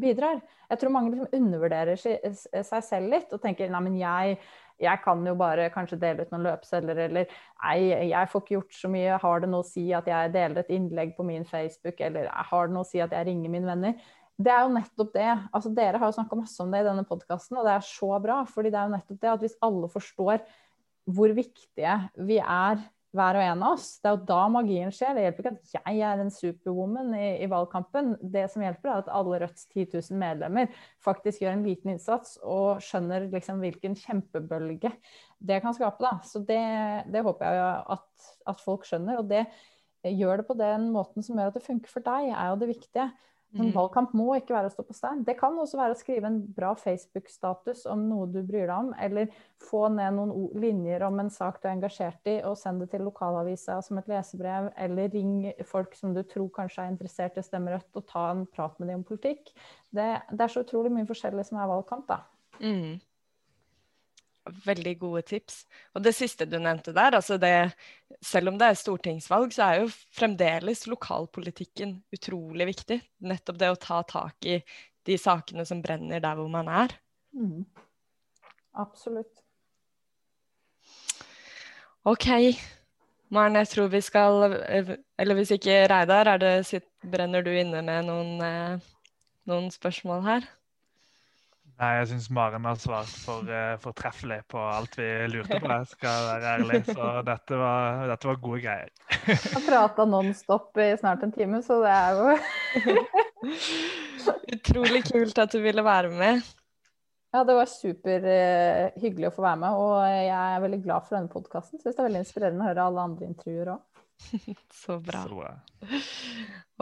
bidrar. 0.00 0.40
Jeg 0.68 0.80
tror 0.80 0.92
mange 0.92 1.14
liksom 1.14 1.38
undervurderer 1.38 1.96
seg 2.00 2.84
selv 2.84 3.12
litt 3.12 3.32
og 3.32 3.40
tenker 3.44 3.70
nei, 3.72 3.82
men 3.86 3.98
jeg 4.00 4.38
jeg 4.82 4.98
kan 5.04 5.20
jo 5.26 5.36
bare 5.38 5.68
kanskje 5.70 5.98
dele 6.02 6.24
ut 6.24 6.32
noen 6.32 6.48
løpesedler, 6.48 6.98
eller 7.06 7.28
nei, 7.62 8.08
jeg 8.10 8.30
får 8.30 8.42
ikke 8.42 8.56
gjort 8.56 8.74
så 8.74 8.90
mye, 8.90 9.18
har 9.22 9.44
det 9.44 9.50
noe 9.52 9.62
å 9.62 9.68
si 9.68 9.84
at 9.94 10.08
jeg 10.10 10.32
deler 10.34 10.64
et 10.64 10.72
innlegg 10.74 11.14
på 11.16 11.26
min 11.28 11.46
Facebook, 11.46 12.00
eller 12.02 12.26
har 12.50 12.66
det 12.66 12.74
noe 12.74 12.82
å 12.82 12.88
si 12.88 13.02
at 13.04 13.14
jeg 13.14 13.28
ringer 13.28 13.52
mine 13.54 13.70
venner? 13.70 13.94
Det 14.34 14.50
er 14.50 14.64
jo 14.64 14.74
nettopp 14.74 15.12
det. 15.14 15.30
altså 15.54 15.70
Dere 15.74 16.00
har 16.02 16.10
jo 16.10 16.16
snakka 16.16 16.38
masse 16.40 16.62
om 16.62 16.72
det 16.74 16.82
i 16.82 16.88
denne 16.88 17.06
podkasten, 17.06 17.58
og 17.60 17.68
det 17.68 17.76
er 17.76 17.86
så 17.86 18.10
bra. 18.22 18.42
fordi 18.50 18.72
det 18.74 18.80
er 18.80 18.88
jo 18.88 18.96
nettopp 18.96 19.20
det 19.22 19.30
at 19.30 19.44
hvis 19.44 19.60
alle 19.62 19.90
forstår 19.92 20.42
hvor 21.04 21.34
viktige 21.36 21.96
vi 22.16 22.40
er 22.40 22.80
hver 23.14 23.38
og 23.38 23.44
en 23.44 23.62
av 23.62 23.76
oss. 23.76 23.86
Det 24.02 24.10
er 24.10 24.16
jo 24.16 24.26
da 24.26 24.40
magien 24.50 24.90
skjer. 24.94 25.14
Det 25.14 25.24
hjelper 25.24 25.44
ikke 25.44 25.52
at 25.52 25.74
jeg 25.76 26.00
er 26.08 26.22
en 26.22 26.32
superwoman 26.34 27.12
i, 27.14 27.28
i 27.44 27.48
valgkampen. 27.50 28.14
Det 28.34 28.48
som 28.50 28.64
hjelper, 28.64 28.90
er 28.90 29.02
at 29.04 29.10
alle 29.20 29.38
Rødts 29.44 29.68
10 29.70 29.86
000 29.92 30.18
medlemmer 30.18 30.80
faktisk 31.04 31.44
gjør 31.44 31.54
en 31.54 31.66
liten 31.66 31.92
innsats 31.94 32.36
og 32.42 32.82
skjønner 32.84 33.28
liksom 33.32 33.62
hvilken 33.62 33.94
kjempebølge 34.00 34.90
det 35.38 35.60
kan 35.62 35.76
skape. 35.76 36.02
Da. 36.02 36.16
Så 36.26 36.42
det, 36.48 36.64
det 37.14 37.22
håper 37.26 37.54
jeg 37.54 37.68
at, 37.94 38.08
at, 38.50 38.64
folk 38.64 38.88
skjønner. 38.88 39.22
Og 39.22 39.30
det 39.30 39.44
gjør 40.10 40.42
det 40.42 40.48
på 40.50 40.58
den 40.58 40.90
måten 40.94 41.24
som 41.24 41.38
gjør 41.38 41.52
at 41.52 41.60
det 41.60 41.66
funker 41.68 41.94
for 41.94 42.04
deg, 42.04 42.32
er 42.34 42.50
jo 42.50 42.58
det 42.64 42.72
viktige. 42.72 43.08
En 43.54 43.68
mm. 43.68 43.74
valgkamp 43.76 44.14
må 44.18 44.32
ikke 44.34 44.54
være 44.56 44.66
å 44.66 44.72
stå 44.72 44.82
på 44.88 44.96
stein. 44.96 45.22
Det 45.26 45.36
kan 45.38 45.54
også 45.60 45.78
være 45.78 45.94
å 45.94 45.98
skrive 45.98 46.26
en 46.26 46.40
bra 46.56 46.72
Facebook-status 46.78 47.84
om 47.90 48.02
noe 48.10 48.26
du 48.32 48.40
bryr 48.42 48.66
deg 48.66 48.74
om, 48.74 48.90
eller 48.98 49.30
få 49.62 49.84
ned 49.94 50.16
noen 50.16 50.48
linjer 50.58 51.04
om 51.06 51.22
en 51.22 51.30
sak 51.30 51.60
du 51.62 51.68
er 51.68 51.76
engasjert 51.76 52.30
i, 52.30 52.40
og 52.48 52.58
send 52.58 52.82
det 52.82 52.90
til 52.92 53.06
lokalavisa 53.06 53.78
som 53.86 54.00
et 54.00 54.10
lesebrev, 54.10 54.72
eller 54.86 55.14
ring 55.14 55.36
folk 55.70 55.94
som 55.98 56.16
du 56.16 56.24
tror 56.26 56.50
kanskje 56.56 56.82
er 56.82 56.94
interessert 56.94 57.38
i 57.38 57.46
Stemme 57.46 57.76
Rødt, 57.76 57.92
og 57.94 58.08
ta 58.10 58.26
en 58.32 58.44
prat 58.50 58.74
med 58.82 58.90
dem 58.90 59.04
om 59.04 59.06
politikk. 59.06 59.54
Det, 59.94 60.10
det, 60.32 60.40
er 60.42 60.50
så 60.50 60.66
utrolig 60.66 60.90
mye 60.96 61.08
forskjellig 61.08 61.46
som 61.46 61.62
er 61.62 61.70
valgkamp, 61.70 62.10
da. 62.10 62.24
Mm. 62.58 62.98
Veldig 64.44 64.92
gode 65.00 65.22
tips. 65.24 65.62
Og 65.96 66.02
det 66.04 66.12
siste 66.16 66.44
du 66.44 66.58
nevnte 66.60 66.92
der, 66.92 67.16
altså 67.16 67.38
det, 67.40 67.72
selv 68.20 68.52
om 68.52 68.58
det 68.60 68.66
er 68.68 68.76
stortingsvalg, 68.76 69.54
så 69.56 69.68
er 69.68 69.78
jo 69.80 69.92
fremdeles 70.12 70.84
lokalpolitikken 70.90 71.96
utrolig 72.12 72.66
viktig. 72.74 72.98
Nettopp 73.24 73.60
det 73.62 73.70
å 73.72 73.80
ta 73.80 74.02
tak 74.08 74.50
i 74.50 74.58
de 75.08 75.16
sakene 75.20 75.64
som 75.68 75.80
brenner 75.84 76.20
der 76.20 76.36
hvor 76.36 76.50
man 76.52 76.68
er. 76.68 76.92
Mm. 77.32 77.64
Absolutt. 78.84 79.40
OK. 82.04 82.28
Maren, 83.32 83.56
jeg 83.56 83.68
tror 83.68 83.88
vi 83.88 84.00
skal 84.04 84.52
Eller 85.18 85.34
hvis 85.34 85.50
ikke 85.56 85.86
Reidar, 85.90 86.36
det, 86.38 86.82
brenner 87.00 87.42
du 87.42 87.50
inne 87.50 87.80
med 87.82 88.04
noen, 88.10 88.36
eh, 88.44 88.84
noen 89.48 89.70
spørsmål 89.72 90.22
her? 90.26 90.46
Nei, 91.74 91.90
jeg 91.98 92.06
syns 92.12 92.28
Maren 92.30 92.66
har 92.68 92.76
svart 92.78 93.10
for 93.24 93.48
uh, 93.50 93.74
fortreffelig 93.82 94.44
på 94.52 94.60
alt 94.62 94.94
vi 94.94 95.08
lurte 95.32 95.58
på. 95.58 95.70
Jeg 95.72 95.88
skal 95.90 96.26
være 96.28 96.52
ærlig. 96.52 96.80
Så 96.86 97.08
dette 97.26 97.58
var, 97.58 98.04
dette 98.12 98.28
var 98.30 98.38
gode 98.44 98.60
greier. 98.62 98.92
Jeg 99.26 99.40
har 99.42 99.64
prata 99.66 100.06
nonstop 100.06 100.78
i 100.78 100.92
snart 101.00 101.24
en 101.26 101.34
time, 101.34 101.62
så 101.66 101.80
det 101.82 101.94
er 101.94 102.20
jo 102.20 102.26
Utrolig 104.54 105.02
kult 105.08 105.40
at 105.42 105.52
du 105.52 105.58
ville 105.64 105.82
være 105.84 106.12
med. 106.14 106.46
Ja, 107.34 107.42
det 107.42 107.56
var 107.58 107.66
superhyggelig 107.66 109.26
uh, 109.26 109.32
å 109.32 109.34
få 109.34 109.42
være 109.42 109.60
med, 109.64 109.80
og 109.82 109.96
jeg 110.06 110.30
er 110.30 110.62
veldig 110.62 110.82
glad 110.84 111.08
for 111.08 111.18
denne 111.18 111.32
podkasten. 111.32 111.82
Syns 111.82 111.96
det 111.96 111.98
er 111.98 112.06
veldig 112.06 112.22
inspirerende 112.22 112.62
å 112.62 112.68
høre 112.70 112.86
alle 112.86 113.08
andre 113.10 113.32
intervjuer 113.32 113.74
òg. 113.74 113.82
Så 114.84 115.00
bra. 115.02 115.26
Så, 115.26 115.42
uh... 115.42 115.98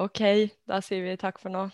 OK, 0.05 0.21
da 0.69 0.85
sier 0.85 1.09
vi 1.09 1.17
takk 1.17 1.41
for 1.41 1.57
nå. 1.57 1.71